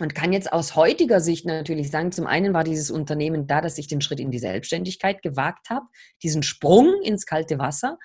Und 0.00 0.14
kann 0.14 0.32
jetzt 0.32 0.52
aus 0.52 0.76
heutiger 0.76 1.20
Sicht 1.20 1.44
natürlich 1.44 1.90
sagen, 1.90 2.10
zum 2.10 2.26
einen 2.26 2.54
war 2.54 2.64
dieses 2.64 2.90
Unternehmen 2.90 3.46
da, 3.46 3.60
dass 3.60 3.76
ich 3.76 3.86
den 3.86 4.00
Schritt 4.00 4.18
in 4.18 4.30
die 4.30 4.38
Selbstständigkeit 4.38 5.22
gewagt 5.22 5.68
habe, 5.68 5.86
diesen 6.22 6.42
Sprung 6.42 7.02
ins 7.02 7.26
kalte 7.26 7.58
Wasser, 7.58 7.98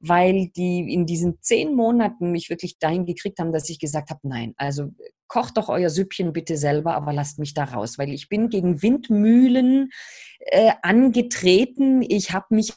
weil 0.00 0.48
die 0.56 0.92
in 0.92 1.04
diesen 1.04 1.42
zehn 1.42 1.74
Monaten 1.74 2.32
mich 2.32 2.48
wirklich 2.48 2.78
dahin 2.78 3.04
gekriegt 3.04 3.38
haben, 3.38 3.52
dass 3.52 3.68
ich 3.68 3.78
gesagt 3.78 4.08
habe, 4.08 4.20
nein, 4.22 4.54
also 4.56 4.88
kocht 5.28 5.58
doch 5.58 5.68
euer 5.68 5.90
Süppchen 5.90 6.32
bitte 6.32 6.56
selber, 6.56 6.94
aber 6.94 7.12
lasst 7.12 7.38
mich 7.38 7.52
da 7.52 7.64
raus, 7.64 7.98
weil 7.98 8.12
ich 8.12 8.30
bin 8.30 8.48
gegen 8.48 8.82
Windmühlen 8.82 9.90
äh, 10.38 10.72
angetreten, 10.80 12.00
ich 12.00 12.32
habe 12.32 12.46
mich 12.54 12.72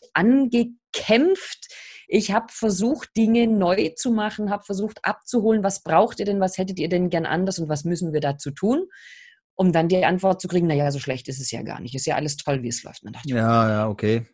angekämpft, 0.93 1.67
ich 2.07 2.31
habe 2.31 2.47
versucht, 2.49 3.15
Dinge 3.17 3.47
neu 3.47 3.89
zu 3.95 4.11
machen, 4.11 4.49
habe 4.49 4.63
versucht 4.63 4.99
abzuholen, 5.03 5.63
was 5.63 5.83
braucht 5.83 6.19
ihr 6.19 6.25
denn, 6.25 6.39
was 6.39 6.57
hättet 6.57 6.79
ihr 6.79 6.89
denn 6.89 7.09
gern 7.09 7.25
anders 7.25 7.59
und 7.59 7.69
was 7.69 7.85
müssen 7.85 8.13
wir 8.13 8.19
dazu 8.19 8.51
tun? 8.51 8.87
Um 9.55 9.71
dann 9.71 9.87
die 9.87 10.03
Antwort 10.03 10.41
zu 10.41 10.47
kriegen, 10.47 10.67
naja, 10.67 10.91
so 10.91 10.99
schlecht 10.99 11.27
ist 11.27 11.39
es 11.39 11.51
ja 11.51 11.61
gar 11.61 11.79
nicht. 11.79 11.95
Ist 11.95 12.05
ja 12.05 12.15
alles 12.15 12.37
toll, 12.37 12.63
wie 12.63 12.67
es 12.67 12.83
läuft. 12.83 13.03
Ich, 13.23 13.31
ja, 13.31 13.69
ja, 13.69 13.87
okay. 13.87 14.25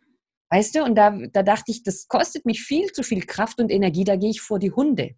Weißt 0.50 0.74
du, 0.74 0.82
und 0.82 0.94
da, 0.96 1.10
da 1.10 1.42
dachte 1.42 1.70
ich, 1.70 1.82
das 1.82 2.08
kostet 2.08 2.44
mich 2.44 2.62
viel 2.62 2.90
zu 2.92 3.02
viel 3.02 3.24
Kraft 3.24 3.60
und 3.60 3.70
Energie, 3.70 4.04
da 4.04 4.16
gehe 4.16 4.30
ich 4.30 4.40
vor 4.40 4.58
die 4.58 4.72
Hunde. 4.72 5.14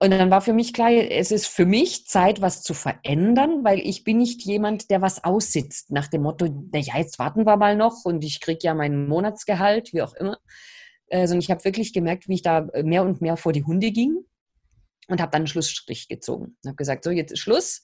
Und 0.00 0.10
dann 0.10 0.30
war 0.30 0.40
für 0.40 0.52
mich 0.52 0.72
klar, 0.72 0.92
es 0.92 1.32
ist 1.32 1.48
für 1.48 1.66
mich 1.66 2.06
Zeit, 2.06 2.40
was 2.40 2.62
zu 2.62 2.72
verändern, 2.72 3.64
weil 3.64 3.80
ich 3.80 4.04
bin 4.04 4.18
nicht 4.18 4.42
jemand, 4.42 4.90
der 4.90 5.02
was 5.02 5.24
aussitzt, 5.24 5.90
nach 5.90 6.06
dem 6.06 6.22
Motto, 6.22 6.46
naja, 6.72 6.98
jetzt 6.98 7.18
warten 7.18 7.44
wir 7.44 7.56
mal 7.56 7.74
noch 7.74 8.04
und 8.04 8.22
ich 8.22 8.40
kriege 8.40 8.60
ja 8.62 8.74
mein 8.74 9.08
Monatsgehalt, 9.08 9.92
wie 9.92 10.02
auch 10.02 10.14
immer. 10.14 10.38
Also 11.10 11.36
ich 11.36 11.50
habe 11.50 11.64
wirklich 11.64 11.92
gemerkt, 11.92 12.28
wie 12.28 12.34
ich 12.34 12.42
da 12.42 12.68
mehr 12.84 13.02
und 13.02 13.20
mehr 13.20 13.36
vor 13.36 13.52
die 13.52 13.64
Hunde 13.64 13.90
ging 13.90 14.18
und 15.08 15.20
habe 15.20 15.32
dann 15.32 15.40
einen 15.40 15.46
Schlussstrich 15.48 16.06
gezogen. 16.06 16.56
Ich 16.62 16.68
habe 16.68 16.76
gesagt, 16.76 17.02
so, 17.02 17.10
jetzt 17.10 17.32
ist 17.32 17.40
Schluss. 17.40 17.82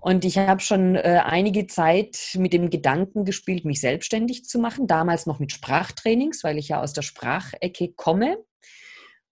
Und 0.00 0.24
ich 0.24 0.38
habe 0.38 0.60
schon 0.60 0.96
äh, 0.96 1.22
einige 1.24 1.66
Zeit 1.66 2.30
mit 2.34 2.52
dem 2.52 2.68
Gedanken 2.68 3.24
gespielt, 3.24 3.64
mich 3.64 3.80
selbstständig 3.80 4.44
zu 4.44 4.58
machen. 4.58 4.86
Damals 4.86 5.24
noch 5.26 5.38
mit 5.38 5.52
Sprachtrainings, 5.52 6.42
weil 6.42 6.58
ich 6.58 6.68
ja 6.68 6.82
aus 6.82 6.92
der 6.92 7.02
Sprachecke 7.02 7.92
komme 7.94 8.38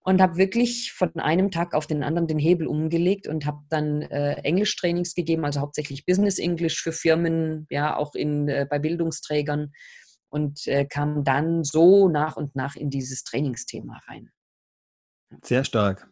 und 0.07 0.23
habe 0.23 0.37
wirklich 0.37 0.93
von 0.93 1.13
einem 1.17 1.51
Tag 1.51 1.75
auf 1.75 1.89
den 1.89 2.05
anderen 2.05 2.29
den 2.29 2.39
Hebel 2.39 2.69
umgelegt 2.69 3.27
und 3.27 3.45
habe 3.45 3.59
dann 3.69 4.03
äh, 4.03 4.35
Englischtrainings 4.45 5.17
gegeben, 5.17 5.45
also 5.45 5.61
hauptsächlich 5.61 6.07
Business 6.07 6.39
English 6.39 6.81
für 6.81 6.93
Firmen, 6.93 7.67
ja 7.71 7.97
auch 7.97 8.15
in, 8.15 8.49
äh, 8.49 8.69
bei 8.71 8.79
Bildungsträgern 8.79 9.73
und 10.29 10.65
äh, 10.69 10.87
kam 10.87 11.25
dann 11.25 11.65
so 11.65 12.09
nach 12.09 12.37
und 12.37 12.55
nach 12.55 12.77
in 12.77 12.89
dieses 12.89 13.25
Trainingsthema 13.25 14.01
rein. 14.07 14.31
Sehr 15.43 15.65
stark. 15.65 16.09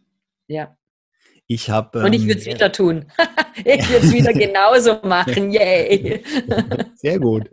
Ja. 0.49 0.77
Ich 1.47 1.69
habe. 1.69 1.99
Ähm, 1.99 2.05
und 2.07 2.13
ich 2.15 2.27
würde 2.27 2.41
es 2.41 2.47
wieder 2.47 2.73
tun. 2.73 3.05
ich 3.65 3.91
würde 3.91 4.07
es 4.07 4.13
wieder 4.13 4.33
genauso 4.33 4.99
machen. 5.03 5.51
Yay! 5.51 6.23
Sehr 6.95 7.19
gut. 7.19 7.51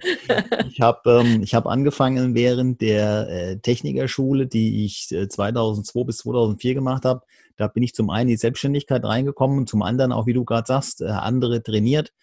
Ich 0.70 0.80
habe 0.80 1.22
ähm, 1.26 1.44
hab 1.44 1.68
angefangen 1.68 2.34
während 2.34 2.82
der 2.82 3.28
äh, 3.30 3.58
Technikerschule, 3.58 4.48
die 4.48 4.86
ich 4.86 5.12
äh, 5.12 5.28
2002 5.28 6.04
bis 6.06 6.18
2004 6.18 6.74
gemacht 6.74 7.04
habe. 7.04 7.22
Da 7.58 7.68
bin 7.68 7.84
ich 7.84 7.94
zum 7.94 8.10
einen 8.10 8.30
in 8.30 8.36
die 8.36 8.38
Selbstständigkeit 8.38 9.04
reingekommen 9.04 9.60
und 9.60 9.70
zum 9.70 9.82
anderen 9.82 10.14
auch, 10.14 10.26
wie 10.26 10.34
du 10.34 10.46
gerade 10.46 10.68
sagst, 10.68 11.02
äh, 11.02 11.06
andere 11.06 11.62
trainiert. 11.62 12.14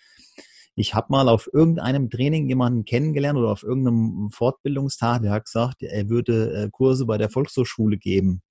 Ich 0.75 0.95
habe 0.95 1.09
mal 1.11 1.29
auf 1.29 1.51
irgendeinem 1.53 2.09
Training 2.09 2.49
jemanden 2.49 2.85
kennengelernt 2.85 3.39
oder 3.39 3.51
auf 3.51 3.65
irgendeinem 3.65 4.31
Fortbildungstag, 4.31 5.23
der 5.23 5.33
hat 5.33 5.45
gesagt, 5.45 5.83
er 5.83 6.09
würde 6.09 6.53
äh, 6.55 6.71
Kurse 6.71 7.05
bei 7.05 7.19
der 7.19 7.31
Volkshochschule 7.31 7.99
geben. 7.99 8.43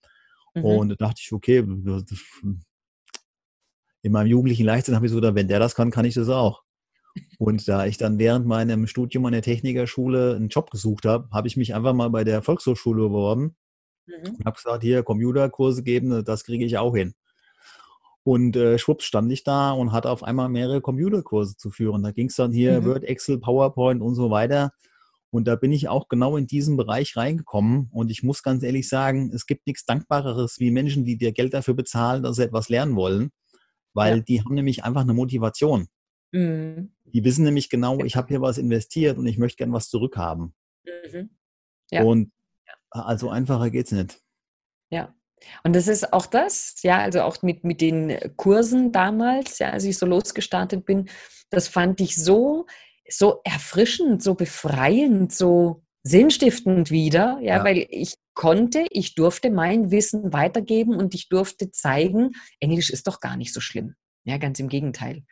Mhm. 0.53 0.65
Und 0.65 0.89
da 0.89 0.95
dachte 0.95 1.21
ich, 1.23 1.31
okay, 1.31 1.63
in 4.01 4.11
meinem 4.11 4.27
jugendlichen 4.27 4.65
Leichtsinn 4.65 4.95
habe 4.95 5.05
ich 5.05 5.11
so 5.11 5.17
gedacht, 5.17 5.35
wenn 5.35 5.47
der 5.47 5.59
das 5.59 5.75
kann, 5.75 5.91
kann 5.91 6.05
ich 6.05 6.15
das 6.15 6.29
auch. 6.29 6.63
Und 7.39 7.67
da 7.67 7.85
ich 7.85 7.97
dann 7.97 8.19
während 8.19 8.45
meinem 8.45 8.87
Studium 8.87 9.25
an 9.25 9.33
der 9.33 9.41
Technikerschule 9.41 10.35
einen 10.35 10.49
Job 10.49 10.69
gesucht 10.71 11.05
habe, 11.05 11.29
habe 11.31 11.47
ich 11.47 11.57
mich 11.57 11.73
einfach 11.73 11.93
mal 11.93 12.09
bei 12.09 12.23
der 12.23 12.41
Volkshochschule 12.41 13.03
beworben 13.03 13.55
mhm. 14.05 14.35
und 14.37 14.45
habe 14.45 14.55
gesagt, 14.55 14.83
hier 14.83 15.03
Computerkurse 15.03 15.83
geben, 15.83 16.23
das 16.23 16.43
kriege 16.43 16.65
ich 16.65 16.77
auch 16.77 16.95
hin. 16.95 17.13
Und 18.23 18.57
äh, 18.57 18.77
schwupps 18.77 19.05
stand 19.05 19.31
ich 19.31 19.43
da 19.43 19.71
und 19.71 19.93
hatte 19.93 20.09
auf 20.09 20.21
einmal 20.21 20.49
mehrere 20.49 20.81
Computerkurse 20.81 21.55
zu 21.55 21.69
führen. 21.69 22.03
Da 22.03 22.11
ging 22.11 22.27
es 22.27 22.35
dann 22.35 22.51
hier 22.51 22.81
mhm. 22.81 22.85
Word, 22.85 23.03
Excel, 23.05 23.39
PowerPoint 23.39 24.01
und 24.01 24.15
so 24.15 24.29
weiter. 24.29 24.71
Und 25.29 25.47
da 25.47 25.55
bin 25.55 25.71
ich 25.71 25.87
auch 25.87 26.07
genau 26.09 26.37
in 26.37 26.45
diesen 26.45 26.77
Bereich 26.77 27.15
reingekommen. 27.15 27.89
Und 27.91 28.11
ich 28.11 28.23
muss 28.23 28.43
ganz 28.43 28.63
ehrlich 28.63 28.89
sagen, 28.89 29.31
es 29.33 29.45
gibt 29.45 29.65
nichts 29.65 29.85
Dankbareres 29.85 30.59
wie 30.59 30.71
Menschen, 30.71 31.05
die 31.05 31.17
dir 31.17 31.31
Geld 31.31 31.53
dafür 31.53 31.73
bezahlen, 31.73 32.23
dass 32.23 32.35
sie 32.35 32.43
etwas 32.43 32.69
lernen 32.69 32.95
wollen 32.95 33.31
weil 33.97 34.17
ja. 34.17 34.23
die 34.23 34.41
haben 34.41 34.53
nämlich 34.53 34.83
einfach 34.83 35.01
eine 35.01 35.13
Motivation. 35.13 35.87
Mhm. 36.31 36.93
Die 37.05 37.23
wissen 37.23 37.43
nämlich 37.43 37.69
genau, 37.69 37.99
ich 38.03 38.15
habe 38.15 38.27
hier 38.27 38.41
was 38.41 38.59
investiert 38.59 39.17
und 39.17 39.25
ich 39.25 39.39
möchte 39.39 39.57
gern 39.57 39.73
was 39.73 39.89
zurückhaben. 39.89 40.53
Mhm. 40.85 41.31
Ja. 41.89 42.03
Und 42.03 42.31
also 42.91 43.29
einfacher 43.29 43.71
geht 43.71 43.87
es 43.87 43.91
nicht. 43.91 44.21
Ja. 44.91 45.15
Und 45.63 45.75
das 45.75 45.87
ist 45.87 46.13
auch 46.13 46.27
das, 46.27 46.75
ja, 46.83 46.99
also 46.99 47.21
auch 47.21 47.41
mit, 47.41 47.63
mit 47.63 47.81
den 47.81 48.17
Kursen 48.37 48.91
damals, 48.91 49.59
ja, 49.59 49.71
als 49.71 49.83
ich 49.83 49.97
so 49.97 50.05
losgestartet 50.05 50.85
bin, 50.85 51.09
das 51.49 51.67
fand 51.67 51.99
ich 51.99 52.15
so, 52.15 52.67
so 53.09 53.41
erfrischend, 53.43 54.21
so 54.21 54.35
befreiend, 54.35 55.33
so 55.33 55.83
sinnstiftend 56.03 56.91
wieder, 56.91 57.39
ja, 57.41 57.57
ja, 57.57 57.63
weil 57.63 57.87
ich 57.89 58.15
konnte, 58.37 58.85
ich 58.91 59.15
durfte 59.15 59.49
mein 59.49 59.89
Wissen 59.89 60.31
weitergeben 60.31 60.95
und 60.95 61.15
ich 61.15 61.27
durfte 61.27 61.71
zeigen, 61.71 62.33
Englisch 62.59 62.91
ist 62.91 63.07
doch 63.07 63.19
gar 63.19 63.35
nicht 63.35 63.51
so 63.51 63.59
schlimm. 63.59 63.95
Ja, 64.25 64.37
ganz 64.37 64.59
im 64.59 64.69
Gegenteil. 64.69 65.23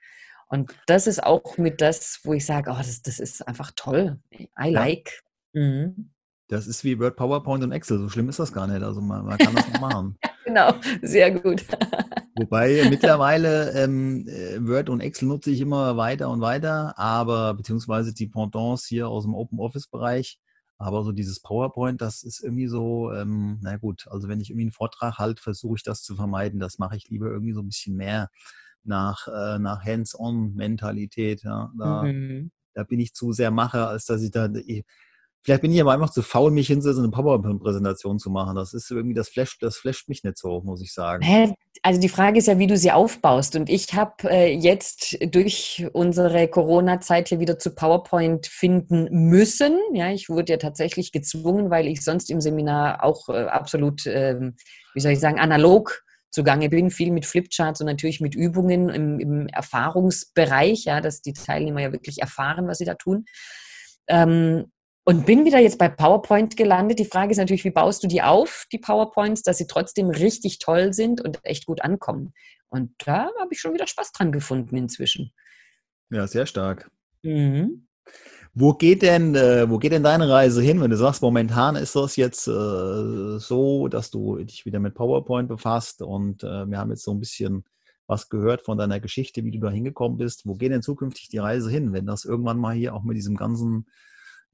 Und 0.47 0.75
das 0.87 1.05
ist 1.05 1.23
auch 1.23 1.59
mit 1.59 1.81
das, 1.81 2.19
wo 2.23 2.33
ich 2.33 2.47
sage, 2.47 2.71
oh, 2.71 2.77
das, 2.77 3.03
das 3.03 3.19
ist 3.19 3.47
einfach 3.47 3.71
toll. 3.75 4.19
I 4.33 4.71
like. 4.71 5.21
Ja. 5.53 5.62
Mhm. 5.62 6.12
Das 6.47 6.65
ist 6.65 6.83
wie 6.83 6.99
Word, 6.99 7.15
PowerPoint 7.15 7.63
und 7.63 7.71
Excel. 7.71 7.99
So 7.99 8.10
schlimm 8.10 8.29
ist 8.29 8.39
das 8.39 8.51
gar 8.51 8.65
nicht. 8.65 8.81
Also 8.81 9.01
man, 9.01 9.23
man 9.23 9.37
kann 9.37 9.53
das 9.53 9.67
noch 9.71 9.81
machen. 9.81 10.17
genau, 10.45 10.73
sehr 11.03 11.29
gut. 11.29 11.63
Wobei 12.37 12.87
mittlerweile 12.89 13.71
ähm, 13.83 14.27
äh, 14.27 14.58
Word 14.67 14.89
und 14.89 15.01
Excel 15.01 15.27
nutze 15.27 15.51
ich 15.51 15.62
immer 15.62 15.95
weiter 15.95 16.29
und 16.29 16.41
weiter, 16.41 16.97
aber 16.97 17.53
beziehungsweise 17.53 18.13
die 18.13 18.27
Pendants 18.27 18.85
hier 18.87 19.08
aus 19.08 19.25
dem 19.25 19.35
Open 19.35 19.60
Office 19.60 19.87
Bereich. 19.87 20.39
Aber 20.78 21.04
so 21.04 21.12
dieses 21.12 21.40
PowerPoint, 21.42 22.02
das 22.02 22.23
ist 22.23 22.44
irgendwie 22.44 22.67
so, 22.67 23.12
ähm, 23.13 23.60
na 23.62 23.78
gut, 23.78 24.08
also 24.10 24.28
wenn 24.28 24.42
ich 24.42 24.50
irgendwie 24.50 24.65
einen 24.65 24.71
Vortrag 24.71 25.17
halte, 25.17 25.42
versuche 25.42 25.76
ich 25.78 25.84
das 25.84 26.04
zu 26.04 26.15
vermeiden. 26.15 26.60
Das 26.60 26.80
mache 26.80 26.98
ich 26.98 27.10
lieber 27.10 27.28
irgendwie 27.28 27.54
so 27.54 27.62
ein 27.62 27.67
bisschen 27.67 27.96
mehr 27.96 28.30
nach, 28.84 29.28
äh, 29.28 29.58
nach 29.60 29.84
Hands-on-Mentalität. 29.86 31.44
Ja. 31.44 31.71
Da, 31.78 32.04
mhm. 32.04 32.52
da 32.73 32.84
bin 32.84 33.00
ich 33.00 33.13
zu 33.13 33.32
sehr 33.32 33.52
Macher, 33.52 33.88
als 33.88 34.06
dass 34.06 34.21
ich 34.21 34.32
da. 34.32 34.50
Ich, 35.46 35.48
vielleicht 35.48 35.62
bin 35.62 35.71
ich 35.71 35.79
aber 35.79 35.93
einfach 35.93 36.10
zu 36.10 36.23
faul, 36.23 36.50
mich 36.50 36.65
hinzusetzen, 36.65 37.04
eine 37.04 37.12
PowerPoint-Präsentation 37.12 38.17
zu 38.17 38.31
machen. 38.31 38.56
Das 38.56 38.73
ist 38.73 38.89
irgendwie, 38.89 39.13
das 39.13 39.29
flasht, 39.29 39.62
das 39.62 39.77
flasht 39.77 40.10
mich 40.10 40.23
nicht 40.23 40.39
so, 40.39 40.62
muss 40.62 40.81
ich 40.81 40.91
sagen. 40.91 41.23
Hä? 41.23 41.54
Also 41.83 42.02
die 42.02 42.10
Frage 42.10 42.39
ist 42.39 42.48
ja, 42.48 42.58
wie 42.58 42.65
du 42.65 42.75
sie 42.75 42.91
aufbaust. 42.91 43.56
Und 43.56 43.69
ich 43.69 43.93
habe 43.93 44.27
äh, 44.27 44.52
jetzt 44.52 45.19
durch 45.31 45.85
unsere 45.93 46.48
Corona-Zeit 46.48 47.27
hier 47.27 47.39
wieder 47.39 47.60
zu 47.60 47.75
PowerPoint 47.75 48.48
finden 48.48 49.08
müssen. 49.12 49.77
Ja, 49.93 50.10
ich 50.10 50.29
wurde 50.29 50.54
ja 50.54 50.58
tatsächlich 50.58 51.12
gezwungen, 51.12 51.69
weil 51.69 51.85
ich 51.85 52.04
sonst 52.04 52.31
im 52.31 52.41
Seminar 52.41 53.04
auch 53.04 53.29
äh, 53.29 53.43
absolut, 53.43 54.08
äh, 54.08 54.39
wie 54.96 55.00
soll 55.00 55.12
ich 55.12 55.19
sagen, 55.19 55.39
analog 55.39 56.02
zugange 56.31 56.69
bin, 56.69 56.89
viel 56.89 57.12
mit 57.12 57.27
Flipcharts 57.27 57.81
und 57.81 57.85
natürlich 57.85 58.19
mit 58.19 58.33
Übungen 58.33 58.89
im, 58.89 59.19
im 59.19 59.48
Erfahrungsbereich, 59.50 60.85
ja, 60.85 61.02
dass 61.02 61.21
die 61.21 61.33
Teilnehmer 61.33 61.81
ja 61.81 61.91
wirklich 61.91 62.17
erfahren, 62.19 62.67
was 62.67 62.79
sie 62.79 62.85
da 62.85 62.96
tun. 62.96 63.25
Ähm, 64.08 64.71
und 65.06 65.25
bin 65.25 65.45
wieder 65.45 65.60
jetzt 65.60 65.77
bei 65.77 65.87
PowerPoint 65.87 66.58
gelandet. 66.58 66.99
Die 66.99 67.06
Frage 67.06 67.31
ist 67.31 67.37
natürlich, 67.37 67.63
wie 67.63 67.71
baust 67.71 68.03
du 68.03 68.08
die 68.08 68.21
auf, 68.21 68.65
die 68.71 68.79
PowerPoints, 68.79 69.43
dass 69.43 69.58
sie 69.58 69.67
trotzdem 69.67 70.10
richtig 70.10 70.60
toll 70.60 70.93
sind 70.93 71.21
und 71.21 71.39
echt 71.43 71.67
gut 71.67 71.81
ankommen. 71.81 72.33
Und 72.69 72.91
da 73.06 73.29
habe 73.39 73.49
ich 73.51 73.60
schon 73.60 73.73
wieder 73.73 73.87
Spaß 73.87 74.12
dran 74.12 74.31
gefunden 74.31 74.75
inzwischen. 74.75 75.31
Ja, 76.10 76.27
sehr 76.27 76.45
stark. 76.45 76.89
Mhm. 77.23 77.87
Wo 78.53 78.73
geht 78.73 79.01
denn, 79.01 79.35
äh, 79.35 79.69
wo 79.69 79.77
geht 79.77 79.91
denn 79.91 80.03
deine 80.03 80.29
Reise 80.29 80.62
hin, 80.62 80.81
wenn 80.81 80.89
du 80.89 80.97
sagst, 80.97 81.21
momentan 81.21 81.75
ist 81.75 81.95
das 81.95 82.15
jetzt 82.15 82.47
äh, 82.47 83.37
so, 83.37 83.87
dass 83.89 84.12
du 84.12 84.37
dich 84.37 84.65
wieder 84.65 84.79
mit 84.79 84.95
PowerPoint 84.95 85.49
befasst 85.49 86.01
und 86.01 86.43
äh, 86.43 86.65
wir 86.65 86.77
haben 86.77 86.89
jetzt 86.89 87.03
so 87.03 87.12
ein 87.12 87.19
bisschen 87.19 87.65
was 88.08 88.29
gehört 88.29 88.62
von 88.62 88.77
deiner 88.77 88.99
Geschichte, 88.99 89.43
wie 89.43 89.51
du 89.51 89.60
da 89.60 89.69
hingekommen 89.69 90.17
bist. 90.17 90.45
Wo 90.45 90.56
geht 90.56 90.71
denn 90.71 90.81
zukünftig 90.81 91.29
die 91.29 91.39
Reise 91.39 91.69
hin, 91.69 91.91
wenn 91.91 92.06
das 92.06 92.23
irgendwann 92.23 92.58
mal 92.58 92.75
hier 92.75 92.93
auch 92.93 93.03
mit 93.03 93.17
diesem 93.17 93.35
ganzen, 93.35 93.87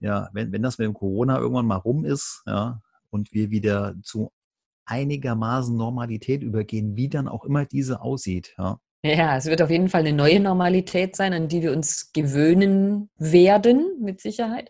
ja, 0.01 0.29
wenn, 0.33 0.51
wenn 0.51 0.63
das 0.63 0.77
mit 0.77 0.85
dem 0.87 0.93
Corona 0.93 1.39
irgendwann 1.39 1.67
mal 1.67 1.77
rum 1.77 2.05
ist, 2.05 2.43
ja, 2.45 2.81
und 3.09 3.31
wir 3.33 3.51
wieder 3.51 3.95
zu 4.03 4.31
einigermaßen 4.85 5.75
Normalität 5.75 6.43
übergehen, 6.43 6.95
wie 6.97 7.07
dann 7.09 7.27
auch 7.27 7.45
immer 7.45 7.65
diese 7.65 8.01
aussieht, 8.01 8.53
ja. 8.57 8.79
Ja, 9.03 9.35
es 9.35 9.47
wird 9.47 9.63
auf 9.63 9.71
jeden 9.71 9.89
Fall 9.89 10.01
eine 10.01 10.13
neue 10.13 10.39
Normalität 10.39 11.15
sein, 11.15 11.33
an 11.33 11.47
die 11.47 11.63
wir 11.63 11.71
uns 11.71 12.11
gewöhnen 12.13 13.09
werden, 13.17 13.97
mit 13.99 14.21
Sicherheit. 14.21 14.69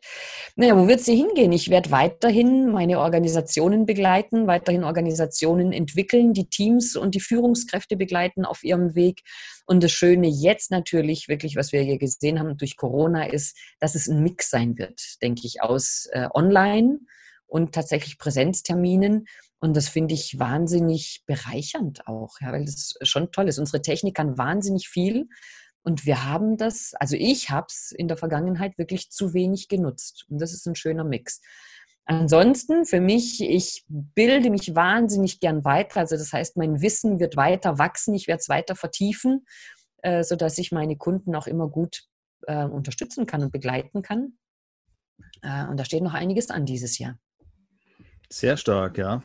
Naja, 0.56 0.78
wo 0.78 0.88
wird 0.88 1.02
sie 1.02 1.18
hingehen? 1.18 1.52
Ich 1.52 1.70
werde 1.70 1.92
weiterhin 1.92 2.72
meine 2.72 3.00
Organisationen 3.00 3.86
begleiten, 3.86 4.48
weiterhin 4.48 4.86
Organisationen 4.86 5.74
entwickeln, 5.74 6.32
die 6.32 6.48
Teams 6.48 6.96
und 6.96 7.14
die 7.14 7.20
Führungskräfte 7.20 7.98
begleiten 7.98 8.46
auf 8.46 8.64
ihrem 8.64 8.96
Weg. 8.96 9.20
Und 9.66 9.84
das 9.84 9.92
Schöne 9.92 10.30
jetzt 10.30 10.72
natürlich, 10.72 11.28
wirklich, 11.28 11.58
was 11.58 11.74
wir 11.74 11.82
hier 11.82 11.98
gesehen 11.98 12.40
haben 12.40 12.56
durch 12.56 12.78
Corona, 12.78 13.26
ist, 13.26 13.58
dass 13.82 13.96
es 13.96 14.08
ein 14.08 14.24
Mix 14.24 14.50
sein 14.50 14.78
wird, 14.78 15.22
denke 15.22 15.42
ich, 15.46 15.62
aus 15.62 16.08
äh, 16.14 16.30
Online 16.34 17.00
und 17.48 17.76
tatsächlich 17.76 18.18
Präsenzterminen 18.18 19.26
und 19.62 19.78
das 19.78 19.88
finde 19.88 20.16
ich 20.16 20.40
wahnsinnig 20.40 21.24
bereichernd 21.28 22.08
auch, 22.08 22.36
ja, 22.42 22.52
weil 22.52 22.66
das 22.66 22.96
schon 23.04 23.32
toll 23.32 23.48
ist. 23.48 23.60
Unsere 23.60 23.82
Technik 23.82 24.16
kann 24.16 24.38
wahnsinnig 24.38 24.90
viel 24.90 25.28
und 25.84 26.06
wir 26.06 26.26
haben 26.26 26.58
das, 26.58 26.94
also 26.96 27.16
ich 27.16 27.52
habe 27.52 27.68
es 27.70 27.92
in 27.92 28.08
der 28.08 28.18
Vergangenheit 28.18 28.78
wirklich 28.80 29.12
zu 29.12 29.34
wenig 29.36 29.68
genutzt. 29.68 30.26
Und 30.30 30.42
das 30.42 30.52
ist 30.54 30.66
ein 30.66 30.76
schöner 30.76 31.04
Mix. 31.04 31.42
Ansonsten 32.06 32.86
für 32.86 33.00
mich, 33.00 33.40
ich 33.40 33.86
bilde 33.88 34.50
mich 34.50 34.74
wahnsinnig 34.76 35.40
gern 35.40 35.64
weiter. 35.64 36.00
Also 36.00 36.18
das 36.18 36.34
heißt, 36.34 36.58
mein 36.58 36.82
Wissen 36.82 37.20
wird 37.20 37.38
weiter 37.38 37.78
wachsen, 37.78 38.16
ich 38.16 38.28
werde 38.28 38.40
es 38.42 38.50
weiter 38.50 38.76
vertiefen, 38.76 39.46
äh, 40.02 40.24
sodass 40.24 40.58
ich 40.58 40.72
meine 40.72 40.98
Kunden 40.98 41.36
auch 41.36 41.46
immer 41.46 41.70
gut 41.70 42.04
äh, 42.48 42.66
unterstützen 42.66 43.28
kann 43.28 43.44
und 43.44 43.52
begleiten 43.52 44.02
kann. 44.02 44.40
Äh, 45.44 45.68
und 45.68 45.80
da 45.80 45.86
steht 45.86 46.02
noch 46.02 46.16
einiges 46.16 46.50
an 46.50 46.66
dieses 46.66 46.98
Jahr. 46.98 47.20
Sehr 48.30 48.58
stark, 48.58 48.98
ja. 48.98 49.24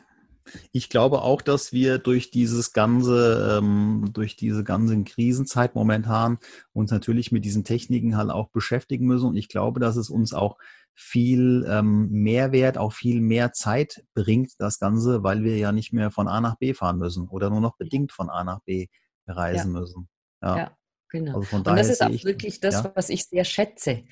Ich 0.71 0.89
glaube 0.89 1.21
auch, 1.21 1.41
dass 1.41 1.73
wir 1.73 1.97
durch 1.97 2.31
dieses 2.31 2.73
ganze, 2.73 3.59
ähm, 3.59 4.09
durch 4.13 4.35
diese 4.35 4.63
ganze 4.63 5.03
Krisenzeit 5.03 5.75
momentan 5.75 6.37
uns 6.73 6.91
natürlich 6.91 7.31
mit 7.31 7.45
diesen 7.45 7.63
Techniken 7.63 8.17
halt 8.17 8.29
auch 8.29 8.49
beschäftigen 8.49 9.05
müssen. 9.05 9.27
Und 9.27 9.37
ich 9.37 9.49
glaube, 9.49 9.79
dass 9.79 9.95
es 9.95 10.09
uns 10.09 10.33
auch 10.33 10.57
viel 10.93 11.65
ähm, 11.69 12.09
Mehrwert, 12.09 12.79
auch 12.79 12.91
viel 12.91 13.21
mehr 13.21 13.53
Zeit 13.53 14.03
bringt, 14.15 14.53
das 14.57 14.79
Ganze, 14.79 15.21
weil 15.21 15.43
wir 15.43 15.55
ja 15.57 15.71
nicht 15.71 15.93
mehr 15.93 16.09
von 16.09 16.27
A 16.27 16.41
nach 16.41 16.57
B 16.57 16.73
fahren 16.73 16.97
müssen 16.97 17.27
oder 17.27 17.51
nur 17.51 17.61
noch 17.61 17.77
bedingt 17.77 18.11
von 18.11 18.31
A 18.31 18.43
nach 18.43 18.61
B 18.65 18.87
reisen 19.27 19.73
ja. 19.73 19.79
müssen. 19.79 20.09
Ja, 20.41 20.57
ja 20.57 20.77
genau. 21.09 21.37
Also 21.37 21.57
Und 21.57 21.67
das 21.67 21.89
ist 21.89 22.01
auch 22.01 22.23
wirklich 22.23 22.59
das, 22.59 22.83
ja? 22.83 22.91
was 22.95 23.09
ich 23.09 23.25
sehr 23.25 23.45
schätze. 23.45 24.05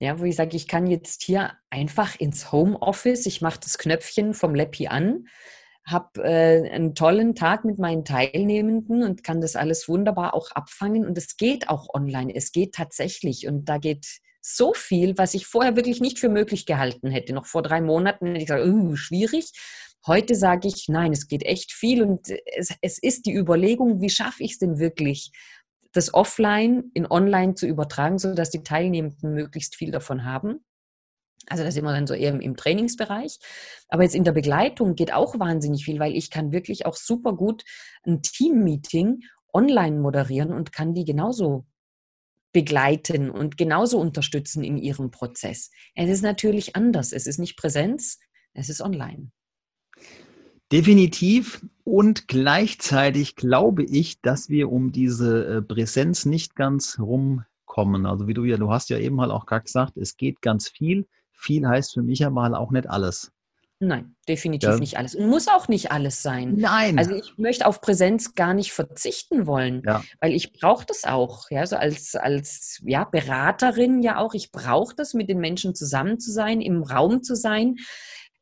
Ja, 0.00 0.18
wo 0.18 0.24
ich 0.24 0.34
sage, 0.34 0.56
ich 0.56 0.66
kann 0.66 0.88
jetzt 0.88 1.22
hier 1.22 1.52
einfach 1.70 2.18
ins 2.18 2.50
Homeoffice, 2.50 3.26
ich 3.26 3.40
mache 3.40 3.60
das 3.60 3.78
Knöpfchen 3.78 4.34
vom 4.34 4.54
Leppi 4.54 4.88
an, 4.88 5.28
habe 5.86 6.22
äh, 6.24 6.70
einen 6.70 6.94
tollen 6.94 7.34
Tag 7.34 7.64
mit 7.64 7.78
meinen 7.78 8.04
Teilnehmenden 8.04 9.02
und 9.02 9.22
kann 9.22 9.40
das 9.40 9.54
alles 9.54 9.88
wunderbar 9.88 10.34
auch 10.34 10.50
abfangen. 10.52 11.06
Und 11.06 11.18
es 11.18 11.36
geht 11.36 11.68
auch 11.68 11.92
online. 11.92 12.34
Es 12.34 12.52
geht 12.52 12.74
tatsächlich. 12.74 13.46
Und 13.46 13.68
da 13.68 13.78
geht 13.78 14.20
so 14.40 14.72
viel, 14.74 15.16
was 15.18 15.34
ich 15.34 15.46
vorher 15.46 15.76
wirklich 15.76 16.00
nicht 16.00 16.18
für 16.18 16.28
möglich 16.28 16.66
gehalten 16.66 17.10
hätte. 17.10 17.34
Noch 17.34 17.46
vor 17.46 17.62
drei 17.62 17.80
Monaten 17.80 18.26
hätte 18.28 18.38
ich 18.38 18.46
gesagt, 18.46 18.66
uh, 18.66 18.96
schwierig. 18.96 19.52
Heute 20.06 20.34
sage 20.34 20.68
ich, 20.68 20.86
nein, 20.88 21.12
es 21.12 21.28
geht 21.28 21.44
echt 21.44 21.72
viel. 21.72 22.02
Und 22.02 22.28
es, 22.56 22.74
es 22.80 22.98
ist 22.98 23.26
die 23.26 23.34
Überlegung, 23.34 24.00
wie 24.00 24.10
schaffe 24.10 24.42
ich 24.42 24.52
es 24.52 24.58
denn 24.58 24.78
wirklich, 24.78 25.32
das 25.92 26.12
offline 26.12 26.90
in 26.92 27.06
online 27.06 27.54
zu 27.54 27.66
übertragen, 27.66 28.18
sodass 28.18 28.50
die 28.50 28.62
Teilnehmenden 28.62 29.34
möglichst 29.34 29.76
viel 29.76 29.90
davon 29.90 30.24
haben. 30.24 30.64
Also 31.48 31.64
das 31.64 31.74
ist 31.74 31.78
immer 31.78 31.92
dann 31.92 32.06
so 32.06 32.14
eher 32.14 32.40
im, 32.40 32.56
Trainingsbereich. 32.56 33.38
Aber 33.88 34.02
jetzt 34.02 34.14
in 34.14 34.24
der 34.24 34.32
Begleitung 34.32 34.94
geht 34.94 35.12
auch 35.12 35.38
wahnsinnig 35.38 35.84
viel, 35.84 35.98
weil 35.98 36.16
ich 36.16 36.30
kann 36.30 36.52
wirklich 36.52 36.86
auch 36.86 36.96
super 36.96 37.34
gut 37.34 37.64
ein 38.04 38.22
Team-Meeting 38.22 39.20
online 39.52 40.00
moderieren 40.00 40.52
und 40.52 40.72
kann 40.72 40.94
die 40.94 41.04
genauso 41.04 41.66
begleiten 42.52 43.30
und 43.30 43.58
genauso 43.58 43.98
unterstützen 43.98 44.62
in 44.64 44.78
ihrem 44.78 45.10
Prozess. 45.10 45.70
Es 45.94 46.08
ist 46.08 46.22
natürlich 46.22 46.76
anders. 46.76 47.12
Es 47.12 47.26
ist 47.26 47.38
nicht 47.38 47.56
Präsenz, 47.56 48.20
es 48.54 48.68
ist 48.68 48.80
online. 48.80 49.30
Definitiv. 50.72 51.64
Und 51.84 52.28
gleichzeitig 52.28 53.36
glaube 53.36 53.84
ich, 53.84 54.20
dass 54.22 54.48
wir 54.48 54.72
um 54.72 54.92
diese 54.92 55.46
äh, 55.46 55.62
Präsenz 55.62 56.24
nicht 56.24 56.56
ganz 56.56 56.98
rumkommen. 56.98 58.06
Also 58.06 58.26
wie 58.26 58.34
du 58.34 58.44
ja, 58.44 58.56
du 58.56 58.70
hast 58.70 58.88
ja 58.88 58.98
eben 58.98 59.20
halt 59.20 59.30
auch 59.30 59.46
gerade 59.46 59.64
gesagt, 59.64 59.96
es 59.96 60.16
geht 60.16 60.40
ganz 60.40 60.68
viel 60.68 61.06
viel 61.36 61.66
heißt 61.66 61.94
für 61.94 62.02
mich 62.02 62.24
einmal 62.24 62.54
auch 62.54 62.70
nicht 62.70 62.88
alles. 62.88 63.32
Nein, 63.80 64.16
definitiv 64.28 64.70
ja. 64.70 64.78
nicht 64.78 64.98
alles. 64.98 65.14
Und 65.14 65.28
muss 65.28 65.48
auch 65.48 65.68
nicht 65.68 65.90
alles 65.90 66.22
sein. 66.22 66.54
Nein. 66.56 66.98
Also 66.98 67.14
ich 67.14 67.36
möchte 67.36 67.66
auf 67.66 67.80
Präsenz 67.80 68.34
gar 68.34 68.54
nicht 68.54 68.72
verzichten 68.72 69.46
wollen, 69.46 69.82
ja. 69.84 70.02
weil 70.20 70.32
ich 70.32 70.52
brauche 70.52 70.86
das 70.86 71.04
auch. 71.04 71.50
Ja, 71.50 71.66
so 71.66 71.76
als, 71.76 72.14
als 72.14 72.80
ja, 72.84 73.04
Beraterin 73.04 74.02
ja 74.02 74.18
auch. 74.18 74.34
Ich 74.34 74.52
brauche 74.52 74.94
das, 74.94 75.12
mit 75.12 75.28
den 75.28 75.38
Menschen 75.38 75.74
zusammen 75.74 76.20
zu 76.20 76.30
sein, 76.30 76.60
im 76.60 76.82
Raum 76.82 77.22
zu 77.22 77.34
sein, 77.34 77.76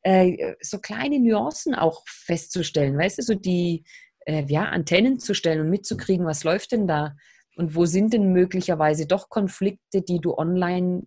äh, 0.03 0.55
so 0.61 0.78
kleine 0.78 1.18
Nuancen 1.18 1.74
auch 1.74 2.03
festzustellen. 2.07 2.99
Weißt 2.99 3.18
du, 3.18 3.22
so 3.22 3.34
die 3.34 3.84
äh, 4.26 4.45
ja, 4.47 4.64
Antennen 4.64 5.18
zu 5.18 5.34
stellen 5.34 5.61
und 5.61 5.70
mitzukriegen, 5.70 6.26
was 6.26 6.45
läuft 6.45 6.72
denn 6.72 6.86
da? 6.86 7.16
Und 7.57 7.74
wo 7.74 7.86
sind 7.86 8.12
denn 8.12 8.32
möglicherweise 8.32 9.07
doch 9.07 9.28
Konflikte, 9.28 10.03
die 10.03 10.20
du 10.20 10.34
online 10.34 11.07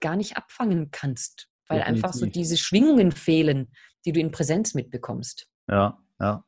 gar 0.00 0.16
nicht 0.16 0.36
abfangen 0.36 0.90
kannst, 0.90 1.48
weil 1.68 1.78
Definitiv. 1.78 2.04
einfach 2.04 2.18
so 2.18 2.26
diese 2.26 2.56
Schwingungen 2.56 3.12
fehlen, 3.12 3.70
die 4.04 4.12
du 4.12 4.20
in 4.20 4.30
Präsenz 4.30 4.74
mitbekommst. 4.74 5.48
Ja, 5.68 5.98
ja. 6.20 6.44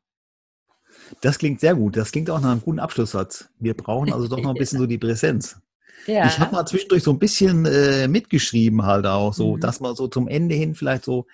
Das 1.20 1.38
klingt 1.38 1.60
sehr 1.60 1.74
gut. 1.74 1.96
Das 1.96 2.12
klingt 2.12 2.30
auch 2.30 2.40
nach 2.40 2.50
einem 2.50 2.62
guten 2.62 2.78
Abschlusssatz. 2.78 3.50
Wir 3.58 3.74
brauchen 3.74 4.12
also 4.12 4.28
doch 4.28 4.40
noch 4.40 4.50
ein 4.50 4.56
bisschen 4.58 4.78
so 4.78 4.86
die 4.86 4.98
Präsenz. 4.98 5.60
Ja. 6.06 6.26
Ich 6.26 6.38
habe 6.38 6.52
mal 6.52 6.66
zwischendurch 6.66 7.02
so 7.02 7.12
ein 7.12 7.18
bisschen 7.18 7.66
äh, 7.66 8.08
mitgeschrieben, 8.08 8.84
halt 8.84 9.06
auch 9.06 9.34
so, 9.34 9.56
mhm. 9.56 9.60
dass 9.60 9.80
man 9.80 9.94
so 9.94 10.08
zum 10.08 10.28
Ende 10.28 10.54
hin 10.54 10.74
vielleicht 10.74 11.04
so 11.04 11.26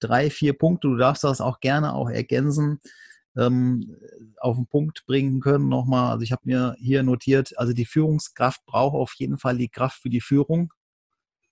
drei, 0.00 0.30
vier 0.30 0.52
Punkte, 0.56 0.88
du 0.88 0.96
darfst 0.96 1.24
das 1.24 1.40
auch 1.40 1.60
gerne 1.60 1.94
auch 1.94 2.08
ergänzen, 2.08 2.80
ähm, 3.36 3.96
auf 4.38 4.56
den 4.56 4.66
Punkt 4.66 5.04
bringen 5.06 5.40
können 5.40 5.68
nochmal. 5.68 6.12
Also 6.12 6.22
ich 6.22 6.32
habe 6.32 6.42
mir 6.44 6.76
hier 6.78 7.02
notiert, 7.02 7.58
also 7.58 7.72
die 7.72 7.86
Führungskraft 7.86 8.64
braucht 8.66 8.94
auf 8.94 9.14
jeden 9.16 9.38
Fall 9.38 9.58
die 9.58 9.68
Kraft 9.68 10.00
für 10.00 10.10
die 10.10 10.20
Führung. 10.20 10.72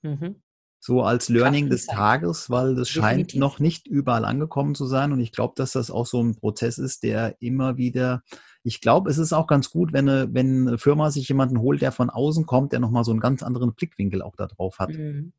Mhm. 0.03 0.42
So 0.82 1.03
als 1.03 1.28
Learning 1.28 1.68
des 1.68 1.84
Tages, 1.84 2.48
weil 2.48 2.74
das 2.74 2.88
Definitiv. 2.88 3.03
scheint 3.03 3.34
noch 3.34 3.59
nicht 3.59 3.86
überall 3.86 4.24
angekommen 4.24 4.74
zu 4.74 4.86
sein. 4.86 5.12
Und 5.12 5.20
ich 5.20 5.30
glaube, 5.30 5.53
dass 5.55 5.72
das 5.72 5.90
auch 5.90 6.07
so 6.07 6.22
ein 6.22 6.36
Prozess 6.36 6.78
ist, 6.78 7.03
der 7.03 7.36
immer 7.40 7.76
wieder, 7.76 8.22
ich 8.62 8.80
glaube, 8.80 9.11
es 9.11 9.18
ist 9.18 9.34
auch 9.34 9.46
ganz 9.46 9.68
gut, 9.68 9.92
wenn 9.92 10.09
eine, 10.09 10.32
wenn 10.32 10.68
eine 10.68 10.78
Firma 10.78 11.11
sich 11.11 11.28
jemanden 11.28 11.61
holt, 11.61 11.82
der 11.82 11.92
von 11.92 12.09
außen 12.09 12.46
kommt, 12.46 12.72
der 12.72 12.80
nochmal 12.80 13.05
so 13.05 13.11
einen 13.11 13.20
ganz 13.20 13.42
anderen 13.42 13.74
Blickwinkel 13.74 14.22
auch 14.22 14.36
da 14.36 14.46
drauf 14.46 14.78
hat. 14.78 14.88
Mhm. 14.90 15.34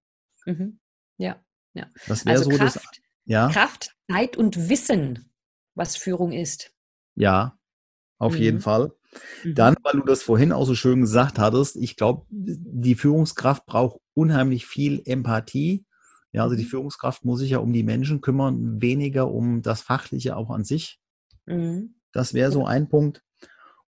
Mhm. 0.46 0.80
Ja, 1.18 1.38
ja. 1.74 1.88
Das 2.08 2.24
wäre 2.26 2.38
also 2.38 2.52
so 2.52 2.58
Kraft, 2.58 2.76
das. 2.76 3.02
Ja? 3.26 3.50
Kraft, 3.50 3.96
Zeit 4.12 4.38
und 4.38 4.70
Wissen, 4.70 5.32
was 5.74 5.96
Führung 5.96 6.34
ist. 6.34 6.72
Ja, 7.16 7.58
auf 8.20 8.36
jeden 8.36 8.58
mhm. 8.58 8.62
Fall. 8.62 8.92
Mhm. 9.44 9.56
Dann, 9.56 9.76
weil 9.84 9.94
du 9.94 10.06
das 10.06 10.24
vorhin 10.24 10.52
auch 10.52 10.66
so 10.66 10.76
schön 10.76 11.02
gesagt 11.02 11.40
hattest, 11.40 11.76
ich 11.76 11.96
glaube, 11.96 12.26
die 12.30 12.96
Führungskraft 12.96 13.66
braucht 13.66 14.00
unheimlich 14.14 14.66
viel 14.66 15.02
Empathie. 15.06 15.86
Ja, 16.32 16.44
also 16.44 16.56
die 16.56 16.64
mhm. 16.64 16.70
Führungskraft 16.70 17.26
muss 17.26 17.40
sich 17.40 17.52
ja 17.52 17.60
um 17.60 17.74
die 17.74 17.84
Menschen 17.84 18.22
kümmern, 18.22 18.82
weniger 18.82 19.30
um 19.30 19.62
das 19.62 19.82
Fachliche 19.82 20.36
auch 20.38 20.50
an 20.50 20.64
sich. 20.64 21.00
Mhm. 21.46 21.96
Das 22.14 22.34
wäre 22.34 22.52
so 22.52 22.66
ein 22.66 22.90
Punkt. 22.90 23.24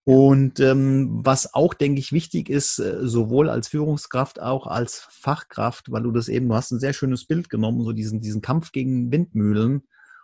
Und 0.04 0.58
ähm, 0.60 1.20
was 1.22 1.52
auch, 1.52 1.74
denke 1.74 2.00
ich, 2.00 2.12
wichtig 2.12 2.48
ist, 2.48 2.78
äh, 2.78 3.06
sowohl 3.06 3.50
als 3.50 3.68
Führungskraft, 3.68 4.40
auch 4.40 4.66
als 4.66 5.06
Fachkraft, 5.10 5.92
weil 5.92 6.02
du 6.02 6.12
das 6.12 6.28
eben, 6.28 6.48
du 6.48 6.54
hast 6.54 6.70
ein 6.70 6.80
sehr 6.80 6.94
schönes 6.94 7.26
Bild 7.26 7.50
genommen, 7.50 7.84
so 7.84 7.92
diesen, 7.92 8.22
diesen 8.22 8.40
Kampf 8.40 8.72
gegen 8.72 9.12
Windmühlen. 9.12 9.82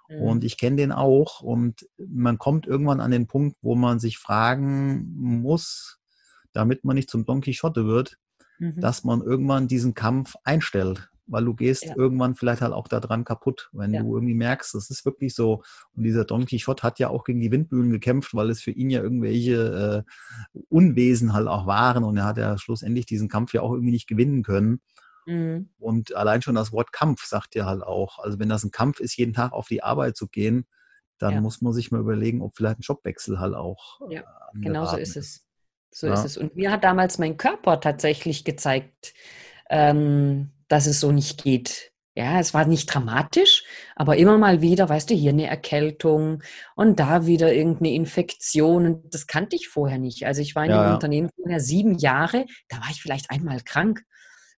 Mhm. 0.08 0.20
Und 0.22 0.44
ich 0.44 0.58
kenne 0.58 0.76
den 0.76 0.92
auch. 0.92 1.40
Und 1.40 1.88
man 1.98 2.38
kommt 2.38 2.66
irgendwann 2.66 3.00
an 3.00 3.10
den 3.10 3.26
Punkt, 3.26 3.56
wo 3.62 3.74
man 3.74 3.98
sich 3.98 4.18
fragen 4.18 5.12
muss, 5.16 6.00
damit 6.52 6.84
man 6.84 6.96
nicht 6.96 7.10
zum 7.10 7.24
Don 7.24 7.40
Quixote 7.40 7.86
wird, 7.86 8.18
mhm. 8.58 8.80
dass 8.80 9.04
man 9.04 9.22
irgendwann 9.22 9.68
diesen 9.68 9.94
Kampf 9.94 10.36
einstellt 10.44 11.10
weil 11.26 11.44
du 11.44 11.54
gehst 11.54 11.84
ja. 11.84 11.96
irgendwann 11.96 12.34
vielleicht 12.34 12.60
halt 12.60 12.72
auch 12.72 12.88
daran 12.88 13.24
kaputt, 13.24 13.70
wenn 13.72 13.94
ja. 13.94 14.02
du 14.02 14.14
irgendwie 14.14 14.34
merkst, 14.34 14.74
das 14.74 14.90
ist 14.90 15.04
wirklich 15.04 15.34
so. 15.34 15.62
Und 15.96 16.04
dieser 16.04 16.24
Don 16.24 16.46
Quixote 16.46 16.82
hat 16.82 16.98
ja 16.98 17.08
auch 17.08 17.24
gegen 17.24 17.40
die 17.40 17.50
Windmühlen 17.50 17.90
gekämpft, 17.90 18.34
weil 18.34 18.50
es 18.50 18.62
für 18.62 18.70
ihn 18.70 18.90
ja 18.90 19.02
irgendwelche 19.02 20.04
äh, 20.54 20.60
Unwesen 20.68 21.32
halt 21.32 21.48
auch 21.48 21.66
waren 21.66 22.04
und 22.04 22.16
er 22.16 22.24
hat 22.24 22.38
ja 22.38 22.58
schlussendlich 22.58 23.06
diesen 23.06 23.28
Kampf 23.28 23.54
ja 23.54 23.62
auch 23.62 23.72
irgendwie 23.72 23.92
nicht 23.92 24.06
gewinnen 24.06 24.42
können. 24.42 24.80
Mhm. 25.26 25.70
Und 25.78 26.14
allein 26.14 26.42
schon 26.42 26.54
das 26.54 26.72
Wort 26.72 26.92
Kampf 26.92 27.24
sagt 27.24 27.54
ja 27.54 27.66
halt 27.66 27.82
auch, 27.82 28.18
also 28.18 28.38
wenn 28.38 28.48
das 28.48 28.64
ein 28.64 28.70
Kampf 28.70 29.00
ist, 29.00 29.16
jeden 29.16 29.32
Tag 29.32 29.52
auf 29.52 29.68
die 29.68 29.82
Arbeit 29.82 30.16
zu 30.16 30.28
gehen, 30.28 30.66
dann 31.18 31.34
ja. 31.34 31.40
muss 31.40 31.60
man 31.60 31.72
sich 31.72 31.90
mal 31.90 32.00
überlegen, 32.00 32.42
ob 32.42 32.56
vielleicht 32.56 32.80
ein 32.80 32.82
Jobwechsel 32.82 33.38
halt 33.38 33.54
auch. 33.54 34.00
Ja, 34.10 34.20
äh, 34.20 34.60
genau 34.60 34.86
so 34.86 34.96
ist 34.96 35.16
es. 35.16 35.46
So 35.90 36.08
ist 36.08 36.24
es. 36.24 36.36
Und 36.36 36.56
mir 36.56 36.72
hat 36.72 36.82
damals 36.82 37.18
mein 37.18 37.36
Körper 37.36 37.80
tatsächlich 37.80 38.44
gezeigt, 38.44 39.14
ähm, 39.70 40.50
dass 40.66 40.86
es 40.86 40.98
so 40.98 41.12
nicht 41.12 41.44
geht. 41.44 41.92
Ja, 42.16 42.38
es 42.38 42.54
war 42.54 42.64
nicht 42.64 42.86
dramatisch, 42.86 43.64
aber 43.96 44.16
immer 44.16 44.38
mal 44.38 44.60
wieder, 44.60 44.88
weißt 44.88 45.10
du, 45.10 45.14
hier 45.14 45.30
eine 45.30 45.48
Erkältung 45.48 46.42
und 46.76 47.00
da 47.00 47.26
wieder 47.26 47.52
irgendeine 47.52 47.92
Infektion. 47.92 48.86
Und 48.86 49.14
das 49.14 49.26
kannte 49.26 49.56
ich 49.56 49.68
vorher 49.68 49.98
nicht. 49.98 50.24
Also 50.24 50.40
ich 50.40 50.54
war 50.54 50.64
in 50.64 50.70
ja, 50.70 50.82
dem 50.82 50.88
ja. 50.88 50.94
Unternehmen 50.94 51.30
vorher 51.34 51.58
sieben 51.58 51.98
Jahre, 51.98 52.46
da 52.68 52.78
war 52.78 52.88
ich 52.90 53.02
vielleicht 53.02 53.30
einmal 53.30 53.60
krank. 53.60 54.04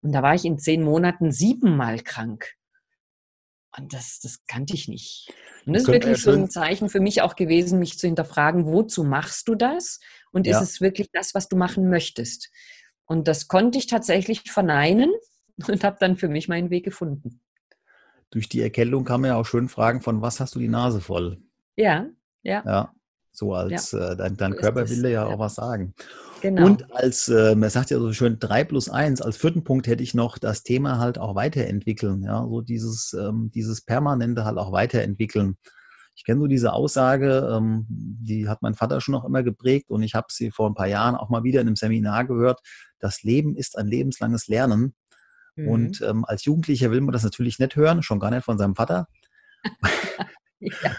Und 0.07 0.13
da 0.13 0.23
war 0.23 0.37
ich 0.37 0.45
in 0.45 0.57
zehn 0.57 0.85
Monaten 0.85 1.33
siebenmal 1.33 1.99
krank. 1.99 2.53
Und 3.77 3.93
das, 3.93 4.21
das 4.21 4.47
kannte 4.47 4.75
ich 4.75 4.87
nicht. 4.87 5.35
Und 5.67 5.73
das 5.73 5.83
ist 5.83 5.89
wirklich 5.89 6.23
so 6.23 6.31
ein 6.31 6.49
Zeichen 6.49 6.89
für 6.89 7.01
mich 7.01 7.23
auch 7.23 7.35
gewesen, 7.35 7.81
mich 7.81 7.99
zu 7.99 8.07
hinterfragen, 8.07 8.67
wozu 8.67 9.03
machst 9.03 9.49
du 9.49 9.57
das? 9.57 9.99
Und 10.31 10.47
ja. 10.47 10.57
ist 10.57 10.63
es 10.63 10.81
wirklich 10.81 11.11
das, 11.13 11.35
was 11.35 11.49
du 11.49 11.57
machen 11.57 11.91
möchtest? 11.91 12.53
Und 13.05 13.27
das 13.27 13.49
konnte 13.49 13.79
ich 13.79 13.89
tatsächlich 13.89 14.43
verneinen 14.49 15.11
und 15.67 15.83
habe 15.83 15.97
dann 15.99 16.17
für 16.17 16.29
mich 16.29 16.47
meinen 16.47 16.71
Weg 16.71 16.85
gefunden. 16.85 17.41
Durch 18.31 18.49
die 18.49 18.63
Erkältung 18.63 19.05
kann 19.05 19.23
man 19.23 19.31
ja 19.31 19.37
auch 19.37 19.47
schön 19.47 19.69
fragen, 19.69 20.03
von 20.03 20.23
was 20.23 20.39
hast 20.39 20.55
du 20.55 20.61
die 20.61 20.69
Nase 20.69 21.01
voll? 21.01 21.43
Ja, 21.75 22.07
ja. 22.45 22.63
Ja, 22.65 22.95
so 23.37 23.55
als 23.55 23.93
ja. 23.93 24.13
äh, 24.13 24.17
dein, 24.17 24.37
dein 24.37 24.53
so 24.53 24.59
Körper 24.59 24.89
will 24.89 25.03
dir 25.03 25.11
ja, 25.11 25.29
ja, 25.29 25.35
auch 25.35 25.39
was 25.39 25.57
sagen. 25.57 25.95
Genau. 26.41 26.67
Und 26.67 26.95
als, 26.95 27.29
äh, 27.29 27.55
man 27.55 27.71
sagt 27.71 27.91
ja 27.91 27.99
so 27.99 28.13
schön 28.13 28.39
3 28.39 28.65
plus 28.65 28.89
1, 28.89 29.23
als 29.23 29.37
vierten 29.37 29.65
Punkt 29.65 29.87
hätte 29.87 30.03
ich 30.03 30.15
noch 30.15 30.39
das 30.39 30.63
Thema 30.63 30.99
halt 30.99 31.19
auch 31.19 31.35
weiterentwickeln. 31.35 32.23
Ja, 32.23 32.47
so 32.49 32.61
dieses, 32.61 33.15
ähm, 33.19 33.51
dieses 33.55 33.81
permanente 33.83 34.45
halt 34.45 34.59
auch 34.59 34.73
weiterentwickeln. 34.73 35.57
Ich 36.15 36.25
kenne 36.25 36.41
so 36.41 36.47
diese 36.47 36.73
Aussage, 36.73 37.47
ähm, 37.55 37.87
die 37.89 38.49
hat 38.49 38.63
mein 38.63 38.75
Vater 38.75 39.01
schon 39.01 39.13
noch 39.13 39.25
immer 39.25 39.43
geprägt 39.43 39.91
und 39.91 40.03
ich 40.03 40.15
habe 40.15 40.29
sie 40.31 40.51
vor 40.51 40.69
ein 40.69 40.75
paar 40.75 40.87
Jahren 40.87 41.15
auch 41.15 41.29
mal 41.29 41.45
wieder 41.45 41.61
in 41.61 41.67
einem 41.67 41.77
Seminar 41.77 42.25
gehört. 42.27 42.61
Das 42.99 43.23
Leben 43.23 43.55
ist 43.55 43.77
ein 43.77 43.87
lebenslanges 43.87 44.47
Lernen. 44.47 44.95
Mhm. 45.57 45.69
Und 45.69 46.01
ähm, 46.03 46.25
als 46.25 46.45
Jugendlicher 46.45 46.91
will 46.91 47.03
man 47.03 47.13
das 47.13 47.25
natürlich 47.25 47.59
nicht 47.59 47.77
hören, 47.77 48.03
schon 48.03 48.21
gar 48.21 48.31
nicht 48.31 48.45
von 48.45 48.57
seinem 48.57 48.77
Vater. 48.77 49.09
ja. 50.61 50.93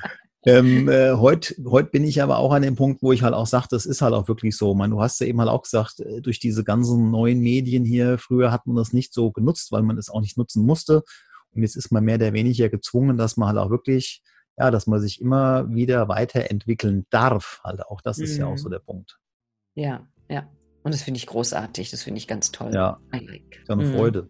Ähm, 0.47 0.89
äh, 0.89 1.13
Heute 1.13 1.55
heut 1.65 1.91
bin 1.91 2.03
ich 2.03 2.21
aber 2.21 2.37
auch 2.37 2.53
an 2.53 2.61
dem 2.61 2.75
Punkt, 2.75 3.01
wo 3.01 3.11
ich 3.11 3.21
halt 3.21 3.33
auch 3.33 3.47
sage, 3.47 3.67
das 3.69 3.85
ist 3.85 4.01
halt 4.01 4.13
auch 4.13 4.27
wirklich 4.27 4.55
so. 4.55 4.73
Man, 4.73 4.91
du 4.91 5.01
hast 5.01 5.19
ja 5.19 5.27
eben 5.27 5.39
halt 5.39 5.49
auch 5.49 5.63
gesagt, 5.63 5.99
äh, 5.99 6.21
durch 6.21 6.39
diese 6.39 6.63
ganzen 6.63 7.11
neuen 7.11 7.39
Medien 7.39 7.85
hier, 7.85 8.17
früher 8.17 8.51
hat 8.51 8.65
man 8.65 8.75
das 8.75 8.93
nicht 8.93 9.13
so 9.13 9.31
genutzt, 9.31 9.71
weil 9.71 9.81
man 9.83 9.97
es 9.97 10.09
auch 10.09 10.21
nicht 10.21 10.37
nutzen 10.37 10.65
musste. 10.65 11.03
Und 11.51 11.63
jetzt 11.63 11.75
ist 11.75 11.91
man 11.91 12.03
mehr 12.03 12.15
oder 12.15 12.33
weniger 12.33 12.69
gezwungen, 12.69 13.17
dass 13.17 13.35
man 13.35 13.49
halt 13.49 13.57
auch 13.57 13.69
wirklich, 13.69 14.23
ja, 14.57 14.71
dass 14.71 14.87
man 14.87 15.01
sich 15.01 15.19
immer 15.19 15.69
wieder 15.73 16.07
weiterentwickeln 16.07 17.05
darf. 17.09 17.59
Halt 17.63 17.85
auch, 17.85 18.01
das 18.01 18.19
ist 18.19 18.35
mhm. 18.35 18.39
ja 18.39 18.45
auch 18.47 18.57
so 18.57 18.69
mhm. 18.69 18.71
der 18.71 18.79
Punkt. 18.79 19.19
Ja, 19.75 20.07
ja. 20.29 20.49
Und 20.83 20.93
das 20.93 21.03
finde 21.03 21.17
ich 21.17 21.27
großartig, 21.27 21.91
das 21.91 22.03
finde 22.03 22.19
ich 22.19 22.27
ganz 22.27 22.51
toll. 22.51 22.71
Ja, 22.73 22.99
like. 23.11 23.63
eine 23.67 23.83
mhm. 23.83 23.95
Freude. 23.95 24.29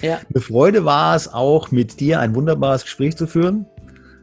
Ja. 0.00 0.20
Eine 0.32 0.40
Freude 0.40 0.84
war 0.84 1.14
es 1.14 1.28
auch, 1.28 1.70
mit 1.70 2.00
dir 2.00 2.20
ein 2.20 2.34
wunderbares 2.34 2.82
Gespräch 2.82 3.16
zu 3.16 3.26
führen. 3.26 3.66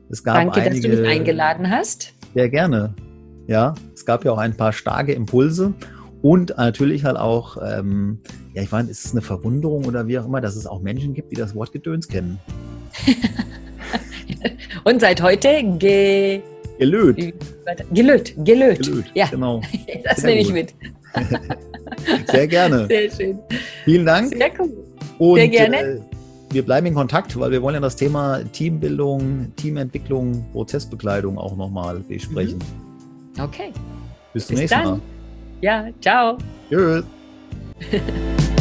Es 0.09 0.23
gab 0.23 0.35
Danke, 0.35 0.61
einige, 0.61 0.87
dass 0.87 0.95
du 0.95 1.01
mich 1.01 1.09
eingeladen 1.09 1.69
hast. 1.69 2.13
Sehr 2.33 2.49
gerne. 2.49 2.93
Ja, 3.47 3.73
es 3.93 4.05
gab 4.05 4.23
ja 4.25 4.31
auch 4.31 4.37
ein 4.37 4.55
paar 4.55 4.73
starke 4.73 5.13
Impulse 5.13 5.73
und 6.21 6.55
natürlich 6.57 7.03
halt 7.03 7.17
auch, 7.17 7.57
ähm, 7.61 8.19
ja, 8.53 8.61
ich 8.61 8.71
meine, 8.71 8.89
ist 8.89 9.05
es 9.05 9.11
eine 9.11 9.21
Verwunderung 9.21 9.85
oder 9.85 10.07
wie 10.07 10.17
auch 10.17 10.25
immer, 10.25 10.39
dass 10.39 10.55
es 10.55 10.65
auch 10.65 10.81
Menschen 10.81 11.13
gibt, 11.13 11.31
die 11.31 11.35
das 11.35 11.53
Wort 11.53 11.73
Gedöns 11.73 12.07
kennen. 12.07 12.39
und 14.85 15.01
seit 15.01 15.21
heute 15.21 15.63
ge 15.77 16.41
gelöt. 16.79 17.17
Gelöt, 17.17 18.35
gelöt. 18.43 18.79
Gelöt, 18.85 19.05
ja. 19.13 19.27
genau. 19.27 19.61
das 20.03 20.21
Sehr 20.21 20.29
nehme 20.29 20.41
ich 20.41 20.53
mit. 20.53 20.73
Sehr 22.31 22.47
gerne. 22.47 22.87
Sehr 22.87 23.11
schön. 23.11 23.39
Vielen 23.83 24.05
Dank. 24.05 24.29
Sehr 24.29 24.51
cool. 24.59 24.71
Und, 25.19 25.35
Sehr 25.35 25.47
gerne. 25.49 25.77
Äh, 25.77 25.99
wir 26.53 26.63
bleiben 26.63 26.87
in 26.87 26.93
Kontakt, 26.93 27.37
weil 27.39 27.51
wir 27.51 27.61
wollen 27.61 27.75
ja 27.75 27.81
das 27.81 27.95
Thema 27.95 28.39
Teambildung, 28.51 29.51
Teamentwicklung, 29.55 30.45
Prozessbekleidung 30.51 31.37
auch 31.37 31.55
nochmal 31.55 31.99
besprechen. 31.99 32.59
Mhm. 33.35 33.41
Okay. 33.41 33.71
Bis 34.33 34.47
zum 34.47 34.55
Bis 34.55 34.61
nächsten 34.61 34.79
dann. 34.79 34.91
Mal. 34.91 35.01
Ja, 35.61 35.87
ciao. 36.01 36.37
Tschüss. 36.69 37.03